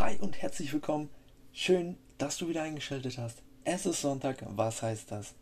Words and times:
Hi 0.00 0.16
und 0.18 0.40
herzlich 0.40 0.72
willkommen. 0.72 1.10
Schön, 1.52 1.98
dass 2.16 2.38
du 2.38 2.48
wieder 2.48 2.62
eingeschaltet 2.62 3.18
hast. 3.18 3.42
Es 3.64 3.84
ist 3.84 4.00
Sonntag. 4.00 4.42
Was 4.56 4.80
heißt 4.80 5.12
das? 5.12 5.34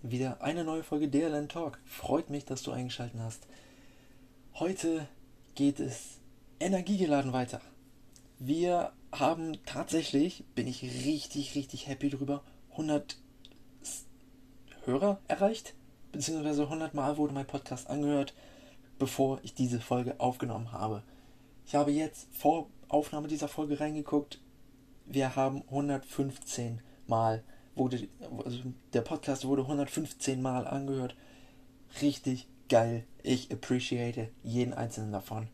Wieder 0.00 0.40
eine 0.40 0.64
neue 0.64 0.82
Folge 0.82 1.08
DLN 1.08 1.50
Talk. 1.50 1.78
Freut 1.84 2.30
mich, 2.30 2.46
dass 2.46 2.62
du 2.62 2.72
eingeschaltet 2.72 3.20
hast. 3.20 3.46
Heute 4.54 5.06
geht 5.54 5.80
es 5.80 6.18
energiegeladen 6.60 7.34
weiter. 7.34 7.60
Wir 8.38 8.94
haben 9.12 9.58
tatsächlich, 9.66 10.44
bin 10.54 10.66
ich 10.66 10.82
richtig, 10.82 11.54
richtig 11.54 11.86
happy 11.86 12.08
drüber, 12.08 12.42
100 12.70 13.18
Hörer 14.86 15.20
erreicht. 15.28 15.74
Beziehungsweise 16.12 16.62
100 16.62 16.94
Mal 16.94 17.18
wurde 17.18 17.34
mein 17.34 17.46
Podcast 17.46 17.90
angehört, 17.90 18.32
bevor 18.98 19.40
ich 19.42 19.52
diese 19.52 19.78
Folge 19.78 20.18
aufgenommen 20.20 20.72
habe. 20.72 21.02
Ich 21.66 21.74
habe 21.74 21.90
jetzt 21.90 22.28
vor 22.32 22.70
Aufnahme 22.88 23.28
dieser 23.28 23.48
Folge 23.48 23.80
reingeguckt. 23.80 24.40
Wir 25.06 25.36
haben 25.36 25.62
115 25.68 26.80
Mal 27.06 27.42
wurde, 27.74 28.08
also 28.44 28.58
der 28.92 29.02
Podcast 29.02 29.44
wurde 29.44 29.62
115 29.62 30.40
Mal 30.40 30.66
angehört. 30.66 31.16
Richtig 32.00 32.48
geil. 32.68 33.04
Ich 33.22 33.52
appreciate 33.52 34.30
jeden 34.42 34.74
einzelnen 34.74 35.12
davon. 35.12 35.48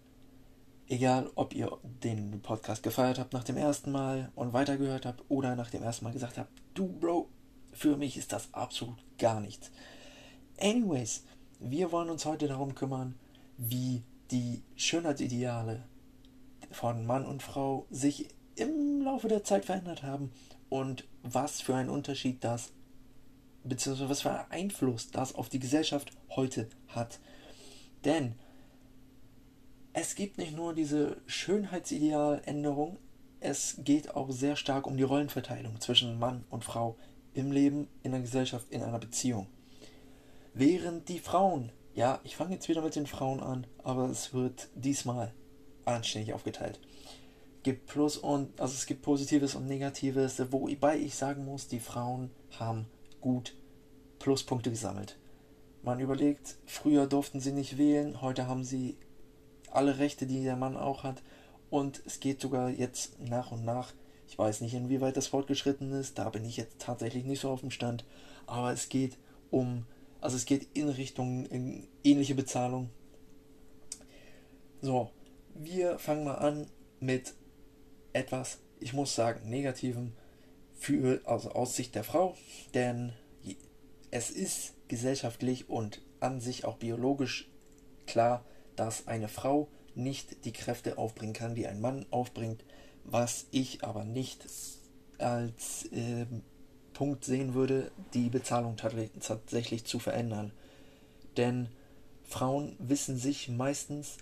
Egal, 0.89 1.31
ob 1.35 1.55
ihr 1.55 1.79
den 1.83 2.41
Podcast 2.43 2.83
gefeiert 2.83 3.19
habt 3.19 3.33
nach 3.33 3.45
dem 3.45 3.57
ersten 3.57 3.93
Mal 3.93 4.31
und 4.35 4.53
weitergehört 4.53 5.07
habt 5.07 5.23
oder 5.29 5.57
nach 5.57 5.71
dem 5.71 5.83
ersten 5.83 6.05
Mal 6.05 6.13
gesagt 6.13 6.39
habt, 6.39 6.51
du 6.75 6.89
Bro, 6.89 7.29
für 7.73 7.97
mich 7.97 8.17
ist 8.17 8.33
das 8.33 8.53
absolut 8.53 8.99
gar 9.19 9.41
nichts. 9.41 9.71
Anyways, 10.61 11.25
wir 11.61 11.93
wollen 11.93 12.11
uns 12.11 12.27
heute 12.27 12.49
darum 12.49 12.75
kümmern, 12.75 13.15
wie 13.57 14.03
die 14.31 14.63
Schönheitsideale 14.77 15.85
von 16.73 17.07
Mann 17.07 17.27
und 17.27 17.43
Frau 17.43 17.87
sich 17.91 18.29
im 18.57 19.03
Laufe 19.03 19.29
der 19.29 19.45
Zeit 19.45 19.65
verändert 19.65 20.03
haben 20.03 20.33
und 20.69 21.07
was 21.23 21.61
für 21.61 21.75
einen 21.75 21.91
Unterschied 21.91 22.43
das, 22.45 22.73
beziehungsweise 23.65 24.11
was 24.11 24.23
für 24.23 24.31
einen 24.31 24.51
Einfluss 24.51 25.11
das 25.11 25.35
auf 25.35 25.49
die 25.49 25.59
Gesellschaft 25.59 26.11
heute 26.31 26.69
hat. 26.89 27.19
Denn 28.05 28.35
es 29.93 30.15
gibt 30.15 30.39
nicht 30.39 30.57
nur 30.57 30.75
diese 30.75 31.19
Schönheitsidealänderung, 31.27 32.99
es 33.41 33.77
geht 33.85 34.15
auch 34.15 34.31
sehr 34.31 34.57
stark 34.57 34.87
um 34.87 34.97
die 34.97 35.03
Rollenverteilung 35.03 35.81
zwischen 35.81 36.19
Mann 36.19 36.45
und 36.51 36.65
Frau 36.65 36.97
im 37.35 37.53
Leben, 37.53 37.89
in 38.03 38.13
der 38.13 38.21
Gesellschaft, 38.21 38.67
in 38.71 38.83
einer 38.83 38.99
Beziehung. 38.99 39.47
Während 40.55 41.09
die 41.09 41.19
Frauen, 41.19 41.73
ja, 41.95 42.21
ich 42.25 42.37
fange 42.37 42.55
jetzt 42.55 42.69
wieder 42.69 42.83
mit 42.83 42.95
den 42.95 43.07
Frauen 43.07 43.41
an, 43.41 43.67
aber 43.83 44.09
es 44.09 44.33
wird 44.33 44.69
diesmal 44.75 45.33
anständig 45.85 46.35
aufgeteilt. 46.35 46.81
Gibt 47.63 47.87
Plus 47.87 48.17
und, 48.17 48.61
also 48.61 48.75
es 48.75 48.87
gibt 48.87 49.03
Positives 49.03 49.55
und 49.55 49.67
Negatives, 49.67 50.43
wobei 50.51 50.99
ich 50.99 51.15
sagen 51.15 51.45
muss, 51.45 51.69
die 51.69 51.81
Frauen 51.81 52.31
haben 52.59 52.87
gut 53.21 53.55
Pluspunkte 54.19 54.71
gesammelt. 54.71 55.17
Man 55.83 56.01
überlegt, 56.01 56.57
früher 56.67 57.07
durften 57.07 57.41
sie 57.41 57.53
nicht 57.53 57.79
wählen, 57.79 58.21
heute 58.21 58.47
haben 58.47 58.65
sie 58.65 58.97
alle 59.71 59.99
Rechte, 59.99 60.27
die 60.27 60.43
der 60.43 60.57
Mann 60.57 60.77
auch 60.77 61.03
hat. 61.03 61.23
Und 61.71 62.03
es 62.07 62.21
geht 62.21 62.41
sogar 62.41 62.69
jetzt 62.69 63.19
nach 63.21 63.51
und 63.51 63.65
nach. 63.65 63.93
Ich 64.29 64.39
weiß 64.39 64.61
nicht, 64.61 64.75
inwieweit 64.75 65.17
das 65.17 65.27
fortgeschritten 65.27 65.93
ist, 65.93 66.19
da 66.19 66.29
bin 66.31 66.45
ich 66.45 66.57
jetzt 66.57 66.81
tatsächlich 66.81 67.25
nicht 67.25 67.41
so 67.41 67.51
auf 67.51 67.61
dem 67.61 67.71
Stand. 67.71 68.05
Aber 68.47 68.73
es 68.73 68.89
geht 68.89 69.17
um, 69.51 69.87
also 70.21 70.37
es 70.37 70.45
geht 70.45 70.69
in 70.75 70.89
Richtung 70.89 71.47
in 71.47 71.89
ähnliche 72.05 72.35
Bezahlung. 72.35 72.91
So, 74.81 75.11
wir 75.55 75.99
fangen 75.99 76.25
mal 76.25 76.37
an 76.37 76.67
mit 77.01 77.35
etwas, 78.13 78.59
ich 78.81 78.93
muss 78.93 79.15
sagen, 79.15 79.49
Negativem 79.49 80.13
für, 80.75 81.21
also 81.25 81.53
aus 81.53 81.77
Sicht 81.77 81.95
der 81.95 82.05
Frau, 82.05 82.37
denn 82.75 83.13
es 84.11 84.31
ist 84.31 84.75
gesellschaftlich 84.89 85.71
und 85.71 86.03
an 86.21 86.41
sich 86.41 86.65
auch 86.65 86.77
biologisch 86.77 87.51
klar, 88.07 88.45
dass 88.77 89.09
eine 89.09 89.29
Frau 89.29 89.69
nicht 89.95 90.45
die 90.45 90.53
Kräfte 90.53 90.99
aufbringen 90.99 91.33
kann, 91.33 91.55
die 91.55 91.67
ein 91.67 91.81
Mann 91.81 92.07
aufbringt, 92.11 92.65
was 93.05 93.47
ich 93.51 93.85
aber 93.85 94.05
nicht 94.05 94.47
als 95.19 95.85
äh, 95.93 96.27
Punkt 96.93 97.25
sehen 97.25 97.55
würde, 97.55 97.91
die 98.15 98.29
Bezahlung 98.29 98.77
tatsächlich 98.77 99.85
zu 99.85 99.99
verändern. 99.99 100.53
Denn 101.37 101.69
Frauen 102.25 102.77
wissen 102.79 103.17
sich 103.17 103.49
meistens 103.49 104.19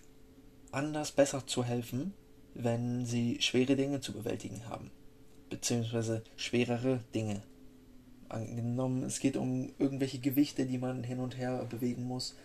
anders 0.72 1.12
besser 1.12 1.46
zu 1.46 1.64
helfen, 1.64 2.14
wenn 2.54 3.04
sie 3.06 3.40
schwere 3.40 3.76
Dinge 3.76 4.00
zu 4.00 4.12
bewältigen 4.12 4.68
haben, 4.68 4.90
beziehungsweise 5.48 6.22
schwerere 6.36 7.00
Dinge. 7.14 7.42
Angenommen, 8.28 9.02
es 9.02 9.18
geht 9.20 9.36
um 9.36 9.72
irgendwelche 9.78 10.20
Gewichte, 10.20 10.66
die 10.66 10.78
man 10.78 11.02
hin 11.02 11.18
und 11.18 11.36
her 11.36 11.66
bewegen 11.68 12.04
muss, 12.04 12.36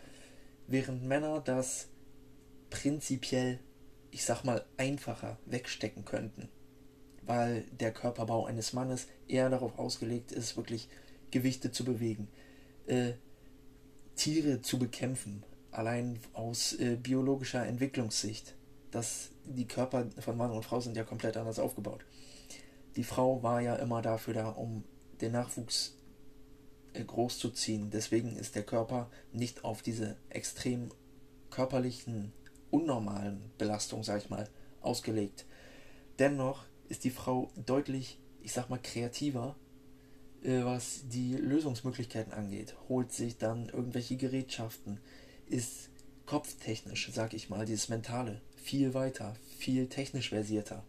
während 0.67 1.03
Männer 1.03 1.41
das 1.41 1.87
prinzipiell, 2.69 3.59
ich 4.11 4.25
sag 4.25 4.43
mal, 4.43 4.65
einfacher 4.77 5.37
wegstecken 5.45 6.05
könnten, 6.05 6.49
weil 7.21 7.63
der 7.79 7.91
Körperbau 7.91 8.45
eines 8.45 8.73
Mannes 8.73 9.07
eher 9.27 9.49
darauf 9.49 9.77
ausgelegt 9.77 10.31
ist, 10.31 10.57
wirklich 10.57 10.89
Gewichte 11.31 11.71
zu 11.71 11.85
bewegen, 11.85 12.27
äh, 12.87 13.13
Tiere 14.15 14.61
zu 14.61 14.79
bekämpfen, 14.79 15.43
allein 15.77 16.19
aus 16.33 16.73
äh, 16.73 16.95
biologischer 16.95 17.65
Entwicklungssicht. 17.65 18.55
dass 18.91 19.31
die 19.43 19.67
Körper 19.67 20.07
von 20.19 20.37
Mann 20.37 20.51
und 20.51 20.63
Frau 20.63 20.79
sind 20.79 20.95
ja 20.95 21.03
komplett 21.03 21.35
anders 21.35 21.59
aufgebaut. 21.59 22.05
Die 22.95 23.03
Frau 23.03 23.43
war 23.43 23.61
ja 23.61 23.75
immer 23.75 24.01
dafür 24.01 24.33
da, 24.33 24.47
um 24.49 24.85
den 25.19 25.33
Nachwuchs 25.33 25.97
äh, 26.93 27.03
groß 27.03 27.37
zu 27.37 27.49
ziehen. 27.49 27.89
Deswegen 27.91 28.37
ist 28.37 28.55
der 28.55 28.63
Körper 28.63 29.09
nicht 29.33 29.65
auf 29.65 29.81
diese 29.81 30.15
extrem 30.29 30.91
körperlichen 31.49 32.31
unnormalen 32.71 33.51
Belastung, 33.57 34.03
sag 34.03 34.23
ich 34.23 34.29
mal, 34.29 34.49
ausgelegt. 34.81 35.45
Dennoch 36.19 36.63
ist 36.87 37.03
die 37.03 37.11
Frau 37.11 37.51
deutlich, 37.65 38.17
ich 38.41 38.53
sag 38.53 38.69
mal, 38.69 38.79
kreativer, 38.79 39.55
äh, 40.41 40.63
was 40.63 41.07
die 41.09 41.35
Lösungsmöglichkeiten 41.35 42.33
angeht. 42.33 42.75
Holt 42.87 43.11
sich 43.11 43.37
dann 43.37 43.69
irgendwelche 43.69 44.15
Gerätschaften, 44.15 44.99
ist 45.47 45.89
kopftechnisch, 46.25 47.11
sag 47.13 47.33
ich 47.33 47.49
mal, 47.49 47.65
dieses 47.65 47.89
Mentale 47.89 48.41
viel 48.55 48.93
weiter, 48.93 49.35
viel 49.57 49.87
technisch 49.87 50.29
versierter 50.29 50.83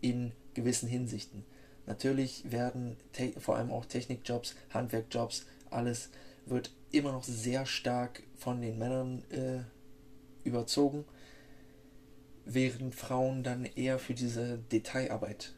in 0.00 0.32
gewissen 0.54 0.88
Hinsichten. 0.88 1.44
Natürlich 1.86 2.50
werden 2.50 2.96
vor 3.38 3.56
allem 3.56 3.70
auch 3.70 3.84
Technikjobs, 3.84 4.54
Handwerkjobs, 4.72 5.46
alles 5.70 6.10
wird 6.46 6.70
immer 6.92 7.12
noch 7.12 7.24
sehr 7.24 7.66
stark 7.66 8.22
von 8.36 8.60
den 8.60 8.78
Männern 8.78 9.22
äh, 9.30 9.62
überzogen, 10.44 11.04
während 12.44 12.94
Frauen 12.94 13.42
dann 13.42 13.64
eher 13.64 13.98
für 13.98 14.14
diese 14.14 14.58
Detailarbeit 14.58 15.52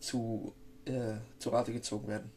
zu, 0.00 0.54
äh, 0.84 1.16
zu 1.38 1.50
Rate 1.50 1.72
gezogen 1.72 2.08
werden. 2.08 2.30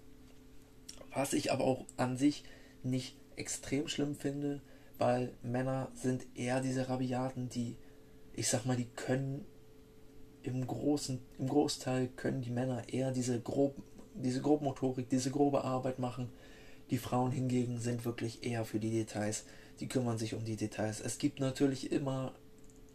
Was 1.14 1.34
ich 1.34 1.52
aber 1.52 1.64
auch 1.66 1.86
an 1.98 2.18
sich 2.18 2.44
nicht 2.84 3.16
extrem 3.36 3.88
schlimm 3.88 4.16
finde, 4.16 4.62
weil 5.02 5.34
Männer 5.42 5.92
sind 5.96 6.26
eher 6.36 6.62
diese 6.62 6.88
Rabiaten, 6.88 7.50
die, 7.50 7.78
ich 8.34 8.48
sag 8.48 8.66
mal, 8.66 8.78
die 8.78 8.90
können 8.96 9.46
im 10.44 10.66
großen, 10.66 11.20
im 11.38 11.48
Großteil 11.48 12.08
können 12.08 12.42
die 12.42 12.50
Männer 12.50 12.84
eher 12.88 13.12
diese 13.12 13.40
grob, 13.40 13.76
diese 14.16 14.42
Grobmotorik, 14.42 15.10
diese 15.10 15.32
grobe 15.32 15.64
Arbeit 15.64 16.00
machen. 16.00 16.30
Die 16.90 16.98
Frauen 16.98 17.32
hingegen 17.32 17.80
sind 17.80 18.06
wirklich 18.06 18.44
eher 18.44 18.66
für 18.66 18.80
die 18.80 18.92
Details 18.92 19.46
die 19.82 19.88
kümmern 19.88 20.18
sich 20.18 20.36
um 20.36 20.46
die 20.46 20.56
Details. 20.56 21.02
Es 21.02 21.18
gibt 21.18 21.40
natürlich 21.40 21.92
immer 21.92 22.34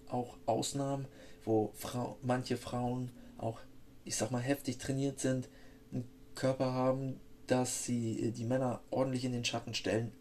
auch 0.08 0.38
Ausnahmen, 0.46 1.06
wo 1.44 1.72
Frau, 1.74 2.16
manche 2.22 2.56
Frauen 2.56 3.10
auch, 3.38 3.58
ich 4.04 4.16
sag 4.16 4.30
mal, 4.30 4.40
heftig 4.40 4.78
trainiert 4.78 5.18
sind, 5.18 5.48
einen 5.92 6.08
Körper 6.36 6.72
haben, 6.72 7.20
dass 7.48 7.84
sie 7.84 8.32
die 8.32 8.44
Männer 8.44 8.80
ordentlich 8.90 9.24
in 9.24 9.32
den 9.32 9.44
Schatten 9.44 9.74
stellen. 9.74 10.12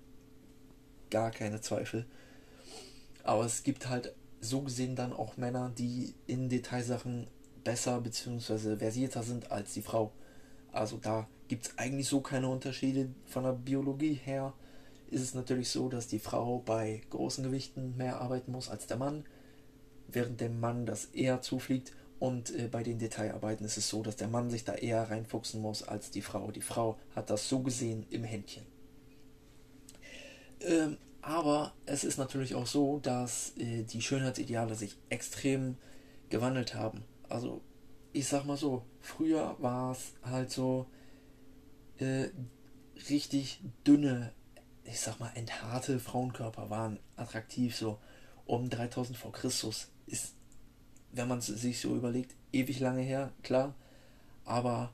Gar 1.10 1.32
keine 1.32 1.62
Zweifel. 1.62 2.06
Aber 3.24 3.46
es 3.46 3.64
gibt 3.64 3.90
halt 3.90 4.14
so 4.42 4.62
gesehen 4.62 4.96
dann 4.96 5.14
auch 5.14 5.38
Männer, 5.38 5.72
die 5.76 6.14
in 6.28 6.50
Detailsachen 6.50 7.28
besser 7.64 8.00
bzw. 8.02 8.78
versierter 8.78 9.24
sind 9.24 9.52
als 9.52 9.74
die 9.74 9.82
Frau. 9.82 10.12
Also 10.72 10.98
da 10.98 11.28
gibt 11.48 11.68
es 11.68 11.78
eigentlich 11.78 12.08
so 12.08 12.22
keine 12.22 12.50
Unterschiede 12.50 13.10
von 13.26 13.44
der 13.44 13.54
Biologie 13.54 14.14
her 14.14 14.54
ist 15.08 15.22
es 15.22 15.34
natürlich 15.34 15.70
so, 15.70 15.90
dass 15.90 16.08
die 16.08 16.20
Frau 16.20 16.60
bei 16.60 17.02
großen 17.10 17.44
Gewichten 17.44 17.96
mehr 17.98 18.22
arbeiten 18.22 18.52
muss 18.52 18.70
als 18.70 18.88
der 18.88 18.98
Mann, 18.98 19.26
während 20.08 20.42
dem 20.42 20.60
Mann 20.60 20.86
das 20.86 21.06
eher 21.06 21.42
zufliegt. 21.42 21.94
Und 22.18 22.56
äh, 22.56 22.68
bei 22.70 22.82
den 22.82 22.98
Detailarbeiten 22.98 23.66
ist 23.66 23.78
es 23.78 23.90
so, 23.90 24.02
dass 24.02 24.16
der 24.16 24.30
Mann 24.30 24.50
sich 24.50 24.64
da 24.64 24.74
eher 24.74 25.10
reinfuchsen 25.10 25.62
muss 25.62 25.84
als 25.84 26.12
die 26.12 26.22
Frau. 26.22 26.52
Die 26.52 26.62
Frau 26.62 26.98
hat 27.16 27.30
das 27.30 27.50
so 27.50 27.60
gesehen 27.60 28.06
im 28.10 28.24
Händchen. 28.24 28.66
Ähm, 30.66 30.98
aber 31.22 31.74
es 31.86 32.04
ist 32.04 32.18
natürlich 32.18 32.56
auch 32.56 32.68
so, 32.68 33.00
dass 33.00 33.54
äh, 33.58 33.84
die 33.84 34.02
Schönheitsideale 34.02 34.76
sich 34.76 34.98
extrem 35.10 35.78
gewandelt 36.30 36.76
haben. 36.76 37.04
Also 37.30 37.62
ich 38.14 38.28
sag 38.28 38.46
mal 38.46 38.58
so, 38.58 38.84
früher 39.00 39.56
war 39.60 39.92
es 39.92 40.14
halt 40.24 40.52
so 40.52 40.88
äh, 41.98 42.30
richtig 43.10 43.62
dünne, 43.86 44.34
ich 44.84 45.00
sag 45.00 45.20
mal, 45.20 45.32
entharte 45.36 46.00
Frauenkörper 46.00 46.70
waren 46.70 47.00
attraktiv, 47.16 47.76
so 47.76 48.00
um 48.46 48.70
3000 48.70 49.18
vor 49.18 49.32
Christus 49.32 49.90
ist, 50.08 50.36
wenn 51.12 51.28
man 51.28 51.42
sich 51.42 51.80
so 51.80 51.96
überlegt, 51.96 52.36
ewig 52.52 52.80
lange 52.80 53.02
her, 53.02 53.32
klar, 53.44 53.74
aber 54.44 54.94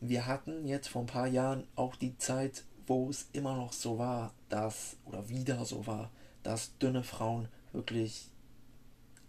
wir 0.00 0.26
hatten 0.26 0.66
jetzt 0.66 0.88
vor 0.88 1.02
ein 1.02 1.06
paar 1.06 1.26
Jahren 1.26 1.66
auch 1.74 1.96
die 1.96 2.16
Zeit, 2.18 2.64
wo 2.86 3.10
es 3.10 3.28
immer 3.32 3.56
noch 3.56 3.72
so 3.72 3.98
war, 3.98 4.34
dass, 4.48 4.96
oder 5.04 5.28
wieder 5.28 5.64
so 5.64 5.86
war, 5.86 6.10
dass 6.42 6.76
dünne 6.78 7.02
Frauen 7.02 7.48
wirklich 7.72 8.30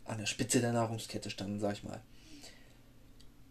an 0.05 0.19
der 0.19 0.25
Spitze 0.25 0.61
der 0.61 0.73
Nahrungskette 0.73 1.29
standen, 1.29 1.59
sag 1.59 1.73
ich 1.73 1.83
mal. 1.83 2.01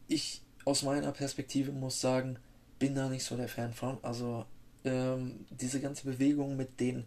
Ich 0.08 0.42
aus 0.64 0.82
meiner 0.82 1.12
Perspektive 1.12 1.72
muss 1.72 2.00
sagen, 2.00 2.38
bin 2.78 2.94
da 2.94 3.08
nicht 3.08 3.24
so 3.24 3.36
der 3.36 3.48
Fan 3.48 3.72
von. 3.72 3.98
Also 4.02 4.46
ähm, 4.84 5.46
diese 5.50 5.80
ganze 5.80 6.04
Bewegung 6.04 6.56
mit 6.56 6.80
den 6.80 7.06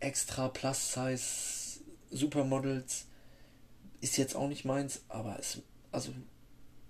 extra 0.00 0.48
Plus-Size 0.48 1.80
Supermodels 2.10 3.06
ist 4.00 4.16
jetzt 4.16 4.36
auch 4.36 4.48
nicht 4.48 4.64
meins, 4.64 5.02
aber 5.08 5.38
es, 5.38 5.62
also 5.90 6.12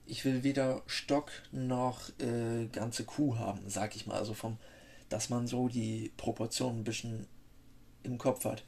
ich 0.06 0.24
will 0.24 0.42
weder 0.44 0.82
Stock 0.86 1.30
noch 1.50 2.10
äh, 2.20 2.66
ganze 2.66 3.04
Kuh 3.04 3.36
haben, 3.38 3.68
sag 3.68 3.96
ich 3.96 4.06
mal. 4.06 4.16
Also 4.16 4.34
vom, 4.34 4.58
dass 5.08 5.30
man 5.30 5.46
so 5.46 5.68
die 5.68 6.12
Proportionen 6.16 6.80
ein 6.80 6.84
bisschen 6.84 7.26
im 8.02 8.18
Kopf 8.18 8.44
hat. 8.44 8.64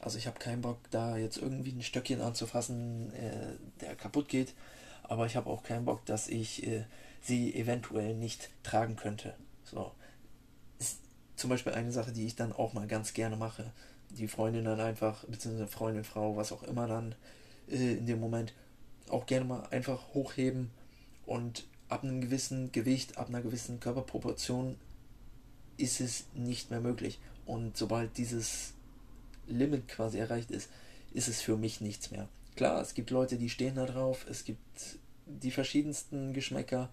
Also 0.00 0.18
ich 0.18 0.26
habe 0.26 0.38
keinen 0.38 0.60
Bock, 0.62 0.78
da 0.90 1.16
jetzt 1.16 1.38
irgendwie 1.38 1.72
ein 1.72 1.82
Stöckchen 1.82 2.20
anzufassen, 2.20 3.12
äh, 3.14 3.56
der 3.80 3.96
kaputt 3.96 4.28
geht. 4.28 4.54
Aber 5.02 5.26
ich 5.26 5.36
habe 5.36 5.50
auch 5.50 5.62
keinen 5.62 5.84
Bock, 5.84 6.04
dass 6.06 6.28
ich 6.28 6.66
äh, 6.66 6.84
sie 7.22 7.54
eventuell 7.54 8.14
nicht 8.14 8.50
tragen 8.62 8.96
könnte. 8.96 9.34
So. 9.64 9.92
Ist 10.78 11.00
zum 11.36 11.50
Beispiel 11.50 11.72
eine 11.72 11.92
Sache, 11.92 12.12
die 12.12 12.26
ich 12.26 12.36
dann 12.36 12.52
auch 12.52 12.72
mal 12.74 12.86
ganz 12.86 13.14
gerne 13.14 13.36
mache. 13.36 13.72
Die 14.10 14.28
Freundin 14.28 14.64
dann 14.64 14.80
einfach, 14.80 15.24
beziehungsweise 15.24 15.68
Freundin, 15.70 16.04
Frau, 16.04 16.36
was 16.36 16.52
auch 16.52 16.62
immer 16.62 16.86
dann 16.86 17.14
äh, 17.70 17.94
in 17.94 18.06
dem 18.06 18.20
Moment 18.20 18.52
auch 19.08 19.26
gerne 19.26 19.44
mal 19.44 19.66
einfach 19.70 20.14
hochheben 20.14 20.70
und 21.26 21.64
ab 21.88 22.02
einem 22.02 22.20
gewissen 22.20 22.72
Gewicht, 22.72 23.18
ab 23.18 23.28
einer 23.28 23.42
gewissen 23.42 23.80
Körperproportion 23.80 24.76
ist 25.76 26.00
es 26.00 26.24
nicht 26.34 26.70
mehr 26.70 26.80
möglich. 26.80 27.18
Und 27.46 27.76
sobald 27.76 28.16
dieses 28.16 28.74
Limit 29.46 29.88
quasi 29.88 30.18
erreicht 30.18 30.50
ist, 30.50 30.70
ist 31.12 31.28
es 31.28 31.40
für 31.40 31.56
mich 31.56 31.80
nichts 31.80 32.10
mehr. 32.10 32.28
Klar, 32.56 32.80
es 32.80 32.94
gibt 32.94 33.10
Leute, 33.10 33.36
die 33.36 33.50
stehen 33.50 33.76
da 33.76 33.86
drauf, 33.86 34.26
es 34.28 34.44
gibt 34.44 34.98
die 35.26 35.50
verschiedensten 35.50 36.32
Geschmäcker. 36.32 36.88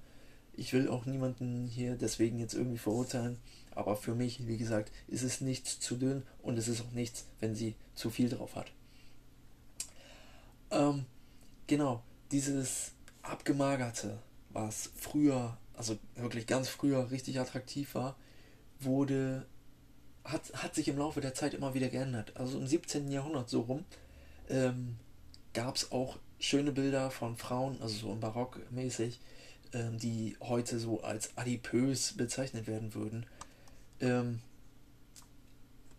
Ich 0.53 0.73
will 0.73 0.89
auch 0.89 1.05
niemanden 1.05 1.67
hier 1.67 1.95
deswegen 1.95 2.39
jetzt 2.39 2.53
irgendwie 2.53 2.77
verurteilen, 2.77 3.37
aber 3.73 3.95
für 3.95 4.15
mich, 4.15 4.47
wie 4.47 4.57
gesagt, 4.57 4.91
ist 5.07 5.23
es 5.23 5.41
nichts 5.41 5.79
zu 5.79 5.95
dünn 5.95 6.23
und 6.41 6.57
es 6.57 6.67
ist 6.67 6.81
auch 6.81 6.91
nichts, 6.91 7.25
wenn 7.39 7.55
sie 7.55 7.75
zu 7.95 8.09
viel 8.09 8.29
drauf 8.29 8.55
hat. 8.55 8.71
Ähm, 10.71 11.05
genau, 11.67 12.03
dieses 12.31 12.91
abgemagerte, 13.21 14.17
was 14.49 14.89
früher, 14.95 15.57
also 15.75 15.97
wirklich 16.15 16.47
ganz 16.47 16.67
früher 16.67 17.11
richtig 17.11 17.39
attraktiv 17.39 17.95
war, 17.95 18.15
wurde, 18.83 19.45
hat, 20.23 20.53
hat 20.53 20.75
sich 20.75 20.87
im 20.87 20.97
Laufe 20.97 21.21
der 21.21 21.33
Zeit 21.33 21.53
immer 21.53 21.73
wieder 21.73 21.89
geändert. 21.89 22.33
Also 22.35 22.57
im 22.57 22.67
17. 22.67 23.11
Jahrhundert 23.11 23.49
so 23.49 23.61
rum 23.61 23.85
ähm, 24.49 24.97
gab 25.53 25.75
es 25.75 25.91
auch 25.91 26.17
schöne 26.39 26.71
Bilder 26.71 27.11
von 27.11 27.37
Frauen, 27.37 27.81
also 27.81 27.95
so 27.95 28.11
im 28.11 28.19
Barock 28.19 28.59
mäßig, 28.71 29.19
ähm, 29.73 29.97
die 29.99 30.35
heute 30.41 30.79
so 30.79 31.01
als 31.01 31.37
adipös 31.37 32.13
bezeichnet 32.13 32.67
werden 32.67 32.93
würden. 32.93 33.25
Ähm, 33.99 34.41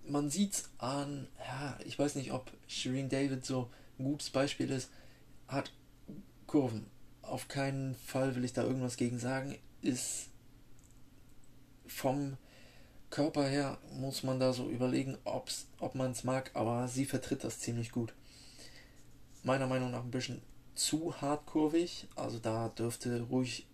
man 0.07 0.31
sieht 0.31 0.65
an, 0.79 1.29
ja, 1.39 1.79
ich 1.85 1.99
weiß 1.99 2.17
nicht, 2.17 2.33
ob 2.33 2.51
Shireen 2.67 3.09
David 3.09 3.45
so 3.45 3.71
ein 3.99 4.05
gutes 4.05 4.31
Beispiel 4.31 4.71
ist, 4.71 4.91
hat 5.47 5.73
Kurven. 6.47 6.87
Auf 7.23 7.49
keinen 7.49 7.95
Fall 7.95 8.35
will 8.35 8.45
ich 8.45 8.53
da 8.53 8.65
irgendwas 8.65 8.97
gegen 8.97 9.19
sagen. 9.19 9.57
Ist 9.81 10.29
vom 11.87 12.37
Körper 13.13 13.47
her 13.47 13.77
muss 13.93 14.23
man 14.23 14.41
da 14.41 14.55
so 14.55 14.71
überlegen, 14.71 15.19
ob's, 15.25 15.67
ob 15.79 15.95
man 15.95 16.13
es 16.13 16.25
mag, 16.25 16.51
aber 16.55 16.89
sie 16.89 17.05
vertritt 17.05 17.45
das 17.45 17.61
ziemlich 17.61 17.93
gut. 17.93 18.15
Meiner 19.43 19.67
Meinung 19.67 19.91
nach 19.91 20.03
ein 20.03 20.11
bisschen 20.11 20.41
zu 20.75 21.21
hartkurvig, 21.21 22.09
also 22.17 22.39
da 22.39 22.71
dürfte 22.71 23.21
ruhig 23.21 23.67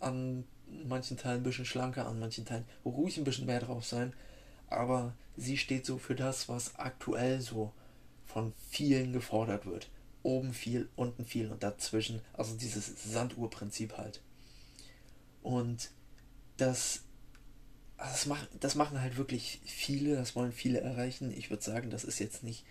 an 0.00 0.44
manchen 0.86 1.18
Teilen 1.18 1.40
ein 1.40 1.42
bisschen 1.42 1.66
schlanker, 1.66 2.06
an 2.06 2.18
manchen 2.18 2.46
Teilen 2.46 2.64
ruhig 2.82 3.18
ein 3.18 3.24
bisschen 3.24 3.44
mehr 3.44 3.60
drauf 3.60 3.84
sein, 3.84 4.14
aber 4.68 5.12
sie 5.36 5.58
steht 5.58 5.84
so 5.84 5.98
für 5.98 6.14
das, 6.14 6.48
was 6.48 6.76
aktuell 6.76 7.42
so 7.42 7.72
von 8.24 8.54
vielen 8.70 9.12
gefordert 9.12 9.66
wird. 9.66 9.90
Oben 10.22 10.54
viel, 10.54 10.88
unten 10.96 11.26
viel 11.26 11.52
und 11.52 11.62
dazwischen, 11.62 12.22
also 12.32 12.56
dieses 12.56 13.12
Sanduhrprinzip 13.12 13.98
halt. 13.98 14.22
Und 15.42 15.90
das, 16.56 17.02
das, 18.10 18.26
machen, 18.26 18.46
das 18.60 18.74
machen 18.74 19.00
halt 19.00 19.16
wirklich 19.16 19.60
viele, 19.64 20.16
das 20.16 20.34
wollen 20.36 20.52
viele 20.52 20.80
erreichen. 20.80 21.30
Ich 21.30 21.50
würde 21.50 21.62
sagen, 21.62 21.90
das 21.90 22.04
ist 22.04 22.18
jetzt 22.18 22.42
nicht 22.42 22.64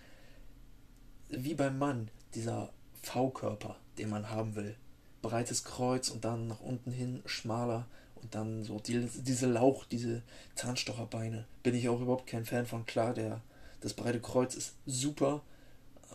wie 1.32 1.54
beim 1.54 1.78
Mann, 1.78 2.10
dieser 2.34 2.72
V-Körper, 3.02 3.76
den 3.98 4.10
man 4.10 4.30
haben 4.30 4.54
will. 4.54 4.76
Breites 5.22 5.64
Kreuz 5.64 6.08
und 6.08 6.24
dann 6.24 6.48
nach 6.48 6.60
unten 6.60 6.92
hin 6.92 7.22
schmaler 7.26 7.86
und 8.16 8.34
dann 8.34 8.64
so 8.64 8.78
die, 8.78 9.08
diese 9.18 9.46
Lauch, 9.46 9.84
diese 9.84 10.22
Zahnstocherbeine. 10.54 11.46
Bin 11.62 11.74
ich 11.74 11.88
auch 11.88 12.00
überhaupt 12.00 12.26
kein 12.26 12.44
Fan 12.44 12.66
von. 12.66 12.86
Klar, 12.86 13.14
der, 13.14 13.40
das 13.80 13.94
breite 13.94 14.20
Kreuz 14.20 14.54
ist 14.54 14.74
super, 14.86 15.42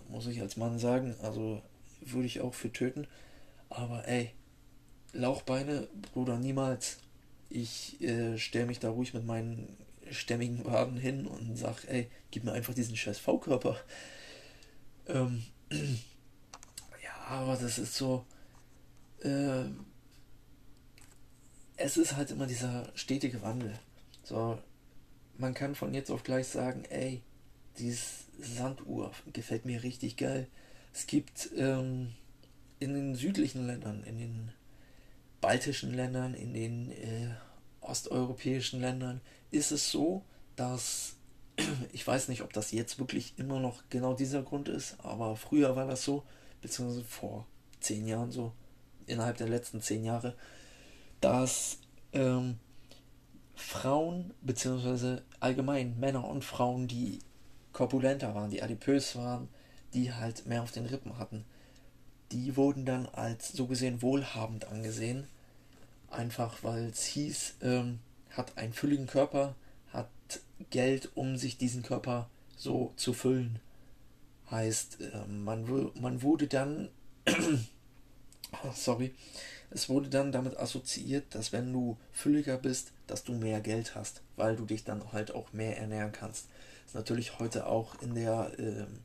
muss 0.10 0.28
ich 0.28 0.42
als 0.42 0.58
Mann 0.58 0.80
sagen. 0.80 1.16
Also 1.22 1.62
würde 2.02 2.28
ich 2.28 2.42
auch 2.42 2.54
für 2.54 2.72
töten. 2.72 3.08
Aber 3.70 4.08
ey, 4.08 4.32
Lauchbeine, 5.14 5.88
Bruder, 6.14 6.38
niemals. 6.38 6.98
Ich 7.50 8.02
äh, 8.02 8.38
stelle 8.38 8.66
mich 8.66 8.80
da 8.80 8.90
ruhig 8.90 9.14
mit 9.14 9.26
meinen 9.26 9.78
stämmigen 10.12 10.66
Waden 10.66 10.98
hin 10.98 11.28
und 11.28 11.58
sag, 11.58 11.86
ey, 11.88 12.10
gib 12.32 12.44
mir 12.44 12.54
einfach 12.54 12.74
diesen 12.74 12.96
scheiß 12.96 13.20
V-Körper. 13.20 13.78
Ähm, 15.08 15.44
ja, 15.72 17.16
aber 17.28 17.56
das 17.56 17.78
ist 17.78 17.96
so. 17.96 18.26
Äh, 19.24 19.66
es 21.78 21.98
ist 21.98 22.16
halt 22.16 22.32
immer 22.32 22.48
dieser 22.48 22.92
stetige 22.96 23.42
Wandel. 23.42 23.80
So, 24.24 24.60
man 25.38 25.54
kann 25.54 25.76
von 25.76 25.94
jetzt 25.94 26.10
auf 26.10 26.24
gleich 26.24 26.48
sagen, 26.48 26.84
ey, 26.86 27.22
dieses 27.78 28.26
Sanduhr 28.40 29.12
gefällt 29.32 29.66
mir 29.66 29.84
richtig 29.84 30.18
geil. 30.18 30.48
Es 30.94 31.06
gibt 31.06 31.50
ähm, 31.56 32.14
in 32.80 32.94
den 32.94 33.16
südlichen 33.16 33.68
Ländern, 33.68 34.04
in 34.04 34.18
den 34.18 34.52
baltischen 35.42 35.94
Ländern, 35.94 36.34
in 36.34 36.54
den 36.54 36.92
äh, 36.92 37.30
osteuropäischen 37.82 38.82
Ländern 38.82 39.22
ist 39.52 39.72
es 39.72 39.92
so, 39.92 40.24
dass 40.56 41.16
ich 41.94 42.06
weiß 42.06 42.28
nicht, 42.28 42.42
ob 42.42 42.54
das 42.54 42.72
jetzt 42.72 43.00
wirklich 43.00 43.34
immer 43.38 43.60
noch 43.60 43.84
genau 43.90 44.14
dieser 44.14 44.44
Grund 44.44 44.70
ist, 44.70 45.00
aber 45.00 45.36
früher 45.36 45.76
war 45.76 45.88
das 45.88 46.04
so, 46.04 46.24
beziehungsweise 46.62 47.04
vor 47.04 47.48
zehn 47.80 48.08
Jahren 48.08 48.32
so, 48.32 48.54
innerhalb 49.06 49.38
der 49.38 49.48
letzten 49.48 49.82
zehn 49.82 50.04
Jahre, 50.04 50.36
dass 51.22 51.80
ähm, 52.14 52.60
Frauen, 53.56 54.34
beziehungsweise 54.42 55.24
allgemein 55.40 56.00
Männer 56.00 56.28
und 56.28 56.44
Frauen, 56.44 56.88
die 56.88 57.20
korpulenter 57.74 58.36
waren, 58.36 58.50
die 58.50 58.62
adipös 58.62 59.16
waren, 59.16 59.50
die 59.94 60.14
halt 60.14 60.46
mehr 60.46 60.64
auf 60.64 60.72
den 60.72 60.86
Rippen 60.86 61.18
hatten. 61.18 61.46
Die 62.32 62.58
wurden 62.58 62.86
dann 62.86 63.06
als 63.08 63.50
so 63.50 63.68
gesehen 63.68 64.02
wohlhabend 64.02 64.66
angesehen, 64.66 65.28
einfach 66.10 66.64
weil 66.64 66.88
es 66.88 67.06
hieß, 67.06 67.56
ähm, 67.62 68.00
hat 68.32 68.58
einen 68.58 68.74
fülligen 68.74 69.08
Körper, 69.08 69.56
hat 69.94 70.10
Geld, 70.70 71.10
um 71.16 71.38
sich 71.38 71.58
diesen 71.58 71.84
Körper 71.84 72.30
so 72.56 72.94
zu 72.98 73.14
füllen. 73.14 73.60
Heißt, 74.52 75.00
äh, 75.02 75.26
man, 75.28 75.92
man 76.00 76.22
wurde 76.22 76.48
dann, 76.48 76.90
sorry, 78.74 79.14
es 79.70 79.90
wurde 79.90 80.10
dann 80.10 80.32
damit 80.32 80.58
assoziiert, 80.58 81.36
dass 81.36 81.52
wenn 81.52 81.74
du 81.74 81.98
fülliger 82.12 82.58
bist, 82.58 82.92
dass 83.06 83.24
du 83.24 83.34
mehr 83.34 83.60
Geld 83.62 83.96
hast, 83.96 84.22
weil 84.36 84.56
du 84.56 84.66
dich 84.66 84.84
dann 84.84 85.12
halt 85.12 85.32
auch 85.32 85.52
mehr 85.54 85.78
ernähren 85.78 86.12
kannst. 86.12 86.48
Ist 86.86 86.96
natürlich 86.96 87.40
heute 87.40 87.68
auch 87.68 88.02
in 88.02 88.16
der 88.16 88.52
ähm, 88.58 89.00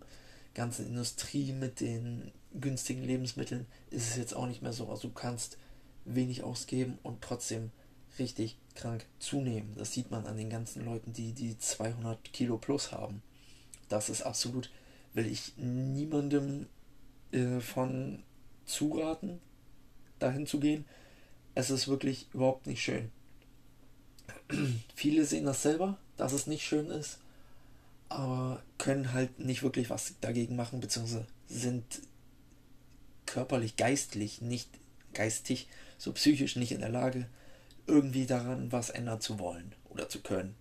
ganzen 0.54 0.86
Industrie 0.86 1.52
mit 1.52 1.80
den 1.80 2.32
günstigen 2.52 3.02
Lebensmitteln 3.02 3.66
ist 3.90 4.10
es 4.10 4.16
jetzt 4.16 4.34
auch 4.34 4.46
nicht 4.46 4.62
mehr 4.62 4.72
so. 4.72 4.88
Also 4.88 5.08
du 5.08 5.14
kannst 5.14 5.58
wenig 6.04 6.42
ausgeben 6.42 6.98
und 7.02 7.22
trotzdem 7.22 7.70
richtig 8.18 8.58
krank 8.74 9.06
zunehmen. 9.18 9.74
Das 9.76 9.92
sieht 9.92 10.10
man 10.10 10.26
an 10.26 10.36
den 10.36 10.50
ganzen 10.50 10.84
Leuten, 10.84 11.12
die 11.12 11.32
die 11.32 11.56
200 11.56 12.32
Kilo 12.32 12.58
plus 12.58 12.92
haben. 12.92 13.22
Das 13.88 14.08
ist 14.08 14.22
absolut, 14.22 14.70
will 15.14 15.26
ich 15.26 15.56
niemandem 15.56 16.66
äh, 17.32 17.60
von 17.60 18.22
zuraten. 18.64 19.40
dahin 20.18 20.46
zu 20.46 20.60
gehen. 20.60 20.84
Es 21.54 21.70
ist 21.70 21.88
wirklich 21.88 22.28
überhaupt 22.32 22.66
nicht 22.66 22.82
schön. 22.82 23.10
Viele 24.94 25.24
sehen 25.24 25.44
das 25.44 25.62
selber, 25.62 25.98
dass 26.16 26.32
es 26.32 26.46
nicht 26.46 26.64
schön 26.64 26.86
ist, 26.86 27.18
aber 28.12 28.62
können 28.78 29.12
halt 29.12 29.38
nicht 29.38 29.62
wirklich 29.62 29.90
was 29.90 30.14
dagegen 30.20 30.56
machen, 30.56 30.80
beziehungsweise 30.80 31.26
sind 31.48 31.84
körperlich, 33.26 33.76
geistlich, 33.76 34.40
nicht 34.40 34.68
geistig, 35.14 35.68
so 35.98 36.12
psychisch 36.12 36.56
nicht 36.56 36.72
in 36.72 36.80
der 36.80 36.88
Lage, 36.88 37.26
irgendwie 37.86 38.26
daran 38.26 38.72
was 38.72 38.90
ändern 38.90 39.20
zu 39.20 39.38
wollen 39.38 39.74
oder 39.88 40.08
zu 40.08 40.20
können. 40.20 40.54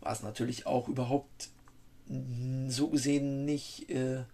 Was 0.00 0.22
natürlich 0.22 0.66
auch 0.66 0.88
überhaupt 0.88 1.48
so 2.68 2.88
gesehen 2.88 3.44
nicht, 3.44 3.90
äh, 3.90 4.24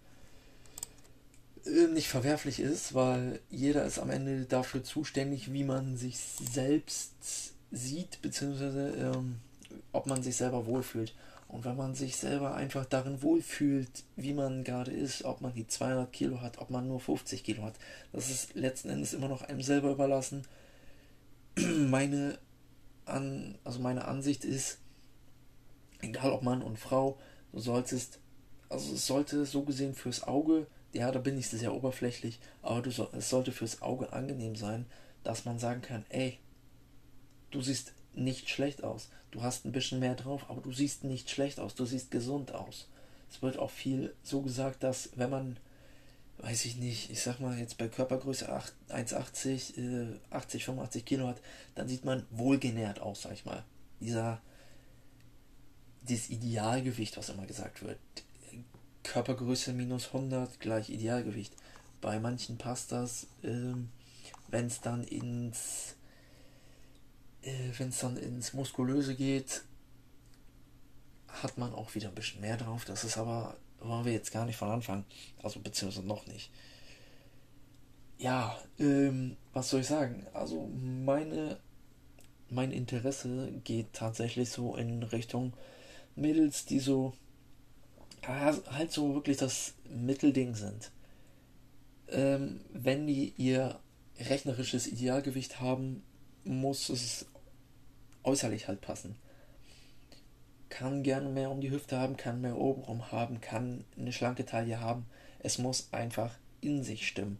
nicht 1.64 2.08
verwerflich 2.08 2.60
ist, 2.60 2.94
weil 2.94 3.40
jeder 3.50 3.84
ist 3.84 3.98
am 3.98 4.10
Ende 4.10 4.44
dafür 4.44 4.84
zuständig, 4.84 5.52
wie 5.52 5.64
man 5.64 5.96
sich 5.96 6.18
selbst 6.18 7.54
sieht, 7.70 8.20
beziehungsweise 8.20 8.90
ähm, 8.96 9.36
ob 9.92 10.06
man 10.06 10.22
sich 10.22 10.36
selber 10.36 10.66
wohlfühlt. 10.66 11.14
Und 11.52 11.66
wenn 11.66 11.76
man 11.76 11.94
sich 11.94 12.16
selber 12.16 12.54
einfach 12.54 12.86
darin 12.86 13.20
wohlfühlt, 13.20 14.04
wie 14.16 14.32
man 14.32 14.64
gerade 14.64 14.90
ist, 14.90 15.22
ob 15.24 15.42
man 15.42 15.52
die 15.52 15.66
200 15.66 16.10
Kilo 16.10 16.40
hat, 16.40 16.56
ob 16.56 16.70
man 16.70 16.88
nur 16.88 16.98
50 16.98 17.44
Kilo 17.44 17.62
hat, 17.62 17.74
das 18.10 18.30
ist 18.30 18.54
letzten 18.54 18.88
Endes 18.88 19.12
immer 19.12 19.28
noch 19.28 19.42
einem 19.42 19.60
selber 19.60 19.90
überlassen. 19.90 20.46
Meine, 21.58 22.38
An 23.04 23.58
also 23.64 23.80
meine 23.80 24.06
Ansicht 24.06 24.46
ist, 24.46 24.78
egal 26.00 26.32
ob 26.32 26.42
Mann 26.42 26.62
und 26.62 26.78
Frau, 26.78 27.18
du 27.52 27.60
solltest, 27.60 28.18
also 28.70 28.94
es 28.94 29.06
sollte 29.06 29.44
so 29.44 29.62
gesehen 29.62 29.94
fürs 29.94 30.22
Auge, 30.22 30.66
ja, 30.94 31.12
da 31.12 31.18
bin 31.18 31.36
ich 31.36 31.48
sehr 31.48 31.74
oberflächlich, 31.74 32.40
aber 32.62 32.80
du 32.80 32.90
so, 32.90 33.10
es 33.12 33.28
sollte 33.28 33.52
fürs 33.52 33.82
Auge 33.82 34.14
angenehm 34.14 34.56
sein, 34.56 34.86
dass 35.22 35.44
man 35.44 35.58
sagen 35.58 35.82
kann, 35.82 36.06
ey, 36.08 36.38
du 37.50 37.60
siehst 37.60 37.92
nicht 38.14 38.48
schlecht 38.48 38.84
aus. 38.84 39.08
Du 39.30 39.42
hast 39.42 39.64
ein 39.64 39.72
bisschen 39.72 39.98
mehr 39.98 40.14
drauf, 40.14 40.44
aber 40.48 40.60
du 40.60 40.72
siehst 40.72 41.04
nicht 41.04 41.30
schlecht 41.30 41.58
aus. 41.58 41.74
Du 41.74 41.84
siehst 41.84 42.10
gesund 42.10 42.52
aus. 42.52 42.88
Es 43.30 43.40
wird 43.40 43.58
auch 43.58 43.70
viel 43.70 44.14
so 44.22 44.42
gesagt, 44.42 44.82
dass 44.82 45.10
wenn 45.16 45.30
man, 45.30 45.56
weiß 46.38 46.66
ich 46.66 46.76
nicht, 46.76 47.10
ich 47.10 47.22
sag 47.22 47.40
mal 47.40 47.58
jetzt 47.58 47.78
bei 47.78 47.88
Körpergröße 47.88 48.52
1,80, 48.90 49.78
äh, 49.78 50.18
80, 50.30 50.64
85 50.66 51.04
Kilo 51.04 51.28
hat, 51.28 51.40
dann 51.74 51.88
sieht 51.88 52.04
man 52.04 52.26
wohlgenährt 52.30 53.00
aus, 53.00 53.22
sag 53.22 53.32
ich 53.32 53.46
mal. 53.46 53.64
Dieser, 54.00 54.40
dieses 56.02 56.28
Idealgewicht, 56.28 57.16
was 57.16 57.30
immer 57.30 57.46
gesagt 57.46 57.82
wird. 57.82 57.98
Körpergröße 59.02 59.72
minus 59.72 60.08
100 60.08 60.60
gleich 60.60 60.90
Idealgewicht. 60.90 61.54
Bei 62.02 62.20
manchen 62.20 62.58
passt 62.58 62.92
das, 62.92 63.28
äh, 63.42 63.74
wenn 64.48 64.66
es 64.66 64.80
dann 64.80 65.04
ins 65.04 65.96
äh, 67.42 67.70
wenn 67.78 67.88
es 67.88 68.00
dann 68.00 68.16
ins 68.16 68.52
Muskulöse 68.52 69.14
geht, 69.14 69.62
hat 71.28 71.58
man 71.58 71.72
auch 71.72 71.94
wieder 71.94 72.08
ein 72.08 72.14
bisschen 72.14 72.40
mehr 72.40 72.56
drauf. 72.56 72.84
Das 72.84 73.04
ist 73.04 73.18
aber, 73.18 73.56
wollen 73.80 74.04
wir 74.04 74.12
jetzt 74.12 74.32
gar 74.32 74.46
nicht 74.46 74.56
von 74.56 74.70
Anfang. 74.70 75.04
Also 75.42 75.60
beziehungsweise 75.60 76.06
noch 76.06 76.26
nicht. 76.26 76.50
Ja, 78.18 78.56
ähm, 78.78 79.36
was 79.52 79.70
soll 79.70 79.80
ich 79.80 79.86
sagen? 79.86 80.26
Also 80.32 80.68
meine, 81.04 81.58
mein 82.50 82.70
Interesse 82.70 83.50
geht 83.64 83.92
tatsächlich 83.92 84.50
so 84.50 84.76
in 84.76 85.02
Richtung 85.02 85.54
Mädels, 86.14 86.66
die 86.66 86.78
so 86.78 87.14
halt 88.24 88.92
so 88.92 89.14
wirklich 89.14 89.38
das 89.38 89.74
Mittelding 89.88 90.54
sind. 90.54 90.92
Ähm, 92.08 92.60
wenn 92.72 93.06
die 93.06 93.34
ihr 93.36 93.80
rechnerisches 94.18 94.86
Idealgewicht 94.86 95.60
haben, 95.60 96.02
muss 96.44 96.88
es 96.88 97.26
äußerlich 98.24 98.68
halt 98.68 98.80
passen. 98.80 99.16
Kann 100.68 101.02
gerne 101.02 101.28
mehr 101.28 101.50
um 101.50 101.60
die 101.60 101.70
Hüfte 101.70 101.98
haben, 101.98 102.16
kann 102.16 102.40
mehr 102.40 102.56
Oberarm 102.56 103.12
haben, 103.12 103.40
kann 103.40 103.84
eine 103.98 104.12
schlanke 104.12 104.46
Taille 104.46 104.80
haben. 104.80 105.06
Es 105.40 105.58
muss 105.58 105.88
einfach 105.92 106.34
in 106.60 106.82
sich 106.82 107.06
stimmen. 107.06 107.38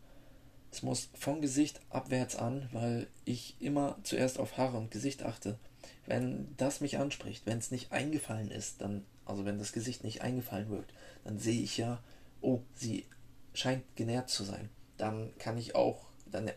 Es 0.71 0.83
muss 0.83 1.11
vom 1.15 1.41
Gesicht 1.41 1.81
abwärts 1.91 2.35
an, 2.37 2.69
weil 2.73 3.07
ich 3.25 3.57
immer 3.61 3.99
zuerst 4.03 4.39
auf 4.39 4.57
Haare 4.57 4.79
und 4.79 4.91
Gesicht 4.91 5.23
achte. 5.23 5.59
Wenn 6.07 6.55
das 6.57 6.81
mich 6.81 6.99
anspricht, 6.99 7.47
wenn 7.47 7.59
es 7.59 7.71
nicht 7.71 7.93
eingefallen 7.93 8.51
ist, 8.51 8.81
dann, 8.81 9.05
also 9.25 9.45
wenn 9.45 9.59
das 9.59 9.73
Gesicht 9.73 10.03
nicht 10.03 10.23
eingefallen 10.23 10.71
wirkt, 10.71 10.93
dann 11.25 11.39
sehe 11.39 11.63
ich 11.63 11.77
ja, 11.77 12.03
oh, 12.41 12.61
sie 12.75 13.07
scheint 13.55 13.85
genährt 13.97 14.31
zu 14.31 14.45
sein. 14.45 14.71
Dann 14.97 15.31
kann 15.39 15.59
ich 15.59 15.75
auch, 15.75 16.07
dann 16.27 16.51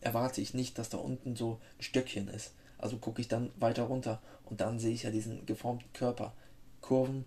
erwarte 0.00 0.40
ich 0.40 0.54
nicht, 0.54 0.78
dass 0.78 0.88
da 0.88 0.98
unten 0.98 1.34
so 1.34 1.60
ein 1.78 1.82
Stöckchen 1.82 2.28
ist. 2.28 2.52
Also 2.78 2.98
gucke 2.98 3.20
ich 3.20 3.28
dann 3.28 3.50
weiter 3.56 3.84
runter 3.84 4.20
und 4.44 4.60
dann 4.60 4.78
sehe 4.78 4.92
ich 4.92 5.04
ja 5.04 5.10
diesen 5.10 5.46
geformten 5.46 5.92
Körper. 5.92 6.32
Kurven, 6.80 7.24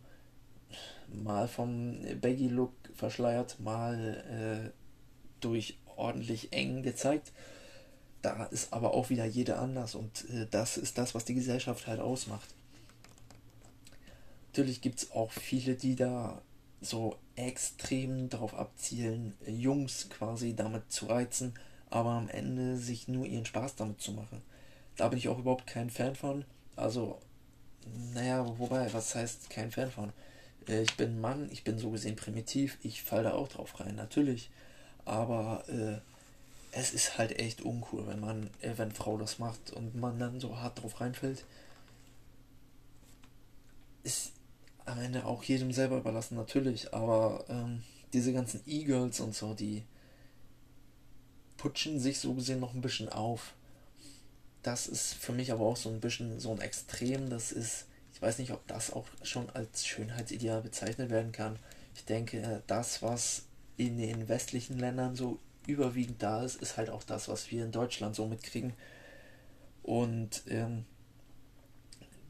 mal 1.08 1.48
vom 1.48 1.98
Baggy-Look 2.22 2.74
verschleiert, 2.94 3.60
mal 3.60 4.70
äh, 4.70 4.70
durch 5.40 5.80
ordentlich 5.96 6.54
eng 6.54 6.84
gezeigt. 6.84 7.32
Da 8.22 8.46
ist 8.46 8.74
aber 8.74 8.94
auch 8.94 9.10
wieder 9.10 9.26
jeder 9.26 9.60
anders 9.60 9.96
und 9.96 10.30
äh, 10.30 10.48
das 10.50 10.78
ist 10.78 10.98
das, 10.98 11.16
was 11.16 11.26
die 11.26 11.36
Gesellschaft 11.36 11.88
halt 11.88 12.00
ausmacht. 12.00 12.54
Natürlich 14.48 14.82
gibt 14.82 15.00
es 15.00 15.12
auch 15.12 15.32
viele, 15.32 15.76
die 15.76 15.96
da 15.96 16.42
so 16.82 17.18
extrem 17.36 18.30
darauf 18.30 18.54
abzielen, 18.56 19.36
Jungs 19.46 20.10
quasi 20.10 20.56
damit 20.56 20.92
zu 20.92 21.06
reizen, 21.08 21.54
aber 21.90 22.12
am 22.12 22.28
Ende 22.28 22.78
sich 22.78 23.08
nur 23.08 23.26
ihren 23.26 23.46
Spaß 23.46 23.76
damit 23.76 24.02
zu 24.02 24.12
machen. 24.12 24.42
Da 24.98 25.08
bin 25.08 25.20
ich 25.20 25.30
auch 25.30 25.40
überhaupt 25.40 25.68
kein 25.68 25.90
Fan 25.90 26.16
von. 26.16 26.44
Also, 26.76 27.20
naja, 28.14 28.46
wobei, 28.60 28.92
was 28.94 29.16
heißt 29.16 29.50
kein 29.50 29.72
Fan 29.72 29.92
von? 29.92 30.12
Äh, 30.68 30.82
ich 30.82 30.98
bin 30.98 31.22
Mann, 31.22 31.50
ich 31.52 31.64
bin 31.64 31.80
so 31.80 31.92
gesehen 31.92 32.16
primitiv, 32.16 32.78
ich 32.84 33.04
falle 33.04 33.24
da 33.24 33.34
auch 33.34 33.48
drauf 33.48 33.80
rein, 33.80 33.96
natürlich. 33.96 34.50
Aber 35.06 35.64
äh, 35.70 36.00
es 36.72 36.94
ist 36.94 37.18
halt 37.18 37.40
echt 37.40 37.62
uncool, 37.62 38.08
wenn 38.08 38.20
man, 38.20 38.50
äh, 38.62 38.74
wenn 38.78 38.92
Frau 38.92 39.18
das 39.18 39.40
macht 39.40 39.72
und 39.72 39.96
man 39.96 40.20
dann 40.20 40.40
so 40.40 40.58
hart 40.60 40.82
drauf 40.82 41.00
reinfällt. 41.00 41.46
Ist 44.04 44.32
am 44.86 45.00
Ende 45.00 45.26
auch 45.26 45.44
jedem 45.44 45.72
selber 45.72 45.98
überlassen, 45.98 46.36
natürlich, 46.36 46.94
aber 46.94 47.46
ähm, 47.50 47.84
diese 48.14 48.34
ganzen 48.34 48.62
E-Girls 48.66 49.20
und 49.20 49.36
so, 49.36 49.54
die 49.54 49.84
putschen 51.58 52.00
sich 52.00 52.20
so 52.20 52.34
gesehen 52.34 52.60
noch 52.60 52.74
ein 52.74 52.82
bisschen 52.82 53.10
auf 53.10 53.54
das 54.68 54.88
ist 54.88 55.14
für 55.14 55.32
mich 55.32 55.54
aber 55.54 55.66
auch 55.66 55.78
so 55.78 55.88
ein 55.88 56.02
bisschen 56.02 56.42
so 56.42 56.52
ein 56.52 56.60
Extrem. 56.60 57.30
Das 57.30 57.54
ist, 57.54 57.86
ich 58.14 58.22
weiß 58.22 58.38
nicht, 58.40 58.52
ob 58.52 58.68
das 58.68 58.92
auch 58.92 59.08
schon 59.24 59.50
als 59.52 59.88
Schönheitsideal 59.88 60.62
bezeichnet 60.62 61.10
werden 61.10 61.32
kann. 61.32 61.58
Ich 61.96 62.04
denke, 62.04 62.62
das, 62.68 63.02
was 63.02 63.44
in 63.78 63.98
den 63.98 64.28
westlichen 64.28 64.78
Ländern 64.78 65.16
so 65.16 65.40
überwiegend 65.68 66.22
da 66.22 66.44
ist, 66.44 66.62
ist 66.62 66.76
halt 66.76 66.90
auch 66.90 67.04
das, 67.04 67.30
was 67.30 67.50
wir 67.50 67.64
in 67.64 67.72
Deutschland 67.72 68.14
so 68.14 68.28
mitkriegen. 68.28 68.74
Und 69.84 70.44
ähm, 70.50 70.84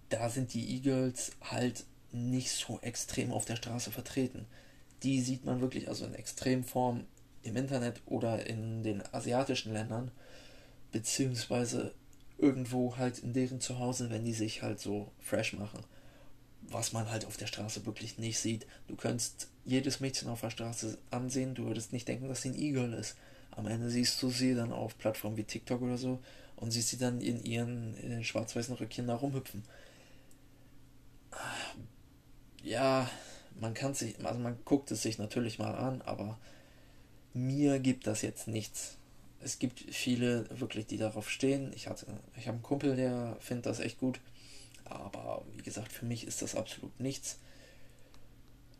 da 0.09 0.29
sind 0.29 0.53
die 0.53 0.75
E-Girls 0.77 1.31
halt 1.41 1.85
nicht 2.11 2.51
so 2.51 2.79
extrem 2.81 3.31
auf 3.31 3.45
der 3.45 3.55
Straße 3.55 3.91
vertreten. 3.91 4.45
Die 5.01 5.21
sieht 5.21 5.43
man 5.43 5.59
wirklich 5.59 5.89
also 5.89 6.05
in 6.05 6.13
Extremform 6.13 7.03
im 7.41 7.55
Internet 7.55 7.99
oder 8.05 8.45
in 8.45 8.83
den 8.83 9.01
asiatischen 9.11 9.73
Ländern, 9.73 10.11
beziehungsweise 10.91 11.95
irgendwo 12.37 12.97
halt 12.97 13.19
in 13.19 13.33
deren 13.33 13.61
Zuhause, 13.61 14.09
wenn 14.09 14.25
die 14.25 14.33
sich 14.33 14.61
halt 14.61 14.79
so 14.79 15.11
fresh 15.19 15.53
machen. 15.53 15.83
Was 16.69 16.93
man 16.93 17.09
halt 17.09 17.25
auf 17.25 17.37
der 17.37 17.47
Straße 17.47 17.85
wirklich 17.85 18.17
nicht 18.17 18.39
sieht. 18.39 18.67
Du 18.87 18.95
könntest 18.95 19.47
jedes 19.65 19.99
Mädchen 19.99 20.29
auf 20.29 20.41
der 20.41 20.49
Straße 20.49 20.97
ansehen, 21.11 21.55
du 21.55 21.65
würdest 21.65 21.93
nicht 21.93 22.07
denken, 22.07 22.27
dass 22.27 22.41
sie 22.41 22.49
ein 22.49 22.59
E-Girl 22.59 22.93
ist. 22.93 23.15
Am 23.51 23.67
Ende 23.67 23.89
siehst 23.89 24.21
du 24.21 24.29
sie 24.29 24.53
dann 24.53 24.71
auf 24.71 24.97
Plattformen 24.97 25.37
wie 25.37 25.43
TikTok 25.43 25.81
oder 25.81 25.97
so 25.97 26.19
und 26.57 26.71
siehst 26.71 26.89
sie 26.89 26.97
dann 26.97 27.21
in 27.21 27.43
ihren, 27.43 28.23
schwarz-weißen 28.23 28.75
Röckchen 28.75 29.07
da 29.07 29.15
rumhüpfen. 29.15 29.63
Ja, 32.63 33.09
man 33.59 33.73
kann 33.73 33.93
sich, 33.93 34.23
also 34.25 34.39
man 34.39 34.57
guckt 34.65 34.91
es 34.91 35.01
sich 35.01 35.17
natürlich 35.17 35.57
mal 35.57 35.73
an, 35.73 36.01
aber 36.01 36.37
mir 37.33 37.79
gibt 37.79 38.07
das 38.07 38.21
jetzt 38.21 38.47
nichts 38.47 38.96
es 39.41 39.59
gibt 39.59 39.79
viele 39.79 40.47
wirklich, 40.59 40.87
die 40.87 40.97
darauf 40.97 41.29
stehen. 41.29 41.71
Ich 41.73 41.87
hatte, 41.87 42.05
ich 42.35 42.47
habe 42.47 42.55
einen 42.55 42.63
Kumpel, 42.63 42.95
der 42.95 43.37
findet 43.39 43.65
das 43.65 43.79
echt 43.79 43.99
gut. 43.99 44.19
Aber 44.85 45.43
wie 45.55 45.63
gesagt, 45.63 45.91
für 45.91 46.05
mich 46.05 46.25
ist 46.25 46.41
das 46.41 46.55
absolut 46.55 46.99
nichts. 46.99 47.39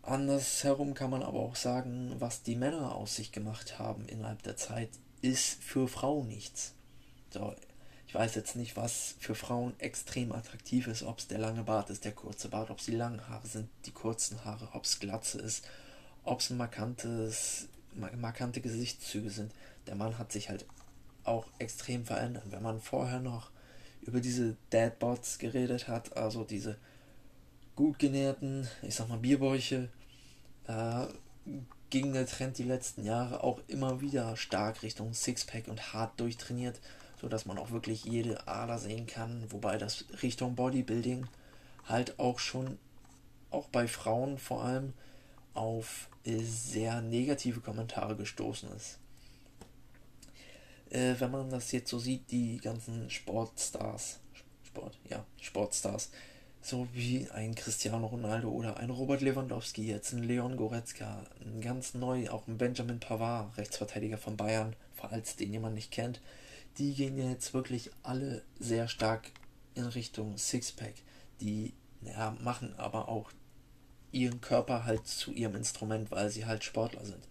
Andersherum 0.02 0.94
kann 0.94 1.10
man 1.10 1.22
aber 1.22 1.40
auch 1.40 1.56
sagen, 1.56 2.16
was 2.20 2.44
die 2.44 2.56
Männer 2.56 2.96
aus 2.96 3.18
sich 3.18 3.32
gemacht 3.32 3.78
haben 3.78 4.06
innerhalb 4.08 4.42
der 4.44 4.56
Zeit, 4.56 4.90
ist 5.22 5.62
für 5.62 5.88
Frauen 5.88 6.28
nichts. 6.28 6.74
So, 7.30 7.54
ich 8.08 8.16
weiß 8.16 8.36
jetzt 8.36 8.56
nicht, 8.56 8.78
was 8.78 9.16
für 9.20 9.36
Frauen 9.36 9.78
extrem 9.80 10.32
attraktiv 10.32 10.88
ist, 10.88 11.04
ob 11.04 11.20
es 11.20 11.28
der 11.28 11.40
lange 11.40 11.64
Bart 11.64 11.90
ist, 11.90 12.06
der 12.06 12.14
kurze 12.14 12.48
Bart, 12.48 12.70
ob 12.70 12.80
es 12.80 12.86
die 12.86 12.96
langen 12.96 13.28
Haare 13.28 13.48
sind, 13.48 13.70
die 13.86 13.92
kurzen 13.92 14.46
Haare, 14.46 14.70
ob 14.74 14.86
es 14.86 15.00
Glatze 15.00 15.40
ist, 15.40 15.68
ob 16.24 16.40
es 16.40 16.52
markantes, 16.52 17.68
markante 18.16 18.62
Gesichtszüge 18.62 19.30
sind 19.30 19.52
der 19.88 19.96
Mann 19.96 20.18
hat 20.18 20.32
sich 20.32 20.50
halt 20.50 20.66
auch 21.24 21.46
extrem 21.60 22.06
verändern. 22.06 22.44
Wenn 22.50 22.64
man 22.64 22.80
vorher 22.80 23.20
noch 23.20 23.52
über 24.02 24.22
diese 24.22 24.56
Deadbots 24.72 25.40
geredet 25.40 25.88
hat, 25.88 26.16
also 26.16 26.44
diese 26.44 26.78
gut 27.76 28.00
genährten, 28.00 28.68
ich 28.82 28.96
sag 28.96 29.10
mal 29.10 29.18
Bierbäuche, 29.18 29.90
äh, 30.68 31.06
ging 31.90 32.14
der 32.14 32.26
Trend 32.26 32.58
die 32.58 32.64
letzten 32.64 33.04
Jahre 33.04 33.44
auch 33.44 33.62
immer 33.68 34.02
wieder 34.02 34.36
stark 34.36 34.84
Richtung 34.84 35.14
Sixpack 35.14 35.68
und 35.68 35.94
hart 35.94 36.20
durchtrainiert, 36.20 36.80
sodass 37.22 37.46
man 37.46 37.58
auch 37.58 37.72
wirklich 37.72 38.04
jede 38.04 38.48
Ader 38.48 38.78
sehen 38.78 39.08
kann, 39.08 39.46
wobei 39.50 39.78
das 39.78 40.06
Richtung 40.22 40.56
Bodybuilding 40.56 41.28
halt 41.86 42.20
auch 42.20 42.40
schon, 42.40 42.78
auch 43.52 43.68
bei 43.70 43.88
Frauen 43.88 44.38
vor 44.38 44.64
allem, 44.64 44.94
auf 45.54 46.10
sehr 46.26 47.02
negative 47.02 47.62
Kommentare 47.62 48.16
gestoßen 48.16 48.70
ist. 48.76 49.00
Äh, 50.90 51.16
wenn 51.20 51.32
man 51.32 51.50
das 51.50 51.72
jetzt 51.72 51.90
so 51.90 52.00
sieht, 52.00 52.32
die 52.32 52.58
ganzen 52.58 53.10
Sportstars, 53.10 54.20
Sport, 54.64 54.98
ja, 55.10 55.26
Sportstars, 55.42 56.12
so 56.62 56.88
wie 56.94 57.30
ein 57.32 57.56
Cristiano 57.56 58.08
Ronaldo 58.08 58.50
oder 58.50 58.78
ein 58.78 58.90
Robert 58.90 59.22
Lewandowski, 59.22 59.88
jetzt 59.88 60.14
ein 60.14 60.24
Leon 60.24 60.58
Goretzka, 60.58 61.24
ein 61.42 61.62
ganz 61.62 61.94
neu, 61.94 62.30
auch 62.30 62.48
ein 62.48 62.58
Benjamin 62.58 63.00
Pavard, 63.00 63.58
Rechtsverteidiger 63.58 64.18
von 64.18 64.38
Bayern, 64.38 64.76
falls 64.94 65.36
den 65.36 65.54
jemand 65.54 65.76
nicht 65.76 65.92
kennt, 65.92 66.22
die 66.78 66.94
gehen 66.94 67.18
jetzt 67.18 67.54
wirklich 67.54 67.90
alle 68.04 68.44
sehr 68.60 68.88
stark 68.88 69.32
in 69.76 69.86
Richtung 69.86 70.38
Sixpack. 70.38 70.94
Die 71.42 71.74
ja, 72.02 72.36
machen 72.42 72.74
aber 72.78 73.10
auch 73.10 73.32
ihren 74.12 74.42
Körper 74.42 74.86
halt 74.86 75.08
zu 75.08 75.32
ihrem 75.32 75.56
Instrument, 75.56 76.12
weil 76.12 76.30
sie 76.30 76.46
halt 76.46 76.64
Sportler 76.64 77.06
sind. 77.06 77.28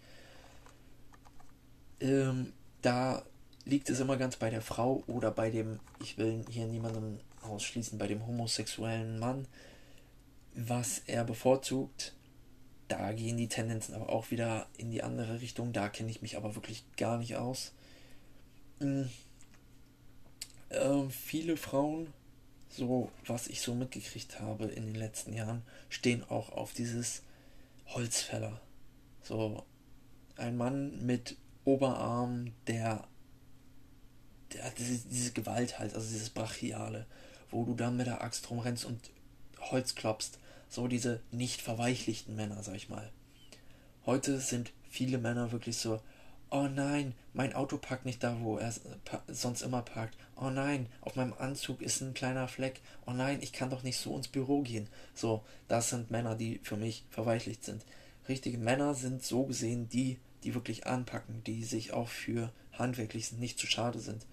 Ähm, 2.00 2.52
da 2.82 3.24
liegt 3.66 3.90
es 3.90 4.00
immer 4.00 4.16
ganz 4.16 4.36
bei 4.36 4.48
der 4.48 4.62
Frau 4.62 5.04
oder 5.06 5.30
bei 5.30 5.50
dem, 5.50 5.80
ich 6.00 6.16
will 6.16 6.42
hier 6.48 6.66
niemanden 6.66 7.20
ausschließen, 7.42 7.98
bei 7.98 8.06
dem 8.06 8.26
homosexuellen 8.26 9.18
Mann, 9.18 9.46
was 10.54 11.02
er 11.06 11.24
bevorzugt. 11.24 12.14
Da 12.88 13.12
gehen 13.12 13.36
die 13.36 13.48
Tendenzen 13.48 13.94
aber 13.94 14.08
auch 14.08 14.30
wieder 14.30 14.66
in 14.78 14.90
die 14.90 15.02
andere 15.02 15.40
Richtung. 15.40 15.72
Da 15.74 15.88
kenne 15.88 16.10
ich 16.10 16.22
mich 16.22 16.38
aber 16.38 16.54
wirklich 16.54 16.84
gar 16.96 17.18
nicht 17.18 17.36
aus. 17.36 17.72
Mhm. 18.78 19.10
Äh, 20.70 21.08
viele 21.10 21.58
Frauen 21.58 22.12
so 22.76 23.10
was 23.26 23.48
ich 23.48 23.60
so 23.60 23.74
mitgekriegt 23.74 24.40
habe 24.40 24.66
in 24.66 24.86
den 24.86 24.94
letzten 24.94 25.32
Jahren, 25.32 25.62
stehen 25.88 26.22
auch 26.28 26.50
auf 26.50 26.72
dieses 26.72 27.22
Holzfäller. 27.88 28.60
So 29.22 29.64
ein 30.36 30.56
Mann 30.56 31.04
mit 31.04 31.36
Oberarm, 31.64 32.52
der 32.66 33.06
diese, 34.78 35.32
Gewalt 35.32 35.78
halt, 35.78 35.94
also 35.94 36.08
dieses 36.08 36.30
Brachiale, 36.30 37.06
wo 37.50 37.64
du 37.64 37.74
dann 37.74 37.96
mit 37.96 38.06
der 38.06 38.22
Axt 38.22 38.50
rumrennst 38.50 38.84
und 38.84 39.10
Holz 39.60 39.94
klopfst. 39.94 40.38
So 40.68 40.88
diese 40.88 41.20
nicht 41.30 41.62
verweichlichten 41.62 42.34
Männer, 42.34 42.62
sag 42.62 42.74
ich 42.74 42.88
mal. 42.88 43.10
Heute 44.04 44.40
sind 44.40 44.72
viele 44.90 45.18
Männer 45.18 45.52
wirklich 45.52 45.76
so, 45.78 46.00
Oh 46.48 46.68
nein, 46.68 47.14
mein 47.32 47.54
Auto 47.54 47.76
parkt 47.76 48.04
nicht 48.04 48.22
da, 48.22 48.36
wo 48.40 48.56
er 48.56 48.72
sonst 49.26 49.62
immer 49.62 49.82
parkt. 49.82 50.16
Oh 50.36 50.48
nein, 50.48 50.86
auf 51.00 51.16
meinem 51.16 51.34
Anzug 51.34 51.82
ist 51.82 52.00
ein 52.00 52.14
kleiner 52.14 52.46
Fleck. 52.46 52.80
Oh 53.04 53.10
nein, 53.10 53.38
ich 53.42 53.52
kann 53.52 53.68
doch 53.68 53.82
nicht 53.82 53.98
so 53.98 54.16
ins 54.16 54.28
Büro 54.28 54.62
gehen. 54.62 54.88
So, 55.12 55.42
das 55.66 55.90
sind 55.90 56.12
Männer, 56.12 56.36
die 56.36 56.60
für 56.62 56.76
mich 56.76 57.04
verweichlicht 57.10 57.64
sind. 57.64 57.84
Richtige 58.28 58.58
Männer 58.58 58.94
sind 58.94 59.24
so 59.24 59.44
gesehen 59.44 59.88
die, 59.88 60.18
die 60.44 60.54
wirklich 60.54 60.86
anpacken, 60.86 61.42
die 61.44 61.64
sich 61.64 61.92
auch 61.92 62.08
für 62.08 62.52
handwerklich 62.78 63.32
nicht 63.32 63.58
zu 63.58 63.66
schade 63.66 64.00
sind. 64.00 64.26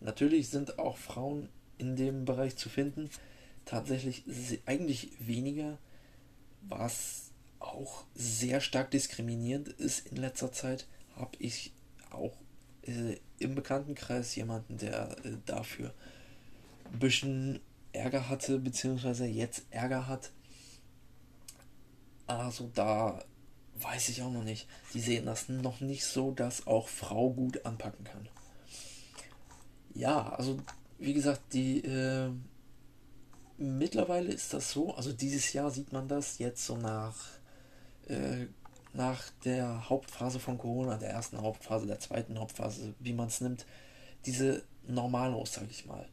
Natürlich 0.00 0.48
sind 0.48 0.78
auch 0.78 0.96
Frauen 0.96 1.48
in 1.76 1.96
dem 1.96 2.24
Bereich 2.24 2.56
zu 2.56 2.68
finden. 2.68 3.10
Tatsächlich 3.64 4.24
eigentlich 4.66 5.10
weniger, 5.18 5.78
was 6.62 7.30
auch 7.58 8.04
sehr 8.14 8.60
stark 8.60 8.90
diskriminierend 8.90 9.68
ist 9.68 10.06
in 10.06 10.16
letzter 10.16 10.52
Zeit 10.52 10.86
habe 11.16 11.32
ich 11.38 11.72
auch 12.10 12.32
äh, 12.82 13.16
im 13.38 13.54
Bekanntenkreis 13.54 14.34
jemanden, 14.36 14.78
der 14.78 15.16
äh, 15.24 15.36
dafür 15.44 15.92
ein 16.92 16.98
bisschen 16.98 17.60
Ärger 17.92 18.28
hatte, 18.28 18.58
beziehungsweise 18.58 19.26
jetzt 19.26 19.64
Ärger 19.70 20.06
hat. 20.06 20.30
Also 22.26 22.70
da 22.74 23.24
weiß 23.82 24.08
ich 24.10 24.22
auch 24.22 24.30
noch 24.30 24.44
nicht. 24.44 24.68
Die 24.94 25.00
sehen 25.00 25.26
das 25.26 25.48
noch 25.48 25.80
nicht 25.80 26.04
so, 26.04 26.30
dass 26.32 26.66
auch 26.66 26.88
Frau 26.88 27.30
gut 27.30 27.64
anpacken 27.64 28.04
kann. 28.04 28.28
Ja, 29.94 30.30
also 30.30 30.58
wie 30.98 31.14
gesagt, 31.14 31.52
die 31.52 31.84
äh, 31.84 32.30
mittlerweile 33.56 34.32
ist 34.32 34.54
das 34.54 34.70
so, 34.70 34.94
also 34.94 35.12
dieses 35.12 35.52
Jahr 35.52 35.70
sieht 35.70 35.92
man 35.92 36.08
das 36.08 36.38
jetzt 36.38 36.64
so 36.64 36.76
nach 36.76 37.16
äh, 38.06 38.46
nach 38.94 39.30
der 39.44 39.88
Hauptphase 39.88 40.40
von 40.40 40.58
Corona, 40.58 40.96
der 40.96 41.10
ersten 41.10 41.40
Hauptphase, 41.40 41.86
der 41.86 42.00
zweiten 42.00 42.38
Hauptphase, 42.38 42.94
wie 42.98 43.12
man 43.12 43.28
es 43.28 43.40
nimmt, 43.40 43.66
diese 44.26 44.62
Normalos, 44.86 45.52
sage 45.52 45.68
ich 45.70 45.86
mal. 45.86 46.08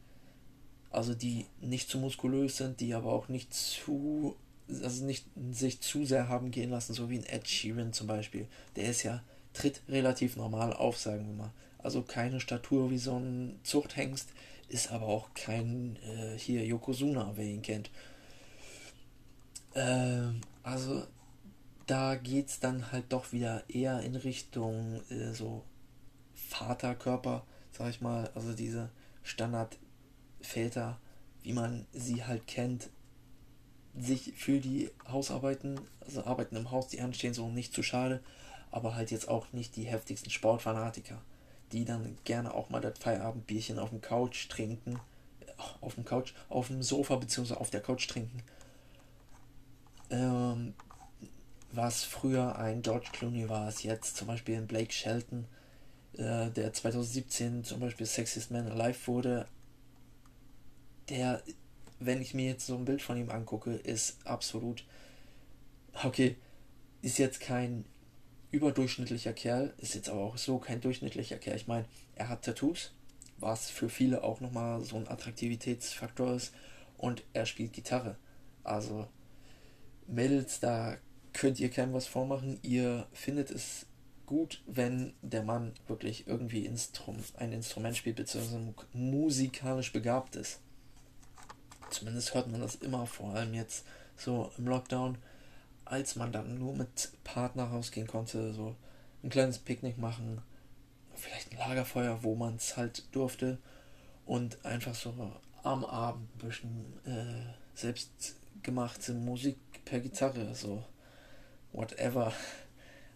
Also 0.91 1.13
die 1.13 1.45
nicht 1.61 1.89
zu 1.89 1.97
muskulös 1.97 2.57
sind, 2.57 2.79
die 2.79 2.93
aber 2.93 3.11
auch 3.11 3.27
nicht 3.27 3.53
zu, 3.53 4.35
also 4.67 5.05
nicht 5.05 5.25
sich 5.51 5.81
zu 5.81 6.05
sehr 6.05 6.27
haben 6.29 6.51
gehen 6.51 6.69
lassen, 6.69 6.93
so 6.93 7.09
wie 7.09 7.17
ein 7.19 7.25
Ed 7.25 7.47
Sheeran 7.47 7.93
zum 7.93 8.07
Beispiel. 8.07 8.47
Der 8.75 8.89
ist 8.89 9.03
ja, 9.03 9.23
tritt 9.53 9.81
relativ 9.87 10.35
normal 10.35 10.73
auf, 10.73 10.97
sagen 10.97 11.27
wir 11.27 11.33
mal. 11.33 11.51
Also 11.77 12.01
keine 12.01 12.39
Statur 12.39 12.89
wie 12.89 12.97
so 12.97 13.17
ein 13.17 13.59
Zuchthengst, 13.63 14.29
ist 14.69 14.91
aber 14.91 15.07
auch 15.07 15.33
kein 15.35 15.97
äh, 16.03 16.37
hier 16.37 16.65
Yokozuna, 16.65 17.33
wer 17.35 17.45
ihn 17.45 17.61
kennt. 17.61 17.91
Ähm, 19.75 20.41
also 20.63 21.05
da 21.85 22.15
geht 22.15 22.47
es 22.47 22.59
dann 22.59 22.91
halt 22.91 23.05
doch 23.09 23.31
wieder 23.31 23.63
eher 23.69 24.01
in 24.01 24.15
Richtung 24.15 25.01
äh, 25.09 25.33
so 25.33 25.63
Vaterkörper, 26.33 27.45
sag 27.71 27.89
ich 27.89 28.01
mal, 28.01 28.31
also 28.33 28.53
diese 28.53 28.89
Standardväter, 29.23 30.99
wie 31.43 31.53
man 31.53 31.85
sie 31.93 32.23
halt 32.23 32.47
kennt, 32.47 32.89
sich 33.97 34.33
für 34.35 34.59
die 34.59 34.91
Hausarbeiten, 35.07 35.79
also 36.01 36.25
Arbeiten 36.25 36.55
im 36.55 36.71
Haus, 36.71 36.87
die 36.87 37.01
anstehen, 37.01 37.33
so 37.33 37.49
nicht 37.49 37.73
zu 37.73 37.83
schade, 37.83 38.21
aber 38.71 38.95
halt 38.95 39.11
jetzt 39.11 39.27
auch 39.29 39.51
nicht 39.53 39.75
die 39.75 39.85
heftigsten 39.85 40.29
Sportfanatiker, 40.29 41.21
die 41.71 41.85
dann 41.85 42.17
gerne 42.23 42.53
auch 42.53 42.69
mal 42.69 42.81
das 42.81 42.99
Feierabendbierchen 42.99 43.79
auf 43.79 43.89
dem 43.89 44.01
Couch 44.01 44.49
trinken, 44.49 44.99
auf 45.81 45.95
dem 45.95 46.05
Couch, 46.05 46.33
auf 46.49 46.67
dem 46.67 46.83
Sofa 46.83 47.15
beziehungsweise 47.15 47.59
auf 47.59 47.69
der 47.69 47.81
Couch 47.81 48.07
trinken. 48.07 48.43
Ähm, 50.09 50.73
was 51.71 52.03
früher 52.03 52.57
ein 52.57 52.81
George 52.81 53.09
Clooney 53.11 53.49
war, 53.49 53.69
ist 53.69 53.83
jetzt 53.83 54.17
zum 54.17 54.27
Beispiel 54.27 54.55
ein 54.57 54.67
Blake 54.67 54.93
Shelton, 54.93 55.45
äh, 56.13 56.49
der 56.49 56.73
2017 56.73 57.63
zum 57.63 57.79
Beispiel 57.79 58.05
Sexiest 58.05 58.51
Man 58.51 58.71
Alive 58.71 59.07
wurde. 59.07 59.47
Der, 61.09 61.41
wenn 61.99 62.21
ich 62.21 62.33
mir 62.33 62.45
jetzt 62.45 62.65
so 62.65 62.75
ein 62.75 62.85
Bild 62.85 63.01
von 63.01 63.17
ihm 63.17 63.29
angucke, 63.29 63.73
ist 63.73 64.17
absolut, 64.25 64.85
okay, 66.03 66.35
ist 67.01 67.17
jetzt 67.17 67.39
kein 67.39 67.85
überdurchschnittlicher 68.51 69.33
Kerl, 69.33 69.73
ist 69.77 69.95
jetzt 69.95 70.09
aber 70.09 70.21
auch 70.21 70.37
so 70.37 70.59
kein 70.59 70.81
durchschnittlicher 70.81 71.37
Kerl. 71.37 71.57
Ich 71.57 71.67
meine, 71.67 71.85
er 72.15 72.29
hat 72.29 72.43
Tattoos, 72.43 72.93
was 73.37 73.69
für 73.69 73.89
viele 73.89 74.23
auch 74.23 74.39
nochmal 74.39 74.83
so 74.83 74.95
ein 74.95 75.07
Attraktivitätsfaktor 75.07 76.35
ist, 76.35 76.53
und 76.97 77.23
er 77.33 77.45
spielt 77.45 77.73
Gitarre. 77.73 78.17
Also 78.63 79.07
Mädels, 80.07 80.59
da 80.59 80.97
könnt 81.33 81.59
ihr 81.59 81.69
keinem 81.69 81.93
was 81.93 82.07
vormachen. 82.07 82.59
Ihr 82.61 83.07
findet 83.11 83.51
es 83.51 83.85
gut, 84.25 84.63
wenn 84.65 85.13
der 85.21 85.43
Mann 85.43 85.73
wirklich 85.87 86.27
irgendwie 86.27 86.65
Instrum, 86.65 87.17
ein 87.35 87.51
Instrument 87.51 87.97
spielt, 87.97 88.15
beziehungsweise 88.15 88.73
musikalisch 88.93 89.91
begabt 89.91 90.35
ist. 90.35 90.61
Zumindest 91.89 92.33
hört 92.33 92.47
man 92.51 92.61
das 92.61 92.75
immer, 92.75 93.05
vor 93.05 93.35
allem 93.35 93.53
jetzt 93.53 93.85
so 94.17 94.51
im 94.57 94.67
Lockdown, 94.67 95.17
als 95.85 96.15
man 96.15 96.31
dann 96.31 96.57
nur 96.57 96.75
mit 96.75 97.11
Partner 97.23 97.65
rausgehen 97.65 98.07
konnte, 98.07 98.53
so 98.53 98.75
ein 99.23 99.29
kleines 99.29 99.59
Picknick 99.59 99.97
machen, 99.97 100.41
vielleicht 101.15 101.51
ein 101.51 101.57
Lagerfeuer, 101.57 102.23
wo 102.23 102.35
man 102.35 102.55
es 102.55 102.77
halt 102.77 103.03
durfte 103.13 103.57
und 104.25 104.63
einfach 104.65 104.95
so 104.95 105.13
am 105.63 105.85
Abend 105.85 106.29
ein 106.35 106.47
bisschen 106.47 106.85
äh, 107.05 107.77
selbstgemachte 107.77 109.13
Musik 109.13 109.57
per 109.85 109.99
Gitarre 109.99 110.53
so 110.55 110.83
whatever. 111.71 112.33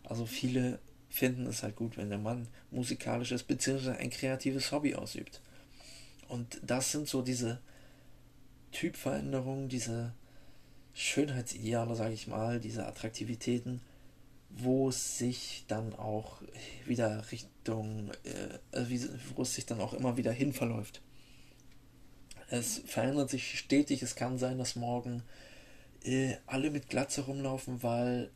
Also 0.04 0.26
viele 0.26 0.80
finden 1.10 1.48
es 1.48 1.64
halt 1.64 1.76
gut, 1.76 1.98
wenn 1.98 2.10
der 2.10 2.20
Mann 2.20 2.48
musikalisch 2.72 3.32
ist, 3.32 3.48
beziehungsweise 3.48 3.98
ein 3.98 4.10
kreatives 4.10 4.72
Hobby 4.72 4.96
ausübt. 4.96 5.42
Und 6.28 6.60
das 6.64 6.92
sind 6.92 7.08
so 7.08 7.22
diese 7.22 7.60
Typveränderungen, 8.72 9.70
diese 9.70 10.14
Schönheitsideale, 10.94 11.96
sage 11.96 12.14
ich 12.14 12.28
mal, 12.28 12.60
diese 12.60 12.86
Attraktivitäten, 12.86 13.82
wo 14.50 14.90
es 14.90 15.18
sich 15.18 15.66
dann 15.68 15.96
auch 15.96 16.42
wieder 16.86 17.32
Richtung, 17.32 18.12
äh, 18.24 18.58
also 18.72 19.08
wo 19.36 19.44
es 19.44 19.56
sich 19.56 19.66
dann 19.66 19.80
auch 19.80 19.94
immer 19.94 20.18
wieder 20.18 20.32
hin 20.32 20.54
verläuft. 20.54 21.02
Es 22.50 22.82
verändert 22.86 23.30
sich 23.30 23.60
stetig. 23.60 24.02
Es 24.02 24.16
kann 24.16 24.40
sein, 24.40 24.58
dass 24.58 24.76
morgen 24.76 25.24
äh, 26.04 26.36
alle 26.48 26.72
mit 26.72 26.90
Glatze 26.90 27.22
rumlaufen, 27.22 27.84
weil 27.84 28.32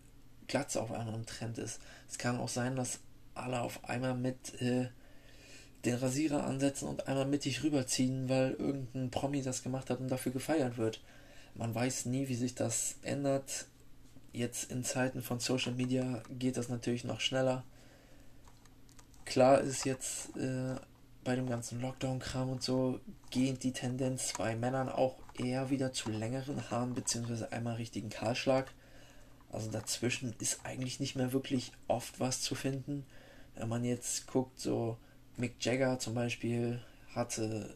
Glatze 0.47 0.81
auf 0.81 0.91
einmal 0.91 1.15
im 1.15 1.25
Trend 1.25 1.57
ist. 1.57 1.81
Es 2.09 2.17
kann 2.17 2.39
auch 2.39 2.49
sein, 2.49 2.75
dass 2.75 2.99
alle 3.33 3.61
auf 3.61 3.83
einmal 3.85 4.13
mit 4.15 4.61
äh, 4.61 4.89
den 5.85 5.95
Rasierer 5.95 6.45
ansetzen 6.45 6.87
und 6.87 7.07
einmal 7.07 7.25
mittig 7.25 7.63
rüberziehen, 7.63 8.29
weil 8.29 8.51
irgendein 8.51 9.11
Promi 9.11 9.41
das 9.41 9.63
gemacht 9.63 9.89
hat 9.89 9.99
und 9.99 10.09
dafür 10.09 10.31
gefeiert 10.31 10.77
wird. 10.77 11.01
Man 11.55 11.75
weiß 11.75 12.05
nie, 12.05 12.27
wie 12.29 12.35
sich 12.35 12.55
das 12.55 12.95
ändert. 13.01 13.67
Jetzt 14.31 14.71
in 14.71 14.83
Zeiten 14.83 15.21
von 15.21 15.39
Social 15.39 15.73
Media 15.73 16.23
geht 16.29 16.57
das 16.57 16.69
natürlich 16.69 17.03
noch 17.03 17.19
schneller. 17.19 17.63
Klar 19.25 19.61
ist 19.61 19.85
jetzt 19.85 20.35
äh, 20.37 20.75
bei 21.23 21.35
dem 21.35 21.47
ganzen 21.47 21.81
Lockdown-Kram 21.81 22.49
und 22.49 22.63
so 22.63 22.99
geht 23.29 23.63
die 23.63 23.71
Tendenz 23.71 24.33
bei 24.37 24.55
Männern 24.55 24.89
auch 24.89 25.17
eher 25.37 25.69
wieder 25.69 25.93
zu 25.93 26.09
längeren 26.09 26.69
Haaren 26.69 26.93
beziehungsweise 26.93 27.51
einmal 27.51 27.75
richtigen 27.75 28.09
Kahlschlag. 28.09 28.71
Also 29.51 29.69
dazwischen 29.69 30.35
ist 30.39 30.65
eigentlich 30.65 30.99
nicht 30.99 31.15
mehr 31.15 31.31
wirklich 31.31 31.71
oft 31.87 32.19
was 32.19 32.41
zu 32.41 32.55
finden. 32.55 33.05
Wenn 33.55 33.69
man 33.69 33.83
jetzt 33.83 34.27
guckt, 34.27 34.59
so 34.59 34.97
Mick 35.35 35.55
Jagger 35.63 35.97
zum 35.99 36.13
Beispiel 36.13 36.81
hatte 37.15 37.75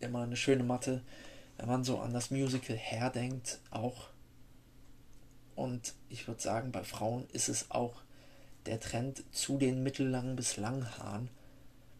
immer 0.00 0.22
eine 0.22 0.36
schöne 0.36 0.64
Matte. 0.64 1.02
Wenn 1.56 1.68
man 1.68 1.84
so 1.84 1.98
an 1.98 2.12
das 2.12 2.30
Musical 2.30 2.76
herdenkt, 2.76 3.60
auch. 3.70 4.08
Und 5.54 5.94
ich 6.08 6.26
würde 6.26 6.40
sagen, 6.40 6.72
bei 6.72 6.84
Frauen 6.84 7.26
ist 7.32 7.48
es 7.48 7.70
auch 7.70 8.02
der 8.66 8.80
Trend 8.80 9.22
zu 9.34 9.58
den 9.58 9.82
mittellangen 9.82 10.36
bis 10.36 10.56
langen 10.56 10.98
Haaren. 10.98 11.30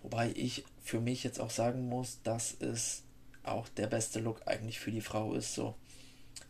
Wobei 0.03 0.33
ich 0.35 0.65
für 0.83 1.01
mich 1.01 1.25
jetzt 1.25 1.41
auch 1.41 1.51
sagen 1.51 1.89
muss, 1.89 2.23
dass 2.23 2.55
es 2.61 3.03
auch 3.43 3.69
der 3.69 3.87
beste 3.87 4.21
Look 4.21 4.47
eigentlich 4.47 4.81
für 4.81 4.91
die 4.91 5.01
Frau 5.01 5.35
ist. 5.35 5.55
So 5.55 5.75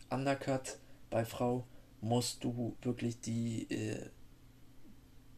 Undercut 0.09 0.79
bei 1.09 1.25
Frau 1.25 1.65
musst 2.01 2.45
du 2.45 2.77
wirklich 2.83 3.21
die, 3.21 3.71
äh, 3.71 4.11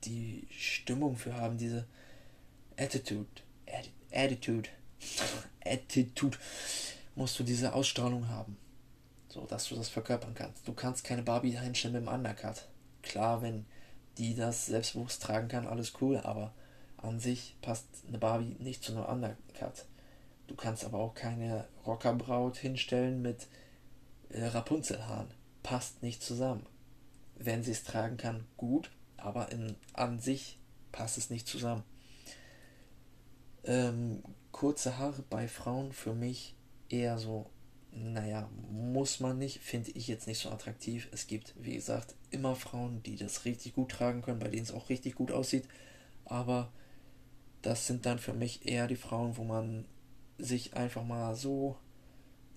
die 0.05 0.47
Stimmung 0.51 1.17
für 1.17 1.35
haben, 1.35 1.59
diese 1.59 1.87
Attitude, 2.83 3.29
Attitude, 4.11 4.69
Attitude, 5.65 6.37
musst 7.15 7.39
du 7.39 7.45
diese 7.45 7.75
Ausstrahlung 7.75 8.29
haben, 8.29 8.57
so 9.29 9.47
dass 9.47 9.69
du 9.69 9.77
das 9.77 9.89
verkörpern 9.89 10.35
kannst. 10.35 10.67
Du 10.67 10.73
kannst 10.73 11.05
keine 11.05 11.23
Barbie 11.23 11.57
hinstellen 11.57 11.95
mit 11.95 12.07
dem 12.07 12.13
Undercut. 12.13 12.67
Klar, 13.03 13.41
wenn 13.41 13.67
die 14.19 14.35
das 14.35 14.67
selbstbewusst 14.67 15.23
tragen 15.23 15.47
kann, 15.47 15.69
alles 15.69 15.93
cool, 16.01 16.17
aber 16.19 16.53
an 16.97 17.21
sich 17.21 17.57
passt 17.63 17.87
eine 18.09 18.19
Barbie 18.19 18.57
nicht 18.59 18.83
zu 18.83 18.93
einem 18.93 19.05
Undercut. 19.05 19.87
Du 20.49 20.57
kannst 20.57 20.85
aber 20.85 20.99
auch 20.99 21.15
keine 21.15 21.69
Rockerbraut 21.87 22.57
hinstellen 22.57 23.23
mit 23.23 23.47
äh, 24.31 24.45
Rapunzelhaaren. 24.45 25.31
Passt 25.63 26.03
nicht 26.03 26.21
zusammen. 26.21 26.67
Wenn 27.37 27.63
sie 27.63 27.71
es 27.71 27.85
tragen 27.85 28.17
kann, 28.17 28.45
gut, 28.57 28.91
aber 29.17 29.53
in, 29.53 29.77
an 29.93 30.19
sich 30.19 30.59
passt 30.91 31.17
es 31.17 31.31
nicht 31.31 31.47
zusammen. 31.47 31.85
Ähm, 33.65 34.23
kurze 34.51 34.99
Haare 34.99 35.23
bei 35.29 35.49
Frauen 35.49 35.93
für 35.93 36.15
mich 36.15 36.55
eher 36.89 37.19
so, 37.19 37.47
naja, 37.93 38.49
muss 38.71 39.21
man 39.21 39.39
nicht, 39.39 39.59
finde 39.61 39.91
ich 39.93 40.09
jetzt 40.09 40.27
nicht 40.27 40.39
so 40.39 40.51
attraktiv. 40.51 41.09
Es 41.13 41.27
gibt, 41.27 41.55
wie 41.61 41.75
gesagt, 41.75 42.15
immer 42.31 42.55
Frauen, 42.57 43.03
die 43.03 43.17
das 43.17 43.45
richtig 43.45 43.75
gut 43.75 43.91
tragen 43.91 44.23
können, 44.23 44.41
bei 44.41 44.49
denen 44.49 44.63
es 44.63 44.73
auch 44.73 44.89
richtig 44.89 45.15
gut 45.15 45.31
aussieht, 45.31 45.65
aber 46.25 46.71
das 47.63 47.87
sind 47.87 48.07
dann 48.07 48.19
für 48.19 48.33
mich 48.33 48.67
eher 48.67 48.89
die 48.89 48.97
Frauen, 48.97 49.37
wo 49.37 49.45
man 49.45 49.85
sich 50.39 50.75
einfach 50.75 51.05
mal 51.05 51.35
so, 51.35 51.77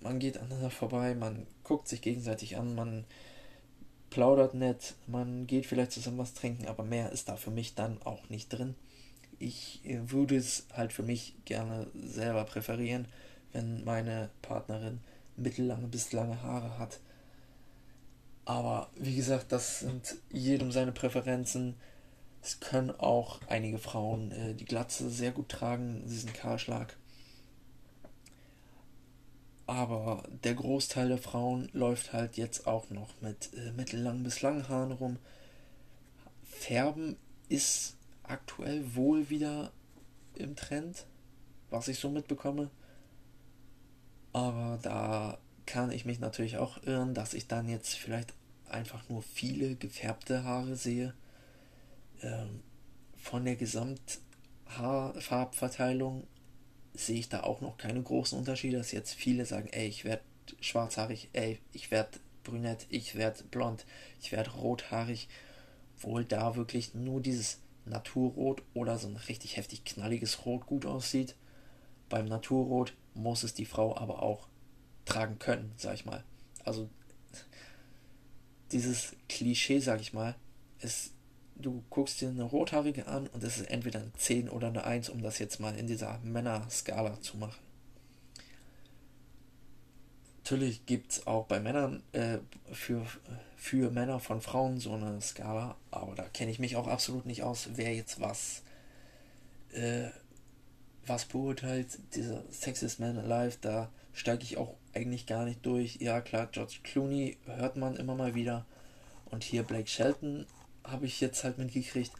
man 0.02 0.20
geht 0.20 0.38
aneinander 0.38 0.72
vorbei, 0.72 1.14
man 1.14 1.46
guckt 1.64 1.88
sich 1.88 2.02
gegenseitig 2.02 2.58
an, 2.58 2.74
man 2.74 3.06
plaudert 4.10 4.54
nett, 4.54 4.96
man 5.08 5.46
geht 5.46 5.66
vielleicht 5.66 5.92
zusammen 5.92 6.18
was 6.18 6.34
trinken, 6.34 6.68
aber 6.68 6.84
mehr 6.84 7.12
ist 7.12 7.30
da 7.30 7.36
für 7.36 7.52
mich 7.52 7.76
dann 7.76 8.02
auch 8.04 8.30
nicht 8.30 8.50
drin. 8.50 8.76
Ich 9.40 9.82
äh, 9.86 10.12
würde 10.12 10.38
es 10.38 10.66
halt 10.74 10.94
für 10.94 11.04
mich 11.04 11.36
gerne 11.46 11.88
selber 11.94 12.44
präferieren, 12.46 13.08
wenn 13.54 13.84
meine 13.84 14.30
Partnerin 14.42 15.00
mittellange 15.38 15.88
bis 15.88 16.12
lange 16.12 16.42
Haare 16.42 16.78
hat. 16.78 17.00
Aber 18.46 18.90
wie 18.96 19.16
gesagt, 19.16 19.52
das 19.52 19.80
sind 19.80 20.18
jedem 20.32 20.72
seine 20.72 20.92
Präferenzen. 20.92 21.76
Es 22.42 22.60
können 22.60 22.92
auch 22.92 23.40
einige 23.48 23.80
Frauen 23.80 24.32
äh, 24.32 24.54
die 24.54 24.66
Glatze 24.66 25.10
sehr 25.10 25.32
gut 25.32 25.50
tragen, 25.50 26.04
diesen 26.08 26.32
Kahlschlag. 26.32 26.96
Aber 29.68 30.24
der 30.44 30.54
Großteil 30.54 31.08
der 31.08 31.18
Frauen 31.18 31.70
läuft 31.74 32.14
halt 32.14 32.38
jetzt 32.38 32.68
auch 32.68 32.92
noch 32.92 33.10
mit 33.22 33.50
äh, 33.56 33.72
mittellangen 33.72 34.24
bis 34.24 34.44
langen 34.44 34.70
Haaren 34.70 34.92
rum. 34.92 35.18
Färben 36.44 37.18
ist 37.50 37.98
aktuell 38.30 38.96
wohl 38.96 39.30
wieder 39.30 39.72
im 40.36 40.56
Trend, 40.56 41.06
was 41.70 41.88
ich 41.88 42.00
so 42.00 42.10
mitbekomme. 42.10 42.70
Aber 44.34 44.80
da 44.82 45.38
kann 45.66 45.92
ich 45.92 46.06
mich 46.06 46.20
natürlich 46.20 46.58
auch 46.58 46.82
irren, 46.84 47.14
dass 47.14 47.34
ich 47.34 47.48
dann 47.48 47.70
jetzt 47.70 47.96
vielleicht 47.96 48.34
einfach 48.70 49.08
nur 49.10 49.22
viele 49.22 49.76
gefärbte 49.76 50.44
Haare 50.44 50.76
sehe 50.76 51.14
ähm, 52.22 52.62
von 53.18 53.44
der 53.46 53.56
Gesamthaarfarbverteilung 53.56 56.28
sehe 56.94 57.20
ich 57.20 57.30
da 57.30 57.44
auch 57.44 57.62
noch 57.62 57.78
keine 57.78 58.02
großen 58.02 58.38
Unterschiede, 58.38 58.78
dass 58.78 58.92
jetzt 58.92 59.14
viele 59.14 59.46
sagen, 59.46 59.70
ey, 59.72 59.88
ich 59.88 60.04
werde 60.06 60.24
schwarzhaarig, 60.62 61.30
ey, 61.34 61.60
ich 61.74 61.92
werde 61.92 62.20
brünett, 62.44 62.86
ich 62.90 63.16
werde 63.16 63.44
blond, 63.46 63.86
ich 64.22 64.32
werde 64.32 64.52
rothaarig, 64.52 65.28
wohl 66.00 66.24
da 66.24 66.56
wirklich 66.56 66.94
nur 66.94 67.20
dieses 67.22 67.60
Naturrot 67.86 68.64
oder 68.74 68.98
so 68.98 69.08
ein 69.08 69.16
richtig 69.16 69.58
heftig 69.58 69.86
knalliges 69.86 70.46
Rot 70.46 70.66
gut 70.66 70.86
aussieht. 70.86 71.36
Beim 72.10 72.26
Naturrot 72.26 72.94
muss 73.14 73.44
es 73.44 73.54
die 73.54 73.66
Frau 73.66 73.96
aber 73.98 74.22
auch 74.22 74.48
tragen 75.06 75.40
können, 75.40 75.72
sag 75.78 75.96
ich 75.96 76.06
mal. 76.06 76.24
Also 76.64 76.90
dieses 78.72 79.16
Klischee, 79.30 79.80
sag 79.80 80.02
ich 80.02 80.14
mal, 80.14 80.36
es 80.80 81.12
du 81.56 81.84
guckst 81.90 82.22
dir 82.22 82.30
eine 82.30 82.44
Rothaarige 82.44 83.08
an 83.08 83.28
und 83.28 83.44
es 83.44 83.58
ist 83.58 83.70
entweder 83.70 84.02
eine 84.02 84.14
10 84.14 84.50
oder 84.50 84.68
eine 84.68 84.84
1, 84.84 85.10
um 85.10 85.22
das 85.22 85.40
jetzt 85.40 85.60
mal 85.60 85.76
in 85.76 85.88
dieser 85.88 86.20
Männerskala 86.20 87.22
zu 87.22 87.38
machen. 87.38 87.65
Natürlich 90.46 90.86
gibt 90.86 91.12
es 91.12 91.26
auch 91.26 91.48
bei 91.48 91.60
Männern 91.60 92.04
äh, 92.12 92.38
für, 92.72 93.04
für 93.56 93.90
Männer 93.90 94.20
von 94.20 94.42
Frauen 94.42 94.80
so 94.80 94.94
eine 94.94 95.20
Skala, 95.20 95.76
aber 95.90 96.14
da 96.14 96.22
kenne 96.26 96.52
ich 96.52 96.60
mich 96.60 96.76
auch 96.76 96.86
absolut 96.86 97.26
nicht 97.26 97.42
aus, 97.42 97.70
wer 97.74 97.96
jetzt 97.96 98.22
was, 98.22 98.62
äh, 99.72 100.10
was 101.08 101.26
beurteilt. 101.26 101.98
Dieser 102.14 102.44
Sexist 102.52 103.00
Man 103.00 103.18
Alive, 103.18 103.58
da 103.60 103.90
steige 104.14 104.44
ich 104.44 104.58
auch 104.58 104.76
eigentlich 104.94 105.26
gar 105.26 105.46
nicht 105.46 105.66
durch. 105.66 105.96
Ja, 105.96 106.22
klar, 106.22 106.48
George 106.52 106.78
Clooney 106.84 107.40
hört 107.48 107.76
man 107.76 107.96
immer 107.96 108.14
mal 108.14 108.36
wieder. 108.36 108.68
Und 109.32 109.44
hier 109.44 109.64
Blake 109.64 109.88
Shelton 109.88 110.46
habe 110.84 111.08
ich 111.08 111.22
jetzt 111.22 111.44
halt 111.44 111.58
mitgekriegt. 111.58 112.12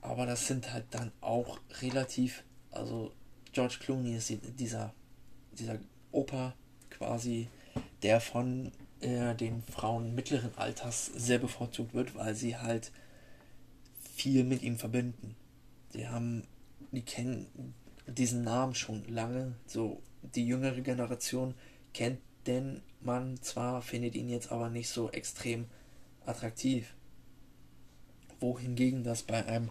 Aber 0.00 0.26
das 0.26 0.46
sind 0.46 0.72
halt 0.72 0.86
dann 0.92 1.10
auch 1.22 1.58
relativ, 1.80 2.44
also 2.70 3.10
George 3.50 3.78
Clooney 3.80 4.14
ist 4.14 4.32
dieser, 4.60 4.94
dieser 5.58 5.80
Opa 6.12 6.54
quasi, 7.00 7.48
der 8.02 8.20
von 8.20 8.72
äh, 9.00 9.34
den 9.34 9.62
Frauen 9.62 10.14
mittleren 10.14 10.54
Alters 10.56 11.06
sehr 11.06 11.38
bevorzugt 11.38 11.94
wird, 11.94 12.14
weil 12.14 12.34
sie 12.34 12.58
halt 12.58 12.92
viel 14.14 14.44
mit 14.44 14.62
ihm 14.62 14.78
verbinden. 14.78 15.34
Die 15.94 16.08
haben, 16.08 16.46
die 16.92 17.00
kennen 17.02 17.74
diesen 18.06 18.42
Namen 18.42 18.74
schon 18.74 19.02
lange, 19.08 19.54
so 19.66 20.02
die 20.22 20.46
jüngere 20.46 20.82
Generation 20.82 21.54
kennt 21.94 22.20
den 22.46 22.82
Mann 23.00 23.40
zwar, 23.40 23.80
findet 23.80 24.14
ihn 24.14 24.28
jetzt 24.28 24.52
aber 24.52 24.68
nicht 24.68 24.90
so 24.90 25.10
extrem 25.10 25.64
attraktiv 26.26 26.94
wohingegen 28.40 29.04
das 29.04 29.22
bei 29.22 29.44
einem 29.46 29.70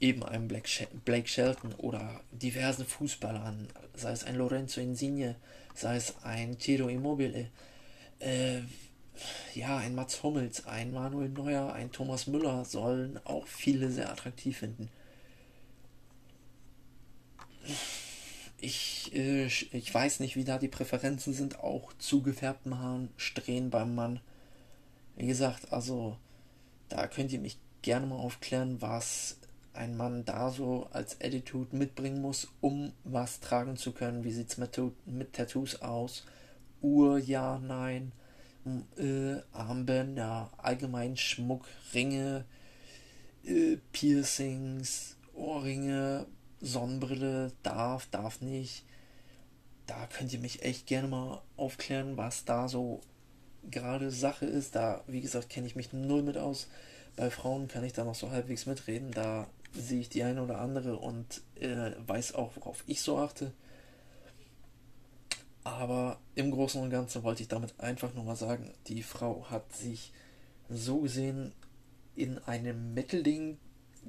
eben 0.00 0.22
einem 0.24 0.48
Blake 0.48 1.28
Shelton 1.28 1.74
oder 1.74 2.20
diversen 2.32 2.86
Fußballern, 2.86 3.68
sei 3.94 4.12
es 4.12 4.24
ein 4.24 4.36
Lorenzo 4.36 4.80
Insigne, 4.80 5.36
sei 5.74 5.96
es 5.96 6.14
ein 6.22 6.58
Tiro 6.58 6.88
Immobile, 6.88 7.50
äh, 8.20 8.60
ja, 9.54 9.76
ein 9.78 9.94
Mats 9.94 10.22
Hummels, 10.22 10.66
ein 10.66 10.92
Manuel 10.92 11.28
Neuer, 11.28 11.72
ein 11.72 11.92
Thomas 11.92 12.26
Müller 12.26 12.64
sollen 12.64 13.20
auch 13.24 13.46
viele 13.46 13.90
sehr 13.90 14.10
attraktiv 14.10 14.58
finden. 14.58 14.90
Ich, 18.58 19.10
äh, 19.14 19.46
ich 19.46 19.92
weiß 19.92 20.20
nicht, 20.20 20.36
wie 20.36 20.44
da 20.44 20.58
die 20.58 20.68
Präferenzen 20.68 21.32
sind, 21.32 21.60
auch 21.60 21.92
zu 21.98 22.22
gefärbten 22.22 22.78
Haaren, 22.78 23.08
Strähnen 23.16 23.70
beim 23.70 23.94
Mann. 23.94 24.20
Wie 25.16 25.26
gesagt, 25.26 25.72
also 25.72 26.18
Da 26.90 27.08
könnt 27.08 27.32
ihr 27.32 27.40
mich 27.40 27.58
gerne 27.82 28.06
mal 28.06 28.16
aufklären, 28.18 28.82
was 28.82 29.38
ein 29.80 29.96
Mann 29.96 30.26
da 30.26 30.50
so 30.50 30.88
als 30.92 31.22
Attitude 31.22 31.74
mitbringen 31.74 32.20
muss, 32.20 32.48
um 32.60 32.92
was 33.02 33.40
tragen 33.40 33.78
zu 33.78 33.92
können. 33.92 34.24
Wie 34.24 34.30
sieht 34.30 34.50
es 34.50 34.58
mit, 34.58 34.78
mit 35.06 35.32
Tattoos 35.32 35.80
aus? 35.80 36.26
Uhr, 36.82 37.18
ja, 37.18 37.58
nein. 37.58 38.12
Äh, 38.98 39.40
Armbänder, 39.52 40.50
allgemein 40.58 41.16
Schmuck, 41.16 41.64
Ringe, 41.94 42.44
äh, 43.42 43.78
Piercings, 43.92 45.16
Ohrringe, 45.32 46.26
Sonnenbrille, 46.60 47.52
darf, 47.62 48.06
darf 48.10 48.42
nicht. 48.42 48.84
Da 49.86 50.06
könnt 50.08 50.32
ihr 50.34 50.40
mich 50.40 50.62
echt 50.62 50.86
gerne 50.86 51.08
mal 51.08 51.40
aufklären, 51.56 52.18
was 52.18 52.44
da 52.44 52.68
so 52.68 53.00
gerade 53.70 54.10
Sache 54.10 54.44
ist. 54.44 54.74
Da, 54.74 55.02
wie 55.06 55.22
gesagt, 55.22 55.48
kenne 55.48 55.66
ich 55.66 55.74
mich 55.74 55.94
null 55.94 56.22
mit 56.22 56.36
aus. 56.36 56.68
Bei 57.16 57.30
Frauen 57.30 57.66
kann 57.66 57.82
ich 57.82 57.94
da 57.94 58.04
noch 58.04 58.14
so 58.14 58.30
halbwegs 58.30 58.66
mitreden. 58.66 59.10
Da 59.12 59.46
sehe 59.72 60.00
ich 60.00 60.08
die 60.08 60.22
eine 60.22 60.42
oder 60.42 60.60
andere 60.60 60.96
und 60.96 61.42
äh, 61.56 61.92
weiß 62.06 62.34
auch, 62.34 62.56
worauf 62.56 62.82
ich 62.86 63.00
so 63.02 63.18
achte. 63.18 63.52
Aber 65.62 66.18
im 66.34 66.50
Großen 66.50 66.80
und 66.80 66.90
Ganzen 66.90 67.22
wollte 67.22 67.42
ich 67.42 67.48
damit 67.48 67.78
einfach 67.78 68.14
nur 68.14 68.24
mal 68.24 68.36
sagen, 68.36 68.72
die 68.86 69.02
Frau 69.02 69.46
hat 69.50 69.72
sich 69.72 70.12
so 70.68 71.00
gesehen 71.00 71.52
in 72.14 72.38
einem 72.38 72.94
Mittelding 72.94 73.58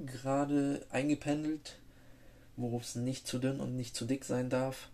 gerade 0.06 0.86
eingependelt, 0.90 1.80
wo 2.56 2.78
es 2.78 2.96
nicht 2.96 3.28
zu 3.28 3.40
dünn 3.40 3.60
und 3.60 3.76
nicht 3.76 3.96
zu 3.96 4.06
dick 4.06 4.24
sein 4.26 4.50
darf, 4.50 4.90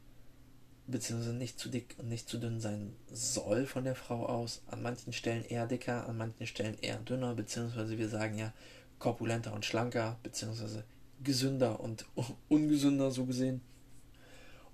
beziehungsweise 0.87 1.35
nicht 1.35 1.59
zu 1.59 1.69
dick 1.69 1.95
und 1.99 2.09
nicht 2.09 2.27
zu 2.29 2.37
dünn 2.37 2.59
sein 2.59 2.95
soll 3.11 3.65
von 3.65 3.83
der 3.83 3.95
Frau 3.95 4.25
aus. 4.25 4.63
An 4.67 4.81
manchen 4.81 5.13
Stellen 5.13 5.45
eher 5.45 5.67
dicker, 5.67 6.07
an 6.07 6.17
manchen 6.17 6.47
Stellen 6.47 6.77
eher 6.79 6.97
dünner, 6.97 7.35
beziehungsweise 7.35 7.97
wir 7.97 8.09
sagen 8.09 8.37
ja 8.37 8.53
korpulenter 8.99 9.53
und 9.53 9.65
schlanker, 9.65 10.17
beziehungsweise 10.23 10.83
gesünder 11.23 11.79
und 11.79 12.05
ungesünder 12.49 13.11
so 13.11 13.25
gesehen. 13.25 13.61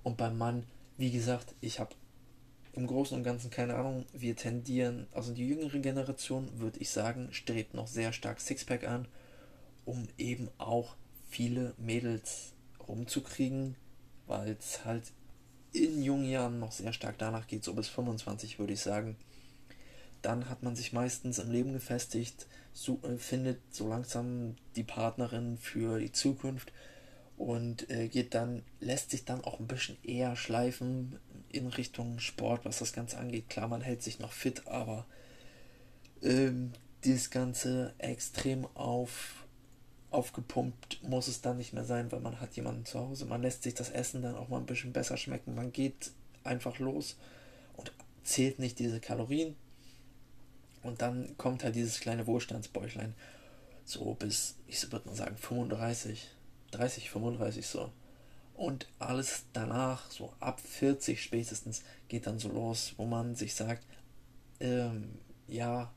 Und 0.04 0.18
beim 0.18 0.38
Mann, 0.38 0.66
wie 0.98 1.12
gesagt, 1.12 1.56
ich 1.62 1.80
habe 1.80 1.96
im 2.74 2.88
Großen 2.88 3.16
und 3.16 3.24
Ganzen 3.24 3.52
keine 3.52 3.76
Ahnung, 3.76 4.06
wir 4.14 4.36
tendieren, 4.36 5.08
also 5.12 5.34
die 5.34 5.48
jüngere 5.48 5.80
Generation, 5.80 6.50
würde 6.60 6.80
ich 6.80 6.90
sagen, 6.90 7.32
strebt 7.32 7.74
noch 7.74 7.88
sehr 7.88 8.14
stark 8.14 8.42
Sixpack 8.42 8.88
an, 8.88 9.08
um 9.86 10.08
eben 10.18 10.50
auch 10.58 10.96
viele 11.30 11.74
Mädels 11.78 12.54
rumzukriegen, 12.88 13.76
weil 14.28 14.58
es 14.60 14.86
halt 14.86 15.12
in 15.72 16.02
jungen 16.02 16.30
Jahren 16.30 16.60
noch 16.60 16.72
sehr 16.72 16.94
stark 16.94 17.18
danach 17.18 17.48
geht, 17.48 17.64
so 17.64 17.74
bis 17.74 17.88
25 17.90 18.60
würde 18.60 18.74
ich 18.74 18.82
sagen. 18.82 19.16
Dann 20.24 20.50
hat 20.50 20.64
man 20.64 20.76
sich 20.76 20.94
meistens 20.94 21.38
im 21.38 21.52
Leben 21.52 21.74
gefestigt, 21.74 22.48
so, 22.74 23.00
äh, 23.04 23.18
findet 23.18 23.60
so 23.70 23.88
langsam 23.88 24.56
die 24.76 24.84
Partnerin 24.84 25.60
für 25.60 26.00
die 26.00 26.12
Zukunft 26.12 26.74
und 27.38 27.90
äh, 27.90 28.08
geht 28.08 28.34
dann, 28.34 28.64
lässt 28.80 29.12
sich 29.12 29.26
dann 29.26 29.44
auch 29.44 29.60
ein 29.60 29.68
bisschen 29.68 29.98
eher 30.04 30.36
schleifen 30.36 31.20
in 31.50 31.68
Richtung 31.68 32.20
Sport, 32.20 32.66
was 32.66 32.80
das 32.80 32.94
Ganze 32.94 33.18
angeht. 33.18 33.50
Klar, 33.50 33.68
man 33.68 33.82
hält 33.82 34.02
sich 34.02 34.20
noch 34.20 34.32
fit, 34.32 34.66
aber 34.66 35.06
ähm, 36.22 36.72
dieses 37.04 37.30
Ganze 37.30 37.94
extrem 37.98 38.66
auf, 38.76 39.46
aufgepumpt 40.10 41.04
muss 41.04 41.28
es 41.28 41.42
dann 41.42 41.58
nicht 41.58 41.74
mehr 41.74 41.84
sein, 41.84 42.12
weil 42.12 42.22
man 42.22 42.40
hat 42.40 42.56
jemanden 42.56 42.86
zu 42.86 43.00
Hause. 43.00 43.26
Man 43.26 43.42
lässt 43.42 43.64
sich 43.64 43.74
das 43.74 43.90
Essen 43.90 44.22
dann 44.22 44.36
auch 44.36 44.48
mal 44.48 44.58
ein 44.58 44.66
bisschen 44.66 44.94
besser 44.94 45.18
schmecken. 45.18 45.54
Man 45.54 45.72
geht 45.72 46.12
einfach 46.44 46.80
los 46.80 47.18
und 47.76 47.92
zählt 48.24 48.60
nicht 48.60 48.80
diese 48.80 49.00
Kalorien, 49.00 49.56
und 50.84 51.02
dann 51.02 51.38
kommt 51.38 51.64
halt 51.64 51.76
dieses 51.76 52.00
kleine 52.00 52.28
Wohlstandsbäuchlein. 52.28 53.16
So 53.86 54.14
bis, 54.14 54.56
ich 54.68 54.92
würde 54.92 55.08
mal 55.08 55.16
sagen, 55.16 55.38
35, 55.38 56.30
30, 56.72 57.10
35 57.10 57.66
so. 57.66 57.92
Und 58.54 58.88
alles 59.00 59.46
danach, 59.54 60.12
so 60.12 60.32
ab 60.40 60.60
40 60.60 61.22
spätestens, 61.22 61.84
geht 62.08 62.28
dann 62.28 62.40
so 62.40 62.50
los, 62.50 62.94
wo 62.98 63.06
man 63.06 63.36
sich 63.36 63.56
sagt, 63.56 63.86
ähm, 64.60 65.18
ja, 65.48 65.92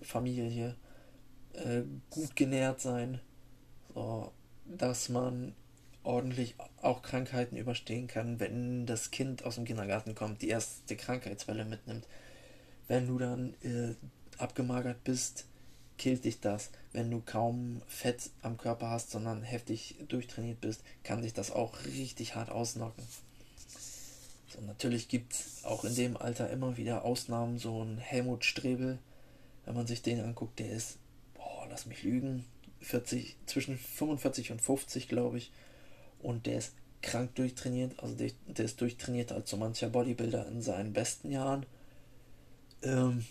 Familie, 0.00 0.76
äh, 1.52 1.82
gut 2.10 2.34
genährt 2.34 2.80
sein, 2.80 3.20
so, 3.94 4.32
dass 4.64 5.08
man 5.08 5.54
ordentlich 6.02 6.56
auch 6.80 7.02
Krankheiten 7.02 7.56
überstehen 7.56 8.08
kann, 8.08 8.40
wenn 8.40 8.86
das 8.86 9.10
Kind 9.10 9.44
aus 9.44 9.56
dem 9.56 9.64
Kindergarten 9.64 10.14
kommt, 10.14 10.42
die 10.42 10.48
erste 10.48 10.96
Krankheitswelle 10.96 11.64
mitnimmt 11.64 12.08
wenn 12.88 13.06
du 13.06 13.18
dann 13.18 13.54
äh, 13.62 13.94
abgemagert 14.38 15.04
bist, 15.04 15.46
killt 15.98 16.24
dich 16.24 16.40
das. 16.40 16.70
Wenn 16.92 17.10
du 17.10 17.22
kaum 17.24 17.82
Fett 17.86 18.30
am 18.42 18.56
Körper 18.56 18.90
hast, 18.90 19.10
sondern 19.10 19.42
heftig 19.42 19.96
durchtrainiert 20.08 20.60
bist, 20.60 20.82
kann 21.04 21.22
dich 21.22 21.32
das 21.32 21.50
auch 21.50 21.84
richtig 21.84 22.34
hart 22.34 22.50
ausnocken. 22.50 23.02
So, 24.48 24.60
natürlich 24.62 25.08
gibt 25.08 25.32
es 25.32 25.64
auch 25.64 25.84
in 25.84 25.94
dem 25.94 26.16
Alter 26.16 26.50
immer 26.50 26.76
wieder 26.76 27.04
Ausnahmen, 27.04 27.58
so 27.58 27.82
ein 27.82 27.98
Helmut 27.98 28.44
Strebel, 28.44 28.98
wenn 29.64 29.74
man 29.74 29.86
sich 29.86 30.02
den 30.02 30.20
anguckt, 30.20 30.58
der 30.58 30.70
ist, 30.70 30.98
boah, 31.34 31.66
lass 31.70 31.86
mich 31.86 32.02
lügen, 32.02 32.44
40, 32.80 33.36
zwischen 33.46 33.78
45 33.78 34.52
und 34.52 34.60
50, 34.60 35.08
glaube 35.08 35.38
ich. 35.38 35.52
Und 36.20 36.46
der 36.46 36.58
ist 36.58 36.74
krank 37.00 37.34
durchtrainiert, 37.34 38.00
also 38.00 38.14
der, 38.14 38.30
der 38.46 38.64
ist 38.64 38.80
durchtrainiert 38.80 39.32
als 39.32 39.50
so 39.50 39.56
mancher 39.56 39.88
Bodybuilder 39.88 40.46
in 40.48 40.62
seinen 40.62 40.92
besten 40.92 41.30
Jahren. 41.30 41.64
Ähm, 42.82 43.24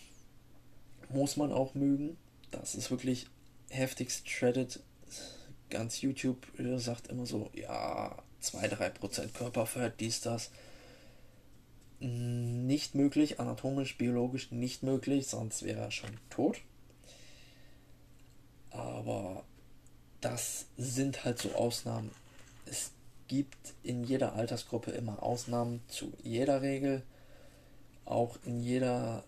muss 1.10 1.38
man 1.38 1.52
auch 1.52 1.76
mögen. 1.76 2.18
Das 2.52 2.76
ist 2.76 2.92
wirklich 2.92 3.28
heftig 3.70 4.12
shredded. 4.26 4.82
Ganz 5.70 6.02
YouTube 6.02 6.46
sagt 6.78 7.08
immer 7.08 7.26
so, 7.26 7.50
ja, 7.54 8.18
2-3% 8.42 9.30
Körperfett, 9.34 10.00
dies, 10.00 10.22
das. 10.22 10.52
Nicht 12.00 12.96
möglich, 12.96 13.40
anatomisch, 13.40 13.98
biologisch 13.98 14.52
nicht 14.52 14.84
möglich, 14.84 15.28
sonst 15.28 15.64
wäre 15.64 15.82
er 15.82 15.92
schon 15.92 16.18
tot. 16.30 16.58
Aber 18.72 19.44
das 20.20 20.66
sind 20.78 21.24
halt 21.26 21.40
so 21.40 21.54
Ausnahmen. 21.54 22.12
Es 22.66 22.92
gibt 23.28 23.74
in 23.84 24.04
jeder 24.04 24.34
Altersgruppe 24.34 24.92
immer 24.92 25.22
Ausnahmen 25.22 25.82
zu 25.88 26.12
jeder 26.24 26.62
Regel. 26.62 27.04
Auch 28.06 28.38
in 28.46 28.62
jeder 28.62 29.24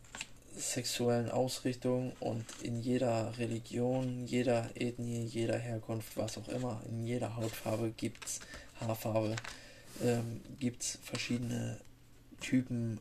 sexuellen 0.55 1.29
Ausrichtung 1.29 2.13
und 2.19 2.45
in 2.61 2.79
jeder 2.79 3.37
Religion, 3.37 4.25
jeder 4.25 4.69
Ethnie, 4.75 5.23
jeder 5.23 5.57
Herkunft, 5.57 6.15
was 6.15 6.37
auch 6.37 6.47
immer, 6.47 6.81
in 6.87 7.03
jeder 7.05 7.35
Hautfarbe 7.35 7.91
gibt 7.91 8.25
es, 8.25 8.39
Haarfarbe, 8.79 9.35
ähm, 10.03 10.41
gibt 10.59 10.83
es 10.83 10.99
verschiedene 11.03 11.79
Typen, 12.39 12.99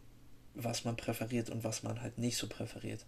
was 0.54 0.84
man 0.84 0.96
präferiert 0.96 1.50
und 1.50 1.64
was 1.64 1.82
man 1.82 2.00
halt 2.00 2.18
nicht 2.18 2.36
so 2.36 2.46
präferiert. 2.46 3.04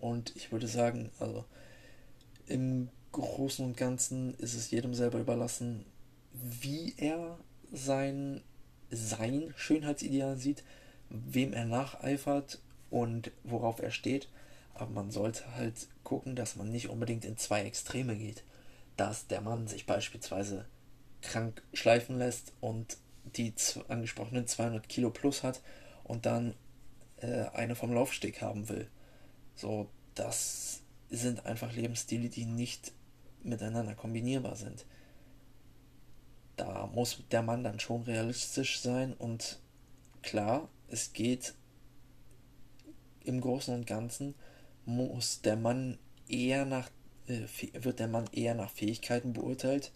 Und 0.00 0.34
ich 0.36 0.52
würde 0.52 0.68
sagen, 0.68 1.10
also 1.18 1.44
im 2.46 2.88
Großen 3.12 3.64
und 3.64 3.76
Ganzen 3.76 4.34
ist 4.34 4.54
es 4.54 4.70
jedem 4.70 4.94
selber 4.94 5.18
überlassen, 5.18 5.84
wie 6.32 6.94
er 6.96 7.38
sein, 7.72 8.42
sein 8.90 9.52
Schönheitsideal 9.56 10.36
sieht, 10.36 10.62
wem 11.10 11.52
er 11.52 11.64
nacheifert 11.64 12.60
und 12.90 13.30
worauf 13.44 13.80
er 13.80 13.90
steht. 13.90 14.28
Aber 14.74 14.90
man 14.90 15.10
sollte 15.10 15.54
halt 15.56 15.88
gucken, 16.04 16.36
dass 16.36 16.56
man 16.56 16.70
nicht 16.70 16.88
unbedingt 16.88 17.24
in 17.24 17.36
zwei 17.36 17.62
Extreme 17.62 18.16
geht. 18.16 18.44
Dass 18.96 19.26
der 19.26 19.40
Mann 19.40 19.66
sich 19.66 19.86
beispielsweise 19.86 20.66
krank 21.22 21.62
schleifen 21.72 22.18
lässt 22.18 22.52
und 22.60 22.96
die 23.36 23.52
angesprochenen 23.88 24.46
200 24.46 24.88
Kilo 24.88 25.10
plus 25.10 25.42
hat 25.42 25.60
und 26.04 26.26
dann 26.26 26.54
äh, 27.20 27.46
eine 27.52 27.74
vom 27.74 27.92
Laufsteg 27.92 28.40
haben 28.40 28.68
will. 28.68 28.88
So, 29.54 29.90
das 30.14 30.82
sind 31.10 31.46
einfach 31.46 31.72
Lebensstile, 31.72 32.28
die 32.28 32.44
nicht 32.44 32.92
miteinander 33.42 33.94
kombinierbar 33.94 34.56
sind. 34.56 34.86
Da 36.56 36.86
muss 36.86 37.22
der 37.30 37.42
Mann 37.42 37.64
dann 37.64 37.80
schon 37.80 38.02
realistisch 38.02 38.80
sein 38.80 39.14
und 39.14 39.60
klar, 40.22 40.68
es 40.88 41.12
geht 41.12 41.54
im 43.24 43.40
Großen 43.40 43.74
und 43.74 43.86
Ganzen 43.86 44.34
muss 44.84 45.42
der 45.42 45.56
Mann 45.56 45.98
eher 46.28 46.64
nach 46.64 46.90
äh, 47.26 47.46
wird 47.72 47.98
der 47.98 48.08
Mann 48.08 48.28
eher 48.32 48.54
nach 48.54 48.70
Fähigkeiten 48.70 49.32
beurteilt. 49.34 49.92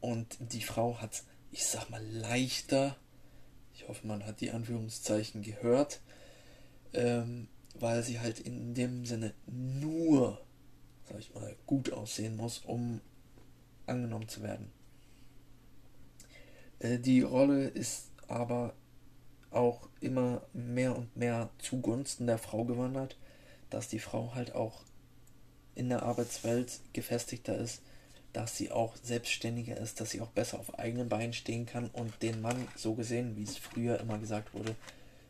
Und 0.00 0.36
die 0.38 0.62
Frau 0.62 1.00
hat 1.00 1.24
ich 1.50 1.64
sag 1.64 1.90
mal 1.90 2.04
leichter 2.04 2.96
ich 3.74 3.88
hoffe 3.88 4.06
man 4.06 4.24
hat 4.26 4.40
die 4.40 4.50
Anführungszeichen 4.50 5.42
gehört 5.42 6.00
ähm, 6.92 7.48
weil 7.74 8.02
sie 8.02 8.20
halt 8.20 8.38
in 8.38 8.74
dem 8.74 9.04
Sinne 9.04 9.34
nur 9.46 10.44
sag 11.08 11.18
ich 11.18 11.34
mal 11.34 11.56
gut 11.66 11.92
aussehen 11.92 12.36
muss 12.36 12.58
um 12.58 13.00
angenommen 13.86 14.28
zu 14.28 14.42
werden. 14.42 14.70
Äh, 16.78 16.98
die 16.98 17.22
Rolle 17.22 17.66
ist 17.68 18.10
aber 18.28 18.74
auch 19.54 19.88
immer 20.00 20.42
mehr 20.52 20.96
und 20.96 21.16
mehr 21.16 21.50
zugunsten 21.58 22.26
der 22.26 22.38
Frau 22.38 22.64
gewandert, 22.64 23.16
dass 23.70 23.88
die 23.88 23.98
Frau 23.98 24.34
halt 24.34 24.54
auch 24.54 24.82
in 25.74 25.88
der 25.88 26.02
Arbeitswelt 26.02 26.80
gefestigter 26.92 27.56
ist, 27.56 27.82
dass 28.32 28.56
sie 28.56 28.70
auch 28.70 28.96
selbstständiger 29.02 29.76
ist, 29.76 30.00
dass 30.00 30.10
sie 30.10 30.20
auch 30.20 30.30
besser 30.30 30.58
auf 30.58 30.78
eigenen 30.78 31.08
Beinen 31.08 31.32
stehen 31.32 31.66
kann 31.66 31.88
und 31.88 32.22
den 32.22 32.40
Mann 32.40 32.68
so 32.76 32.94
gesehen, 32.94 33.36
wie 33.36 33.44
es 33.44 33.56
früher 33.56 34.00
immer 34.00 34.18
gesagt 34.18 34.54
wurde, 34.54 34.74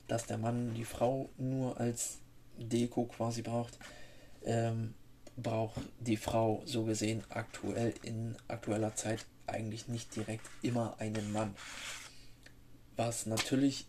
dass 0.09 0.27
der 0.27 0.39
Mann 0.39 0.75
die 0.75 0.85
Frau 0.85 1.29
nur 1.37 1.79
als 1.79 2.19
Deko 2.59 3.05
quasi 3.05 3.43
braucht, 3.43 3.79
ähm, 4.45 4.95
braucht 5.37 5.81
die 6.01 6.17
Frau 6.17 6.63
so 6.65 6.85
gesehen 6.85 7.23
aktuell 7.29 7.95
in 8.03 8.37
aktueller 8.49 8.95
Zeit 8.95 9.27
eigentlich 9.47 9.89
nicht 9.89 10.15
direkt 10.17 10.47
immer 10.63 10.97
einen 10.99 11.33
Mann. 11.33 11.55
Was 12.97 13.27
natürlich 13.27 13.87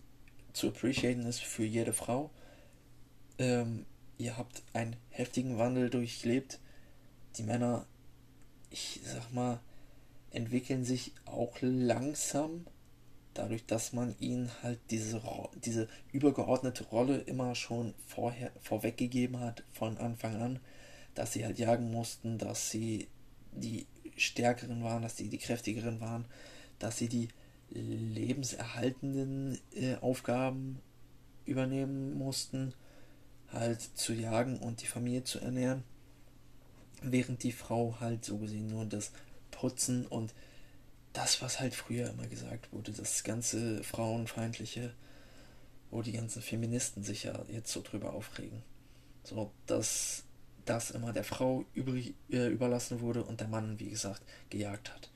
zu 0.56 0.70
appreciaten 0.70 1.26
ist 1.26 1.42
für 1.42 1.66
jede 1.66 1.94
Frau. 1.94 2.32
Ähm, 3.38 3.86
ihr 4.18 4.38
habt 4.38 4.64
einen 4.74 4.96
heftigen 5.10 5.58
Wandel 5.58 5.90
durchlebt. 5.90 6.60
Die 7.38 7.44
Männer 7.44 7.86
ich 8.76 9.00
sag 9.06 9.32
mal, 9.32 9.60
entwickeln 10.32 10.84
sich 10.84 11.14
auch 11.26 11.56
langsam, 11.62 12.68
dadurch, 13.34 13.66
dass 13.66 13.94
man 13.94 14.16
ihnen 14.20 14.52
halt 14.64 14.80
diese, 14.92 15.22
diese 15.64 15.88
übergeordnete 16.12 16.84
Rolle 16.86 17.20
immer 17.20 17.56
schon 17.56 17.94
vorher 18.06 18.52
vorweggegeben 18.62 19.40
hat 19.40 19.64
von 19.72 19.98
Anfang 19.98 20.42
an, 20.42 20.60
dass 21.14 21.32
sie 21.32 21.46
halt 21.46 21.58
jagen 21.58 21.90
mussten, 21.90 22.38
dass 22.38 22.70
sie 22.70 23.08
die 23.54 23.88
stärkeren 24.18 24.84
waren, 24.84 25.04
dass 25.04 25.16
sie 25.16 25.30
die 25.30 25.38
kräftigeren 25.38 26.02
waren, 26.02 26.26
dass 26.80 26.98
sie 26.98 27.08
die 27.08 27.30
lebenserhaltenden 27.70 29.60
äh, 29.74 29.96
Aufgaben 29.96 30.80
übernehmen 31.46 32.18
mussten, 32.18 32.74
halt 33.52 33.82
zu 33.82 34.14
jagen 34.14 34.58
und 34.60 34.82
die 34.82 34.88
Familie 34.88 35.24
zu 35.24 35.40
ernähren 35.40 35.84
während 37.12 37.44
die 37.44 37.52
Frau 37.52 37.98
halt 38.00 38.26
so 38.26 38.38
gesehen 38.38 38.68
nur 38.68 38.86
das 38.86 39.12
Putzen 39.52 40.06
und 40.06 40.34
das, 41.14 41.42
was 41.42 41.60
halt 41.60 41.74
früher 41.74 42.10
immer 42.10 42.28
gesagt 42.28 42.72
wurde, 42.74 42.92
das 42.92 43.24
ganze 43.24 43.84
Frauenfeindliche, 43.84 44.94
wo 45.92 46.02
die 46.02 46.12
ganzen 46.12 46.42
Feministen 46.42 47.04
sich 47.04 47.24
ja 47.24 47.46
jetzt 47.48 47.72
so 47.72 47.82
drüber 47.82 48.14
aufregen. 48.14 48.64
So, 49.24 49.52
dass 49.66 50.24
das 50.66 50.92
immer 50.92 51.14
der 51.14 51.24
Frau 51.24 51.64
übrig, 51.74 52.16
äh, 52.30 52.48
überlassen 52.48 53.00
wurde 53.00 53.24
und 53.24 53.40
der 53.40 53.48
Mann, 53.48 53.80
wie 53.80 53.90
gesagt, 53.90 54.22
gejagt 54.50 54.94
hat. 54.94 55.10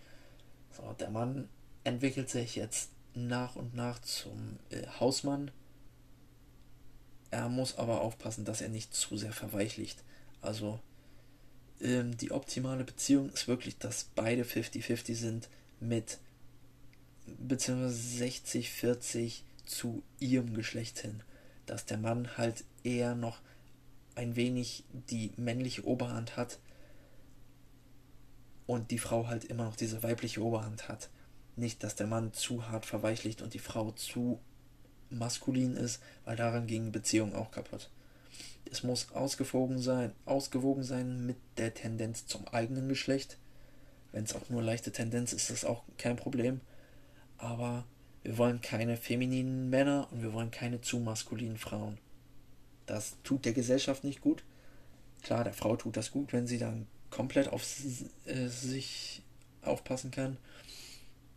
So, 0.72 0.94
der 0.94 1.10
Mann 1.10 1.50
entwickelt 1.90 2.30
sich 2.30 2.56
jetzt 2.56 2.92
nach 3.14 3.56
und 3.56 3.76
nach 3.76 4.00
zum 4.00 4.60
äh, 4.70 4.86
Hausmann. 5.00 5.52
Er 7.32 7.50
muss 7.50 7.78
aber 7.78 8.02
aufpassen, 8.02 8.46
dass 8.46 8.62
er 8.62 8.70
nicht 8.70 8.94
zu 8.94 9.18
sehr 9.18 9.34
verweichlicht. 9.34 10.04
Also 10.42 10.80
ähm, 11.82 12.16
die 12.18 12.32
optimale 12.32 12.84
Beziehung 12.84 13.30
ist 13.30 13.48
wirklich, 13.48 13.78
dass 13.78 14.06
beide 14.16 14.44
50-50 14.44 15.16
sind 15.16 15.50
mit 15.80 16.20
beziehungsweise 17.38 18.24
60-40 18.24 19.42
zu 19.66 20.04
ihrem 20.20 20.54
Geschlecht 20.54 21.00
hin. 21.00 21.22
Dass 21.66 21.86
der 21.86 21.98
Mann 21.98 22.38
halt 22.38 22.64
eher 22.84 23.16
noch 23.16 23.40
ein 24.16 24.36
wenig 24.36 24.84
die 25.10 25.32
männliche 25.38 25.86
Oberhand 25.86 26.38
hat 26.38 26.60
und 28.66 28.92
die 28.92 29.00
Frau 29.00 29.28
halt 29.28 29.46
immer 29.46 29.66
noch 29.66 29.76
diese 29.76 30.04
weibliche 30.04 30.44
Oberhand 30.44 30.88
hat. 30.88 31.10
Nicht, 31.60 31.84
dass 31.84 31.96
der 31.96 32.08
Mann 32.08 32.32
zu 32.32 32.70
hart 32.70 32.86
verweichlicht 32.86 33.42
und 33.42 33.54
die 33.54 33.60
Frau 33.60 33.92
zu 33.92 34.40
maskulin 35.10 35.76
ist, 35.76 36.02
weil 36.24 36.38
daran 36.38 36.68
ging 36.68 36.94
Beziehung 36.94 37.36
auch 37.36 37.52
kaputt. 37.52 37.90
Es 38.72 38.84
muss 38.84 39.12
ausgewogen 39.12 39.80
sein, 39.80 40.14
ausgewogen 40.26 40.84
sein 40.84 41.26
mit 41.26 41.36
der 41.58 41.74
Tendenz 41.74 42.28
zum 42.28 42.48
eigenen 42.48 42.88
Geschlecht. 42.88 43.38
Wenn 44.14 44.24
es 44.24 44.36
auch 44.36 44.50
nur 44.50 44.62
leichte 44.62 44.92
Tendenz 44.92 45.34
ist, 45.34 45.50
ist 45.50 45.64
das 45.64 45.66
auch 45.66 45.84
kein 45.98 46.16
Problem. 46.16 46.62
Aber 47.38 47.86
wir 48.24 48.38
wollen 48.38 48.62
keine 48.62 48.96
femininen 48.96 49.70
Männer 49.70 50.08
und 50.12 50.22
wir 50.22 50.32
wollen 50.32 50.52
keine 50.52 50.80
zu 50.80 51.00
maskulinen 51.00 51.58
Frauen. 51.58 51.98
Das 52.86 53.18
tut 53.24 53.44
der 53.44 53.54
Gesellschaft 53.54 54.04
nicht 54.04 54.22
gut. 54.22 54.44
Klar, 55.24 55.44
der 55.44 55.54
Frau 55.54 55.76
tut 55.76 55.98
das 55.98 56.12
gut, 56.12 56.32
wenn 56.32 56.48
sie 56.48 56.58
dann 56.58 56.88
komplett 57.10 57.50
auf 57.50 57.66
äh, 58.26 58.48
sich 58.48 59.24
aufpassen 59.62 60.12
kann, 60.12 60.38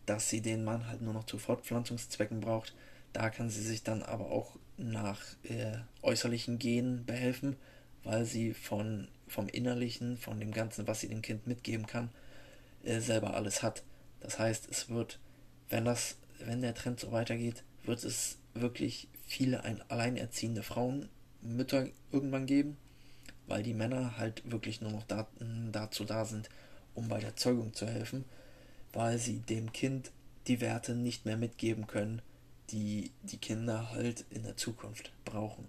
dass 0.05 0.29
sie 0.29 0.41
den 0.41 0.63
Mann 0.63 0.87
halt 0.87 1.01
nur 1.01 1.13
noch 1.13 1.25
zu 1.25 1.37
Fortpflanzungszwecken 1.37 2.41
braucht. 2.41 2.75
Da 3.13 3.29
kann 3.29 3.49
sie 3.49 3.61
sich 3.61 3.83
dann 3.83 4.03
aber 4.03 4.31
auch 4.31 4.57
nach 4.77 5.21
äh, 5.43 5.77
äußerlichen 6.01 6.59
Genen 6.59 7.05
behelfen, 7.05 7.55
weil 8.03 8.25
sie 8.25 8.53
von, 8.53 9.07
vom 9.27 9.47
Innerlichen, 9.47 10.17
von 10.17 10.39
dem 10.39 10.51
Ganzen, 10.51 10.87
was 10.87 11.01
sie 11.01 11.07
dem 11.07 11.21
Kind 11.21 11.47
mitgeben 11.47 11.85
kann, 11.85 12.09
äh, 12.83 12.99
selber 12.99 13.35
alles 13.35 13.61
hat. 13.63 13.83
Das 14.19 14.39
heißt, 14.39 14.67
es 14.69 14.89
wird, 14.89 15.19
wenn 15.69 15.85
das, 15.85 16.17
wenn 16.39 16.61
der 16.61 16.75
Trend 16.75 16.99
so 16.99 17.11
weitergeht, 17.11 17.63
wird 17.83 18.03
es 18.03 18.37
wirklich 18.53 19.07
viele 19.25 19.63
ein, 19.63 19.81
alleinerziehende 19.89 20.63
Frauen, 20.63 21.09
Mütter 21.41 21.87
irgendwann 22.11 22.45
geben, 22.45 22.77
weil 23.47 23.63
die 23.63 23.73
Männer 23.73 24.17
halt 24.17 24.49
wirklich 24.49 24.81
nur 24.81 24.91
noch 24.91 25.03
da, 25.03 25.27
dazu 25.71 26.05
da 26.05 26.25
sind, 26.25 26.49
um 26.95 27.09
bei 27.09 27.19
der 27.19 27.35
Zeugung 27.35 27.73
zu 27.73 27.85
helfen, 27.87 28.23
weil 28.93 29.17
sie 29.17 29.39
dem 29.39 29.73
Kind 29.73 30.11
die 30.47 30.61
Werte 30.61 30.95
nicht 30.95 31.25
mehr 31.25 31.37
mitgeben 31.37 31.87
können, 31.87 32.21
die 32.69 33.11
die 33.23 33.37
Kinder 33.37 33.91
halt 33.91 34.25
in 34.29 34.43
der 34.43 34.57
Zukunft 34.57 35.11
brauchen, 35.25 35.67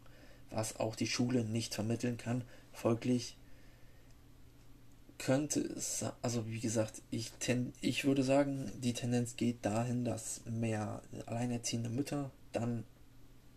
was 0.50 0.78
auch 0.78 0.94
die 0.94 1.06
Schule 1.06 1.44
nicht 1.44 1.74
vermitteln 1.74 2.16
kann. 2.16 2.44
Folglich 2.72 3.36
könnte 5.18 5.60
es, 5.60 6.04
also 6.22 6.46
wie 6.46 6.60
gesagt, 6.60 7.02
ich, 7.10 7.32
ten, 7.32 7.72
ich 7.80 8.04
würde 8.04 8.22
sagen, 8.22 8.70
die 8.80 8.92
Tendenz 8.92 9.36
geht 9.36 9.64
dahin, 9.64 10.04
dass 10.04 10.42
mehr 10.44 11.02
alleinerziehende 11.26 11.88
Mütter 11.88 12.30
dann 12.52 12.84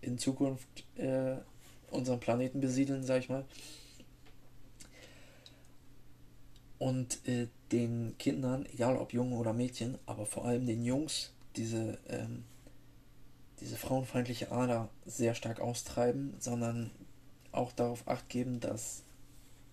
in 0.01 0.17
Zukunft 0.17 0.67
äh, 0.95 1.35
unseren 1.89 2.19
Planeten 2.19 2.61
besiedeln, 2.61 3.03
sag 3.03 3.19
ich 3.19 3.29
mal. 3.29 3.45
Und 6.79 7.27
äh, 7.27 7.47
den 7.71 8.15
Kindern, 8.17 8.65
egal 8.71 8.97
ob 8.97 9.13
Junge 9.13 9.35
oder 9.35 9.53
Mädchen, 9.53 9.97
aber 10.05 10.25
vor 10.25 10.45
allem 10.45 10.65
den 10.65 10.83
Jungs, 10.83 11.33
diese 11.55 11.97
ähm, 12.07 12.43
diese 13.59 13.75
frauenfeindliche 13.75 14.51
Ader 14.51 14.89
sehr 15.05 15.33
stark 15.33 15.59
austreiben, 15.59 16.35
sondern 16.39 16.91
auch 17.51 17.71
darauf 17.71 18.07
acht 18.07 18.29
geben, 18.29 18.59
dass 18.59 19.03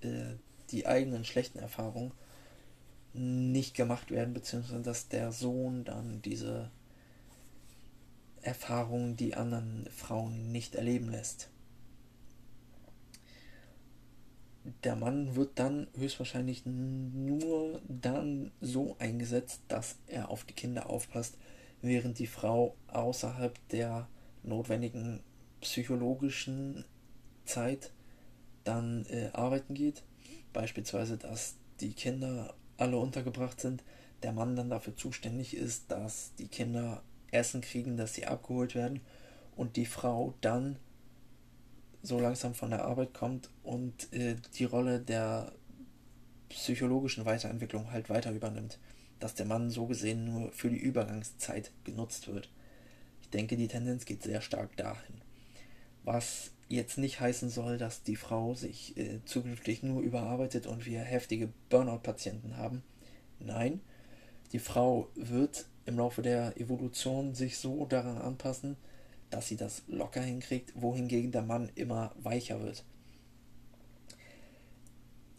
äh, 0.01 0.37
die 0.71 0.87
eigenen 0.87 1.25
schlechten 1.25 1.59
Erfahrungen 1.59 2.13
nicht 3.13 3.75
gemacht 3.75 4.11
werden, 4.11 4.35
beziehungsweise 4.35 4.83
dass 4.83 5.09
der 5.09 5.33
Sohn 5.33 5.85
dann 5.85 6.23
diese 6.23 6.71
Erfahrungen 8.43 9.17
die 9.17 9.35
anderen 9.35 9.87
Frauen 9.95 10.51
nicht 10.51 10.75
erleben 10.75 11.11
lässt. 11.11 11.49
Der 14.83 14.97
Mann 14.97 15.37
wird 15.37 15.59
dann 15.59 15.89
höchstwahrscheinlich 15.95 16.65
nur 16.65 17.83
dann 17.87 18.51
so 18.61 18.97
eingesetzt, 18.99 19.63
dass 19.69 19.99
er 20.07 20.31
auf 20.31 20.45
die 20.45 20.55
Kinder 20.55 20.89
aufpasst, 20.89 21.37
während 21.83 22.19
die 22.19 22.27
Frau 22.27 22.75
außerhalb 22.89 23.59
der 23.69 24.09
notwendigen 24.43 25.21
psychologischen 25.61 26.85
Zeit 27.45 27.93
dann 28.65 29.05
äh, 29.07 29.31
arbeiten 29.35 29.75
geht. 29.75 30.03
Beispielsweise, 30.55 31.19
dass 31.19 31.57
die 31.81 31.93
Kinder 31.93 32.55
alle 32.79 32.97
untergebracht 32.97 33.61
sind, 33.61 33.85
der 34.23 34.33
Mann 34.33 34.57
dann 34.57 34.71
dafür 34.71 34.97
zuständig 34.97 35.55
ist, 35.55 35.91
dass 35.91 36.35
die 36.37 36.49
Kinder 36.49 37.03
Essen 37.31 37.61
kriegen, 37.61 37.97
dass 37.97 38.15
sie 38.15 38.27
abgeholt 38.27 38.75
werden 38.75 39.01
und 39.57 39.77
die 39.77 39.87
Frau 39.87 40.35
dann 40.41 40.77
so 42.05 42.21
langsam 42.21 42.55
von 42.55 42.71
der 42.71 42.85
Arbeit 42.85 43.13
kommt 43.13 43.51
und 43.65 44.13
äh, 44.13 44.37
die 44.55 44.65
Rolle 44.65 45.01
der 45.01 45.53
psychologischen 46.49 47.25
Weiterentwicklung 47.25 47.91
halt 47.91 48.09
weiter 48.09 48.31
übernimmt 48.31 48.79
dass 49.25 49.35
der 49.35 49.47
Mann 49.47 49.71
so 49.71 49.87
gesehen 49.87 50.27
nur 50.27 50.53
für 50.53 50.69
die 50.69 50.77
Übergangszeit 50.77 51.71
genutzt 51.85 52.29
wird. 52.29 52.51
Ich 53.23 53.31
denke, 53.31 53.57
die 53.57 53.69
Tendenz 53.69 54.05
geht 54.05 54.23
sehr 54.23 54.43
stark 54.43 54.77
dahin. 54.77 55.23
Was 56.03 56.51
jetzt 56.69 56.99
nicht 56.99 57.21
heißen 57.21 57.49
soll, 57.49 57.79
dass 57.79 58.03
die 58.03 58.17
Frau 58.17 58.55
sich 58.55 58.97
äh, 58.99 59.21
zukünftig 59.25 59.83
nur 59.83 60.03
überarbeitet 60.03 60.67
und 60.67 60.85
wir 60.85 61.01
heftige 61.01 61.49
Burnout-Patienten 61.71 62.59
haben. 62.59 62.83
Nein, 63.39 63.81
die 64.53 64.59
Frau 64.59 65.09
wird 65.15 65.65
im 65.87 65.97
Laufe 65.97 66.21
der 66.21 66.61
Evolution 66.61 67.35
sich 67.35 67.57
so 67.57 67.87
daran 67.87 68.19
anpassen, 68.19 68.77
dass 69.31 69.49
sie 69.49 69.57
das 69.57 69.83
locker 69.87 70.23
hinkriegt, 70.23 70.73
wohingegen 70.75 71.33
der 71.33 71.43
Mann 71.43 71.71
immer 71.75 72.15
weicher 72.17 72.63
wird. 72.63 72.85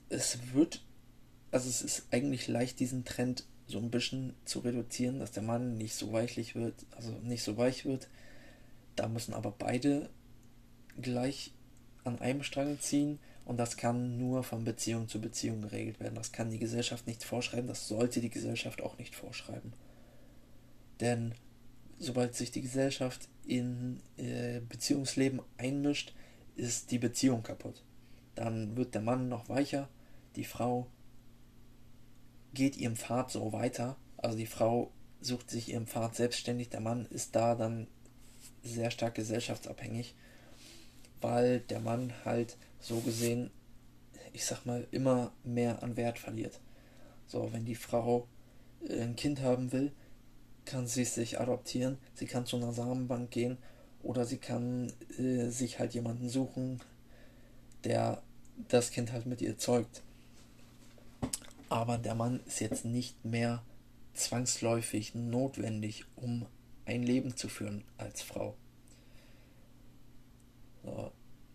Es 0.09 0.53
wird, 0.53 0.85
also 1.51 1.69
es 1.69 1.81
ist 1.81 2.07
eigentlich 2.11 2.47
leicht, 2.47 2.79
diesen 2.79 3.05
Trend 3.05 3.45
so 3.67 3.79
ein 3.79 3.89
bisschen 3.89 4.35
zu 4.45 4.59
reduzieren, 4.59 5.19
dass 5.19 5.31
der 5.31 5.43
Mann 5.43 5.77
nicht 5.77 5.95
so 5.95 6.11
weichlich 6.11 6.55
wird, 6.55 6.85
also 6.95 7.11
nicht 7.23 7.43
so 7.43 7.57
weich 7.57 7.85
wird. 7.85 8.09
Da 8.95 9.07
müssen 9.07 9.33
aber 9.33 9.51
beide 9.51 10.09
gleich 11.01 11.51
an 12.03 12.19
einem 12.19 12.43
Strang 12.43 12.79
ziehen 12.79 13.19
Und 13.45 13.57
das 13.57 13.77
kann 13.77 14.17
nur 14.17 14.43
von 14.43 14.63
Beziehung 14.63 15.07
zu 15.07 15.21
Beziehung 15.21 15.61
geregelt 15.61 15.99
werden. 15.99 16.15
Das 16.15 16.31
kann 16.31 16.49
die 16.49 16.57
Gesellschaft 16.59 17.05
nicht 17.05 17.23
vorschreiben, 17.23 17.67
das 17.67 17.87
sollte 17.87 18.19
die 18.19 18.31
Gesellschaft 18.31 18.81
auch 18.81 18.97
nicht 18.97 19.15
vorschreiben. 19.15 19.73
Denn 20.99 21.35
sobald 21.99 22.35
sich 22.35 22.51
die 22.51 22.61
Gesellschaft 22.61 23.29
in 23.45 24.01
äh, 24.17 24.61
Beziehungsleben 24.61 25.41
einmischt, 25.57 26.13
ist 26.55 26.91
die 26.91 26.99
Beziehung 26.99 27.43
kaputt. 27.43 27.83
Dann 28.35 28.75
wird 28.75 28.93
der 28.93 29.01
Mann 29.01 29.29
noch 29.29 29.49
weicher, 29.49 29.89
die 30.35 30.43
Frau 30.43 30.87
geht 32.53 32.77
ihrem 32.77 32.95
Pfad 32.95 33.31
so 33.31 33.53
weiter. 33.53 33.97
Also 34.17 34.37
die 34.37 34.45
Frau 34.45 34.91
sucht 35.21 35.49
sich 35.49 35.69
ihren 35.69 35.87
Pfad 35.87 36.15
selbstständig, 36.15 36.69
der 36.69 36.81
Mann 36.81 37.05
ist 37.07 37.35
da 37.35 37.55
dann 37.55 37.87
sehr 38.63 38.91
stark 38.91 39.15
gesellschaftsabhängig, 39.15 40.15
weil 41.21 41.59
der 41.61 41.79
Mann 41.79 42.13
halt 42.23 42.57
so 42.79 42.99
gesehen, 42.99 43.51
ich 44.33 44.45
sag 44.45 44.65
mal, 44.65 44.87
immer 44.91 45.31
mehr 45.43 45.83
an 45.83 45.97
Wert 45.97 46.19
verliert. 46.19 46.59
So, 47.27 47.51
wenn 47.53 47.65
die 47.65 47.75
Frau 47.75 48.27
äh, 48.87 49.01
ein 49.01 49.15
Kind 49.15 49.41
haben 49.41 49.71
will, 49.71 49.91
kann 50.65 50.87
sie 50.87 51.05
sich 51.05 51.39
adoptieren, 51.39 51.97
sie 52.13 52.25
kann 52.25 52.45
zu 52.45 52.57
einer 52.57 52.73
Samenbank 52.73 53.31
gehen 53.31 53.57
oder 54.03 54.25
sie 54.25 54.37
kann 54.37 54.91
äh, 55.17 55.49
sich 55.49 55.79
halt 55.79 55.93
jemanden 55.93 56.29
suchen, 56.29 56.81
der 57.83 58.21
das 58.67 58.91
Kind 58.91 59.11
halt 59.11 59.25
mit 59.25 59.41
ihr 59.41 59.57
zeugt. 59.57 60.03
Aber 61.69 61.97
der 61.97 62.15
Mann 62.15 62.41
ist 62.45 62.59
jetzt 62.59 62.85
nicht 62.85 63.25
mehr 63.25 63.63
zwangsläufig 64.13 65.15
notwendig, 65.15 66.05
um 66.15 66.45
ein 66.85 67.03
Leben 67.03 67.35
zu 67.35 67.49
führen 67.49 67.83
als 67.97 68.21
Frau. 68.21 68.55
So. 70.83 71.11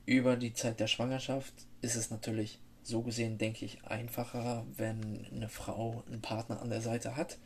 Über 0.07 0.37
die 0.37 0.53
Zeit 0.53 0.81
der 0.81 0.89
Schwangerschaft 0.89 1.55
ist 1.83 1.95
es 1.95 2.11
natürlich 2.11 2.59
so 2.83 3.03
gesehen, 3.03 3.39
denke 3.39 3.65
ich, 3.65 3.85
einfacher, 3.85 4.67
wenn 4.77 5.27
eine 5.27 5.49
Frau 5.49 6.03
einen 6.07 6.21
Partner 6.21 6.61
an 6.61 6.71
der 6.71 6.81
Seite 6.81 7.17
hat. 7.17 7.39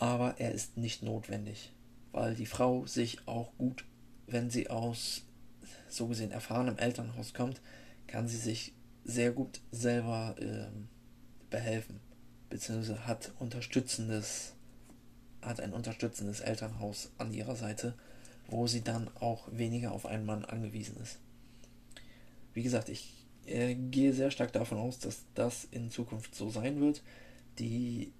Aber 0.00 0.40
er 0.40 0.52
ist 0.52 0.78
nicht 0.78 1.02
notwendig, 1.02 1.72
weil 2.12 2.34
die 2.34 2.46
Frau 2.46 2.86
sich 2.86 3.28
auch 3.28 3.52
gut, 3.58 3.84
wenn 4.26 4.48
sie 4.48 4.70
aus 4.70 5.24
so 5.90 6.06
gesehen 6.06 6.30
erfahrenem 6.30 6.78
Elternhaus 6.78 7.34
kommt, 7.34 7.60
kann 8.06 8.26
sie 8.26 8.38
sich 8.38 8.72
sehr 9.04 9.30
gut 9.30 9.60
selber 9.72 10.36
äh, 10.40 10.70
behelfen, 11.50 12.00
beziehungsweise 12.48 13.06
hat 13.06 13.32
unterstützendes, 13.40 14.54
hat 15.42 15.60
ein 15.60 15.74
unterstützendes 15.74 16.40
Elternhaus 16.40 17.12
an 17.18 17.34
ihrer 17.34 17.54
Seite, 17.54 17.92
wo 18.48 18.66
sie 18.66 18.80
dann 18.80 19.10
auch 19.20 19.48
weniger 19.52 19.92
auf 19.92 20.06
einen 20.06 20.24
Mann 20.24 20.46
angewiesen 20.46 20.96
ist. 20.96 21.18
Wie 22.54 22.62
gesagt, 22.62 22.88
ich 22.88 23.26
äh, 23.44 23.74
gehe 23.74 24.14
sehr 24.14 24.30
stark 24.30 24.54
davon 24.54 24.78
aus, 24.78 24.98
dass 24.98 25.24
das 25.34 25.68
in 25.70 25.90
Zukunft 25.90 26.34
so 26.34 26.48
sein 26.48 26.80
wird. 26.80 27.02
Die 27.58 28.14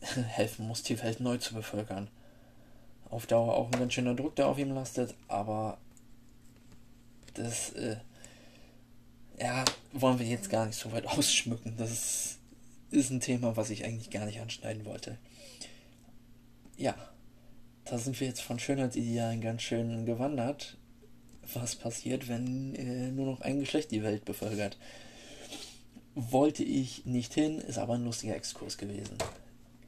helfen 0.00 0.66
muss, 0.66 0.82
die 0.82 1.00
Welt 1.02 1.20
neu 1.20 1.38
zu 1.38 1.54
bevölkern. 1.54 2.08
Auf 3.10 3.26
Dauer 3.26 3.54
auch 3.54 3.66
ein 3.66 3.78
ganz 3.78 3.92
schöner 3.92 4.14
Druck, 4.14 4.36
der 4.36 4.46
auf 4.46 4.58
ihm 4.58 4.72
lastet, 4.72 5.14
aber 5.28 5.78
das 7.34 7.70
äh, 7.72 7.96
ja, 9.38 9.64
wollen 9.92 10.18
wir 10.18 10.26
jetzt 10.26 10.50
gar 10.50 10.66
nicht 10.66 10.78
so 10.78 10.92
weit 10.92 11.06
ausschmücken. 11.18 11.76
Das 11.76 11.90
ist, 11.90 12.38
ist 12.90 13.10
ein 13.10 13.20
Thema, 13.20 13.56
was 13.56 13.70
ich 13.70 13.84
eigentlich 13.84 14.10
gar 14.10 14.26
nicht 14.26 14.40
anschneiden 14.40 14.84
wollte. 14.84 15.18
Ja, 16.76 16.94
da 17.84 17.98
sind 17.98 18.18
wir 18.20 18.26
jetzt 18.26 18.42
von 18.42 18.58
Schönheitsidealen 18.58 19.40
ganz 19.40 19.62
schön 19.62 20.06
gewandert. 20.06 20.78
Was 21.54 21.76
passiert, 21.76 22.28
wenn 22.28 22.74
äh, 22.74 23.10
nur 23.10 23.26
noch 23.26 23.40
ein 23.40 23.60
Geschlecht 23.60 23.90
die 23.90 24.02
Welt 24.02 24.24
bevölkert? 24.24 24.78
Wollte 26.14 26.62
ich 26.62 27.04
nicht 27.06 27.34
hin, 27.34 27.58
ist 27.58 27.78
aber 27.78 27.94
ein 27.94 28.04
lustiger 28.04 28.36
Exkurs 28.36 28.78
gewesen 28.78 29.16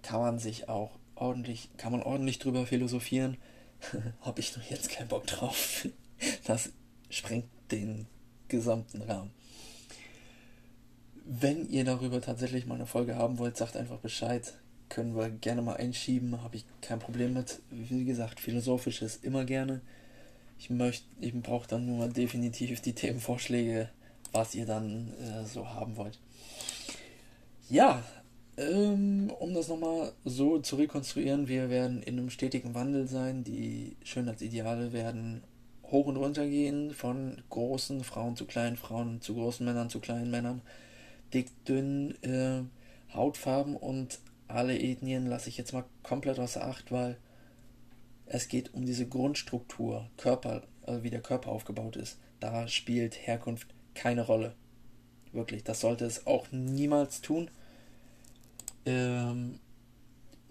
kann 0.05 0.21
man 0.21 0.39
sich 0.39 0.69
auch 0.69 0.93
ordentlich, 1.17 1.71
kann 1.77 1.91
man 1.91 2.03
ordentlich 2.03 2.39
drüber 2.39 2.67
philosophieren. 2.67 3.39
Habe 4.21 4.41
ich 4.41 4.55
nur 4.55 4.65
jetzt 4.69 4.91
keinen 4.91 5.09
Bock 5.09 5.27
drauf. 5.27 5.89
Das 6.47 6.71
sprengt 7.11 7.49
den 7.71 8.07
gesamten 8.49 9.03
Rahmen. 9.03 9.31
Wenn 11.27 11.69
ihr 11.69 11.85
darüber 11.85 12.21
tatsächlich 12.23 12.67
mal 12.67 12.77
eine 12.77 12.87
Folge 12.87 13.17
haben 13.17 13.39
wollt, 13.39 13.57
sagt 13.57 13.77
einfach 13.77 13.99
Bescheid. 13.99 14.55
Können 14.89 15.17
wir 15.17 15.29
gerne 15.29 15.61
mal 15.61 15.77
einschieben, 15.77 16.41
habe 16.43 16.57
ich 16.57 16.65
kein 16.81 17.01
Problem 17.01 17.35
mit. 17.35 17.61
Wie 17.71 18.05
gesagt, 18.05 18.41
philosophisch 18.41 19.03
ist 19.03 19.25
immer 19.25 19.45
gerne. 19.45 19.83
Ich 20.65 20.71
möchte, 20.71 21.05
ich 21.21 21.35
brauche 21.35 21.69
dann 21.69 21.85
nur 21.85 22.09
definitiv 22.09 22.81
die 22.81 22.95
Themenvorschläge, 22.95 23.91
was 24.33 24.55
ihr 24.55 24.65
dann 24.65 25.13
äh, 25.21 25.45
so 25.45 25.69
haben 25.69 25.99
wollt. 25.99 26.19
Ja, 27.69 28.03
ähm, 28.57 29.31
um 29.41 29.53
das 29.53 29.69
nochmal 29.69 30.13
so 30.25 30.61
zu 30.61 30.77
rekonstruieren, 30.77 31.49
wir 31.49 31.69
werden 31.69 32.03
in 32.03 32.19
einem 32.19 32.31
stetigen 32.31 32.75
Wandel 32.75 33.07
sein. 33.07 33.45
Die 33.45 33.99
Schönheitsideale 34.05 34.95
werden 34.95 35.43
hoch 35.91 36.07
und 36.07 36.17
runter 36.17 36.47
gehen, 36.47 36.95
von 36.95 37.43
großen 37.51 38.03
Frauen 38.03 38.35
zu 38.35 38.47
kleinen 38.47 38.79
Frauen, 38.79 39.21
zu 39.21 39.35
großen 39.35 39.67
Männern 39.67 39.91
zu 39.91 40.01
kleinen 40.01 40.31
Männern, 40.31 40.63
dick, 41.35 41.51
dünn, 41.67 42.15
äh, 42.23 42.63
Hautfarben 43.15 43.77
und 43.77 44.19
alle 44.49 44.79
Ethnien 44.79 45.27
lasse 45.27 45.51
ich 45.51 45.59
jetzt 45.59 45.75
mal 45.75 45.85
komplett 46.03 46.39
außer 46.39 46.65
Acht, 46.65 46.91
weil 46.91 47.19
es 48.27 48.49
geht 48.49 48.73
um 48.75 48.85
diese 48.85 49.07
Grundstruktur, 49.07 50.09
Körper, 50.17 50.63
also 50.83 51.03
wie 51.03 51.11
der 51.11 51.23
Körper 51.23 51.51
aufgebaut 51.51 51.97
ist. 51.97 52.19
Da 52.41 52.69
spielt 52.69 53.27
Herkunft 53.27 53.69
keine 53.95 54.23
Rolle. 54.23 54.55
Wirklich, 55.33 55.65
das 55.65 55.81
sollte 55.81 56.05
es 56.05 56.27
auch 56.27 56.51
niemals 56.53 57.21
tun. 57.21 57.51
Ähm, 58.87 59.61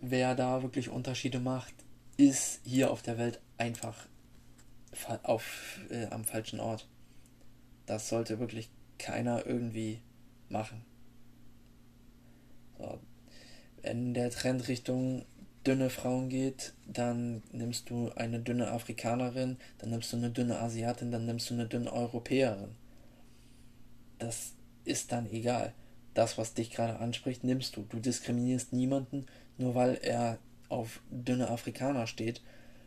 wer 0.01 0.35
da 0.35 0.61
wirklich 0.61 0.89
Unterschiede 0.89 1.39
macht, 1.39 1.73
ist 2.17 2.61
hier 2.65 2.91
auf 2.91 3.01
der 3.01 3.17
Welt 3.17 3.39
einfach 3.57 4.07
auf, 5.23 5.79
äh, 5.89 6.05
am 6.07 6.23
falschen 6.23 6.59
Ort. 6.59 6.87
Das 7.85 8.09
sollte 8.09 8.39
wirklich 8.39 8.69
keiner 8.97 9.45
irgendwie 9.45 10.01
machen. 10.49 10.85
So. 12.77 12.99
Wenn 13.81 14.13
der 14.13 14.29
Trend 14.29 14.67
Richtung 14.67 15.25
dünne 15.65 15.89
Frauen 15.89 16.29
geht, 16.29 16.73
dann 16.85 17.41
nimmst 17.51 17.89
du 17.89 18.11
eine 18.15 18.39
dünne 18.39 18.71
Afrikanerin, 18.71 19.57
dann 19.77 19.89
nimmst 19.91 20.11
du 20.11 20.17
eine 20.17 20.29
dünne 20.29 20.59
Asiatin, 20.59 21.11
dann 21.11 21.25
nimmst 21.25 21.49
du 21.49 21.53
eine 21.53 21.67
dünne 21.67 21.91
Europäerin. 21.91 22.75
Das 24.19 24.53
ist 24.85 25.11
dann 25.11 25.31
egal. 25.31 25.73
Das, 26.13 26.37
was 26.37 26.53
dich 26.53 26.71
gerade 26.71 26.99
anspricht, 26.99 27.43
nimmst 27.43 27.75
du. 27.75 27.83
Du 27.83 27.99
diskriminierst 27.99 28.73
niemanden, 28.73 29.25
nur 29.57 29.73
weil 29.75 29.95
er 30.01 30.37
auf 30.69 31.01
dünne 31.09 31.49
Afrikaner 31.49 32.07
steht 32.07 32.41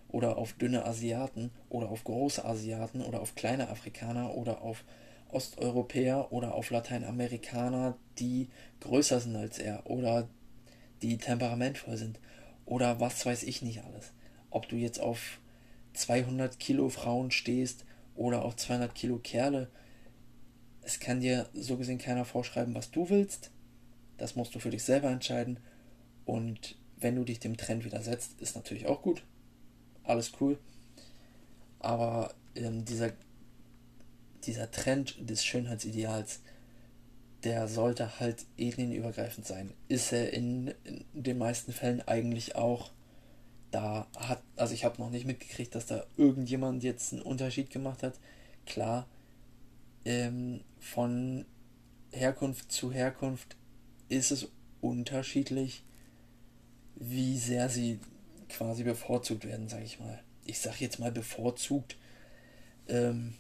oder 0.09 0.37
auf 0.37 0.53
dünne 0.53 0.85
Asiaten 0.85 1.51
oder 1.69 1.89
auf 1.89 2.05
große 2.05 2.45
Asiaten 2.45 3.01
oder 3.01 3.21
auf 3.21 3.35
kleine 3.35 3.69
Afrikaner 3.69 4.35
oder 4.35 4.63
auf 4.63 4.85
Osteuropäer 5.31 6.33
oder 6.33 6.55
auf 6.55 6.71
Lateinamerikaner, 6.71 7.97
die 8.19 8.49
größer 8.81 9.21
sind 9.21 9.37
als 9.37 9.59
er 9.59 9.89
oder 9.91 10.29
die 11.03 11.19
temperamentvoll 11.19 11.97
sind 11.97 12.19
oder 12.67 13.01
was 13.01 13.25
weiß 13.25 13.45
ich 13.45 13.63
nicht 13.63 13.83
alles. 13.83 14.13
Ob 14.51 14.69
du 14.69 14.77
jetzt 14.77 15.01
auf 15.01 15.41
200 15.95 16.59
Kilo 16.59 16.91
Frauen 16.91 17.31
stehst 17.31 17.85
oder 18.15 18.45
auf 18.45 18.57
200 18.57 18.95
Kilo 18.95 19.19
Kerle, 19.19 19.71
es 20.83 21.01
kann 21.01 21.21
dir 21.21 21.49
so 21.55 21.77
gesehen 21.77 21.99
keiner 21.99 22.25
vorschreiben, 22.25 22.75
was 22.75 22.91
du 22.91 23.09
willst. 23.09 23.51
Das 24.19 24.37
musst 24.37 24.55
du 24.55 24.59
für 24.59 24.71
dich 24.71 24.85
selber 24.85 25.09
entscheiden. 25.09 25.59
Und 26.25 26.77
wenn 26.97 27.17
du 27.17 27.25
dich 27.25 27.41
dem 27.41 27.57
Trend 27.57 27.85
widersetzt, 27.85 28.41
ist 28.41 28.57
natürlich 28.57 28.87
auch 28.87 29.03
gut. 29.03 29.25
Alles 30.05 30.33
cool. 30.41 30.59
Aber 31.79 32.35
ähm, 32.55 32.85
dieser, 32.85 33.13
dieser 34.45 34.71
Trend 34.71 35.17
des 35.29 35.45
Schönheitsideals, 35.45 36.41
der 37.47 37.69
sollte 37.69 38.19
halt 38.19 38.45
ethnienübergreifend 38.59 39.47
sein. 39.47 39.73
Ist 39.87 40.13
er 40.13 40.33
in, 40.33 40.75
in 40.83 41.05
den 41.23 41.39
meisten 41.39 41.73
Fällen 41.73 42.03
eigentlich 42.03 42.57
auch. 42.57 42.91
Da 43.71 44.09
hat, 44.17 44.43
also 44.57 44.75
ich 44.75 44.85
habe 44.85 45.01
noch 45.01 45.11
nicht 45.11 45.27
mitgekriegt, 45.27 45.73
dass 45.77 45.87
da 45.87 46.05
irgendjemand 46.17 46.83
jetzt 46.83 47.13
einen 47.13 47.23
Unterschied 47.23 47.71
gemacht 47.71 48.03
hat. 48.03 48.15
Klar, 48.67 49.07
ähm, 50.05 50.63
von 50.81 51.45
Herkunft 52.11 52.73
zu 52.73 52.91
Herkunft 52.91 53.57
ist 54.09 54.33
es 54.33 54.49
unterschiedlich, 54.81 55.85
wie 56.97 57.39
sehr 57.39 57.69
sie 57.69 58.01
quasi 58.49 58.83
bevorzugt 58.83 59.45
werden, 59.45 59.69
sage 59.69 59.85
ich 59.85 60.01
mal. 60.01 60.21
Ich 60.45 60.59
sage 60.59 60.79
jetzt 60.81 60.99
mal 60.99 61.13
bevorzugt, 61.13 61.97
ähm, 62.89 63.35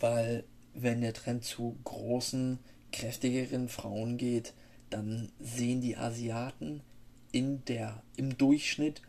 weil 0.00 0.44
wenn 0.72 1.02
der 1.02 1.12
Trend 1.12 1.44
zu 1.44 1.76
großen, 1.84 2.58
kräftigeren 2.94 3.68
Frauen 3.68 4.16
geht, 4.16 4.54
dann 4.88 5.32
sehen 5.40 5.80
die 5.80 5.96
Asiaten 5.96 6.80
in 7.32 7.64
der, 7.64 8.02
im 8.16 8.38
Durchschnitt 8.38 9.02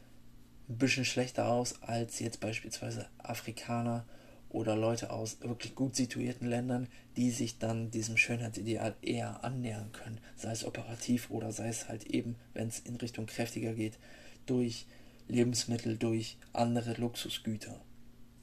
ein 0.67 0.77
bisschen 0.77 1.05
schlechter 1.05 1.47
aus 1.47 1.83
als 1.83 2.19
jetzt 2.19 2.39
beispielsweise 2.39 3.07
Afrikaner 3.19 4.03
oder 4.49 4.75
Leute 4.75 5.11
aus 5.11 5.39
wirklich 5.41 5.75
gut 5.75 5.95
situierten 5.95 6.47
Ländern, 6.47 6.87
die 7.15 7.29
sich 7.29 7.59
dann 7.59 7.91
diesem 7.91 8.17
Schönheitsideal 8.17 8.95
eher 9.03 9.43
annähern 9.43 9.91
können, 9.91 10.19
sei 10.35 10.51
es 10.51 10.65
operativ 10.65 11.29
oder 11.29 11.51
sei 11.51 11.67
es 11.67 11.87
halt 11.87 12.05
eben, 12.07 12.37
wenn 12.53 12.69
es 12.69 12.79
in 12.79 12.95
Richtung 12.95 13.27
kräftiger 13.27 13.73
geht, 13.73 13.99
durch 14.47 14.87
Lebensmittel, 15.27 15.97
durch 15.97 16.37
andere 16.53 16.93
Luxusgüter. 16.93 17.79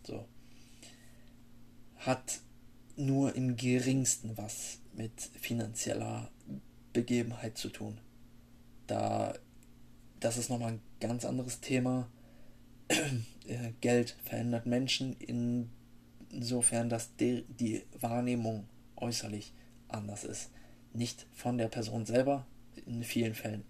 So. 0.07 0.25
Hat 1.97 2.41
nur 2.97 3.35
im 3.35 3.57
geringsten 3.57 4.37
was 4.37 4.82
mit 4.95 5.21
finanzieller 5.21 6.31
Begebenheit 6.93 7.57
zu 7.57 7.69
tun. 7.69 7.99
Da, 8.87 9.35
das 10.21 10.37
ist 10.37 10.51
nochmal 10.51 10.73
ein 10.73 10.83
ganz 11.01 11.25
anderes 11.25 11.61
Thema. 11.61 12.09
Geld 13.81 14.17
verändert 14.25 14.67
Menschen 14.67 15.17
in 15.17 15.71
insofern, 16.33 16.89
dass 16.89 17.15
die, 17.17 17.45
die 17.49 17.85
Wahrnehmung 18.01 18.67
äußerlich 18.97 19.53
anders 19.89 20.25
ist. 20.25 20.51
Nicht 20.93 21.27
von 21.33 21.59
der 21.59 21.69
Person 21.69 22.07
selber, 22.07 22.47
in 22.87 23.05
vielen 23.05 23.35
Fällen 23.35 23.65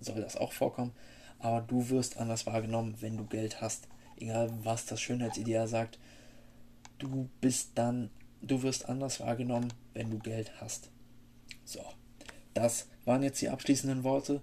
soll 0.00 0.20
das 0.20 0.36
auch 0.36 0.52
vorkommen, 0.52 0.92
aber 1.38 1.60
du 1.60 1.88
wirst 1.90 2.18
anders 2.18 2.46
wahrgenommen, 2.46 2.96
wenn 3.00 3.16
du 3.16 3.24
Geld 3.24 3.60
hast. 3.60 3.88
Egal 4.16 4.52
was 4.62 4.86
das 4.86 5.00
Schönheitsideal 5.00 5.66
sagt, 5.66 5.98
du 6.98 7.28
bist 7.40 7.72
dann, 7.74 8.10
du 8.46 8.62
wirst 8.62 8.88
anders 8.88 9.20
wahrgenommen, 9.20 9.72
wenn 9.92 10.10
du 10.10 10.18
Geld 10.18 10.52
hast. 10.60 10.90
So, 11.64 11.80
das 12.52 12.88
waren 13.04 13.22
jetzt 13.22 13.40
die 13.40 13.48
abschließenden 13.48 14.04
Worte. 14.04 14.40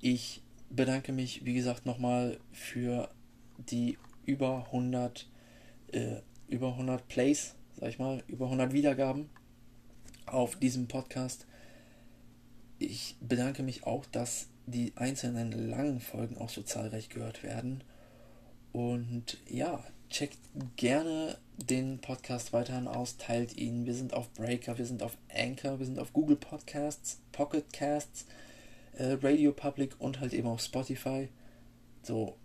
Ich 0.00 0.42
bedanke 0.70 1.12
mich, 1.12 1.44
wie 1.44 1.54
gesagt, 1.54 1.86
nochmal 1.86 2.38
für 2.52 3.08
die 3.58 3.98
über 4.24 4.66
100 4.66 5.28
äh, 5.92 6.20
über 6.48 6.72
100 6.72 7.08
Plays, 7.08 7.54
sag 7.78 7.88
ich 7.88 7.98
mal, 7.98 8.22
über 8.28 8.46
100 8.46 8.72
Wiedergaben 8.72 9.28
auf 10.26 10.56
diesem 10.56 10.88
Podcast. 10.88 11.46
Ich 12.78 13.16
bedanke 13.20 13.62
mich 13.62 13.84
auch, 13.84 14.04
dass 14.06 14.48
die 14.66 14.92
einzelnen 14.96 15.52
langen 15.70 16.00
Folgen 16.00 16.36
auch 16.38 16.50
so 16.50 16.62
zahlreich 16.62 17.08
gehört 17.08 17.42
werden. 17.42 17.82
Und 18.72 19.38
ja, 19.48 19.82
checkt 20.10 20.38
gerne 20.76 21.38
den 21.56 22.00
Podcast 22.00 22.52
weiterhin 22.52 22.86
aus, 22.86 23.16
teilt 23.16 23.56
ihn. 23.56 23.86
Wir 23.86 23.94
sind 23.94 24.14
auf 24.14 24.32
Breaker, 24.34 24.78
wir 24.78 24.86
sind 24.86 25.02
auf 25.02 25.16
Anchor, 25.34 25.78
wir 25.78 25.86
sind 25.86 25.98
auf 25.98 26.12
Google 26.12 26.36
Podcasts, 26.36 27.20
Pocket 27.32 27.72
Casts, 27.72 28.26
äh, 28.92 29.16
Radio 29.22 29.52
Public 29.52 29.94
und 29.98 30.20
halt 30.20 30.32
eben 30.32 30.48
auf 30.48 30.60
Spotify. 30.60 31.28
So, 32.02 32.36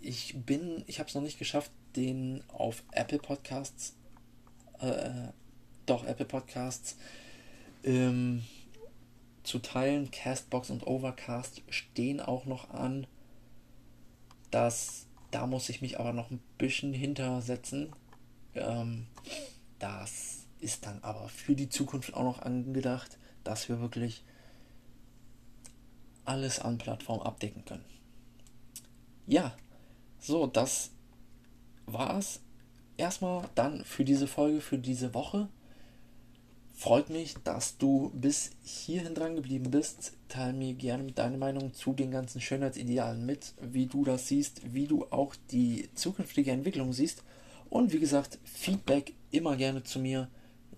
ich 0.00 0.34
bin, 0.44 0.84
ich 0.86 0.98
habe 0.98 1.08
es 1.08 1.14
noch 1.14 1.22
nicht 1.22 1.38
geschafft, 1.38 1.70
den 1.96 2.42
auf 2.48 2.82
Apple 2.92 3.18
Podcasts, 3.18 3.94
äh, 4.80 5.28
doch 5.86 6.04
Apple 6.04 6.26
Podcasts, 6.26 6.96
ähm, 7.84 8.42
zu 9.44 9.58
teilen. 9.60 10.10
Castbox 10.10 10.70
und 10.70 10.86
Overcast 10.86 11.62
stehen 11.68 12.20
auch 12.20 12.44
noch 12.46 12.70
an. 12.70 13.06
Das, 14.50 15.06
da 15.34 15.48
muss 15.48 15.68
ich 15.68 15.82
mich 15.82 15.98
aber 15.98 16.12
noch 16.12 16.30
ein 16.30 16.40
bisschen 16.58 16.92
hintersetzen. 16.92 17.92
Ähm, 18.54 19.08
das 19.80 20.46
ist 20.60 20.86
dann 20.86 21.02
aber 21.02 21.28
für 21.28 21.56
die 21.56 21.68
Zukunft 21.68 22.14
auch 22.14 22.22
noch 22.22 22.42
angedacht, 22.42 23.18
dass 23.42 23.68
wir 23.68 23.80
wirklich 23.80 24.22
alles 26.24 26.60
an 26.60 26.78
Plattformen 26.78 27.22
abdecken 27.22 27.64
können. 27.64 27.84
Ja, 29.26 29.56
so, 30.20 30.46
das 30.46 30.92
war's 31.86 32.40
erstmal 32.96 33.48
dann 33.56 33.84
für 33.84 34.04
diese 34.04 34.28
Folge, 34.28 34.60
für 34.60 34.78
diese 34.78 35.14
Woche. 35.14 35.48
Freut 36.76 37.08
mich, 37.08 37.34
dass 37.44 37.78
du 37.78 38.10
bis 38.14 38.50
hierhin 38.62 39.14
dran 39.14 39.36
geblieben 39.36 39.70
bist. 39.70 40.12
Teil 40.28 40.52
mir 40.52 40.74
gerne 40.74 41.12
deine 41.12 41.38
Meinung 41.38 41.72
zu 41.72 41.92
den 41.92 42.10
ganzen 42.10 42.40
Schönheitsidealen 42.40 43.24
mit, 43.24 43.54
wie 43.60 43.86
du 43.86 44.04
das 44.04 44.28
siehst, 44.28 44.74
wie 44.74 44.86
du 44.86 45.06
auch 45.10 45.34
die 45.50 45.88
zukünftige 45.94 46.50
Entwicklung 46.50 46.92
siehst. 46.92 47.22
Und 47.70 47.92
wie 47.92 48.00
gesagt, 48.00 48.38
Feedback 48.44 49.14
immer 49.30 49.56
gerne 49.56 49.84
zu 49.84 49.98
mir, 49.98 50.28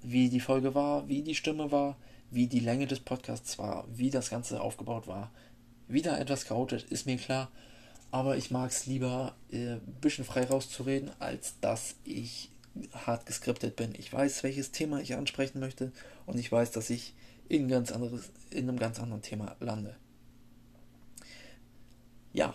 wie 0.02 0.28
die 0.28 0.40
Folge 0.40 0.74
war, 0.74 1.08
wie 1.08 1.22
die 1.22 1.34
Stimme 1.34 1.72
war, 1.72 1.96
wie 2.30 2.46
die 2.46 2.60
Länge 2.60 2.86
des 2.86 3.00
Podcasts 3.00 3.58
war, 3.58 3.86
wie 3.90 4.10
das 4.10 4.30
Ganze 4.30 4.60
aufgebaut 4.60 5.06
war. 5.06 5.32
Wieder 5.88 6.20
etwas 6.20 6.44
chaotisch, 6.44 6.84
ist 6.84 7.06
mir 7.06 7.16
klar 7.16 7.50
aber 8.10 8.36
ich 8.36 8.50
mag 8.50 8.70
es 8.70 8.86
lieber, 8.86 9.34
äh, 9.50 9.74
ein 9.74 9.96
bisschen 10.00 10.24
frei 10.24 10.44
rauszureden, 10.44 11.10
als 11.18 11.60
dass 11.60 11.96
ich 12.04 12.50
hart 12.92 13.26
geskriptet 13.26 13.76
bin. 13.76 13.94
Ich 13.96 14.12
weiß, 14.12 14.42
welches 14.42 14.72
Thema 14.72 15.00
ich 15.00 15.14
ansprechen 15.14 15.60
möchte 15.60 15.92
und 16.26 16.38
ich 16.38 16.50
weiß, 16.50 16.70
dass 16.70 16.90
ich 16.90 17.14
in, 17.48 17.68
ganz 17.68 17.92
anderes, 17.92 18.30
in 18.50 18.68
einem 18.68 18.78
ganz 18.78 18.98
anderen 18.98 19.22
Thema 19.22 19.56
lande. 19.60 19.96
Ja, 22.32 22.54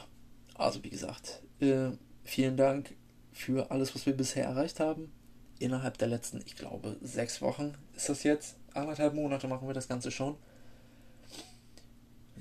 also 0.55 0.83
wie 0.83 0.89
gesagt, 0.89 1.41
äh, 1.59 1.91
vielen 2.23 2.57
Dank 2.57 2.95
für 3.31 3.71
alles, 3.71 3.95
was 3.95 4.05
wir 4.05 4.15
bisher 4.15 4.45
erreicht 4.45 4.79
haben. 4.79 5.11
Innerhalb 5.59 5.97
der 5.97 6.07
letzten, 6.07 6.41
ich 6.45 6.55
glaube, 6.55 6.97
sechs 7.01 7.41
Wochen 7.41 7.73
ist 7.95 8.09
das 8.09 8.23
jetzt. 8.23 8.57
Anderthalb 8.73 9.13
Monate 9.13 9.47
machen 9.47 9.67
wir 9.67 9.73
das 9.73 9.87
Ganze 9.87 10.11
schon. 10.11 10.37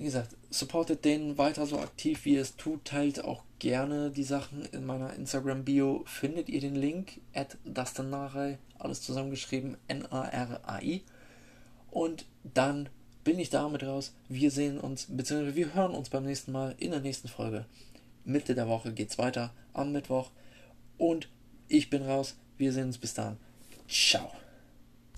Wie 0.01 0.05
gesagt, 0.05 0.35
supportet 0.49 1.05
den 1.05 1.37
weiter 1.37 1.67
so 1.67 1.79
aktiv, 1.79 2.25
wie 2.25 2.35
ihr 2.35 2.41
es 2.41 2.57
tut. 2.57 2.87
Teilt 2.87 3.23
auch 3.23 3.43
gerne 3.59 4.11
die 4.11 4.25
Sachen 4.25 4.65
in 4.73 4.87
meiner 4.87 5.13
Instagram-Bio. 5.13 6.05
Findet 6.07 6.49
ihr 6.49 6.63
den 6.63 6.75
Link, 6.75 7.21
at 7.35 7.59
Dastanarei, 7.67 8.59
alles 8.79 9.03
zusammengeschrieben, 9.03 9.77
N-A-R-A-I. 9.89 11.03
Und 11.91 12.25
dann 12.55 12.89
bin 13.25 13.39
ich 13.39 13.51
damit 13.51 13.83
raus. 13.83 14.15
Wir 14.31 14.51
sehen 14.51 14.81
uns, 14.81 15.07
beziehungsweise 15.07 15.55
wir 15.55 15.75
hören 15.75 15.95
uns 15.95 16.09
beim 16.09 16.25
nächsten 16.25 16.53
Mal 16.53 16.75
in 16.79 16.93
der 16.93 17.01
nächsten 17.01 17.29
Folge. 17.29 17.67
Mitte 18.25 18.55
der 18.55 18.69
Woche 18.69 18.95
geht's 18.95 19.19
weiter 19.19 19.53
am 19.75 19.93
Mittwoch. 19.93 20.31
Und 20.97 21.29
ich 21.69 21.91
bin 21.91 22.07
raus. 22.07 22.37
Wir 22.57 22.73
sehen 22.73 22.87
uns 22.87 22.97
bis 22.97 23.13
dann. 23.13 23.37
Ciao. 23.87 24.33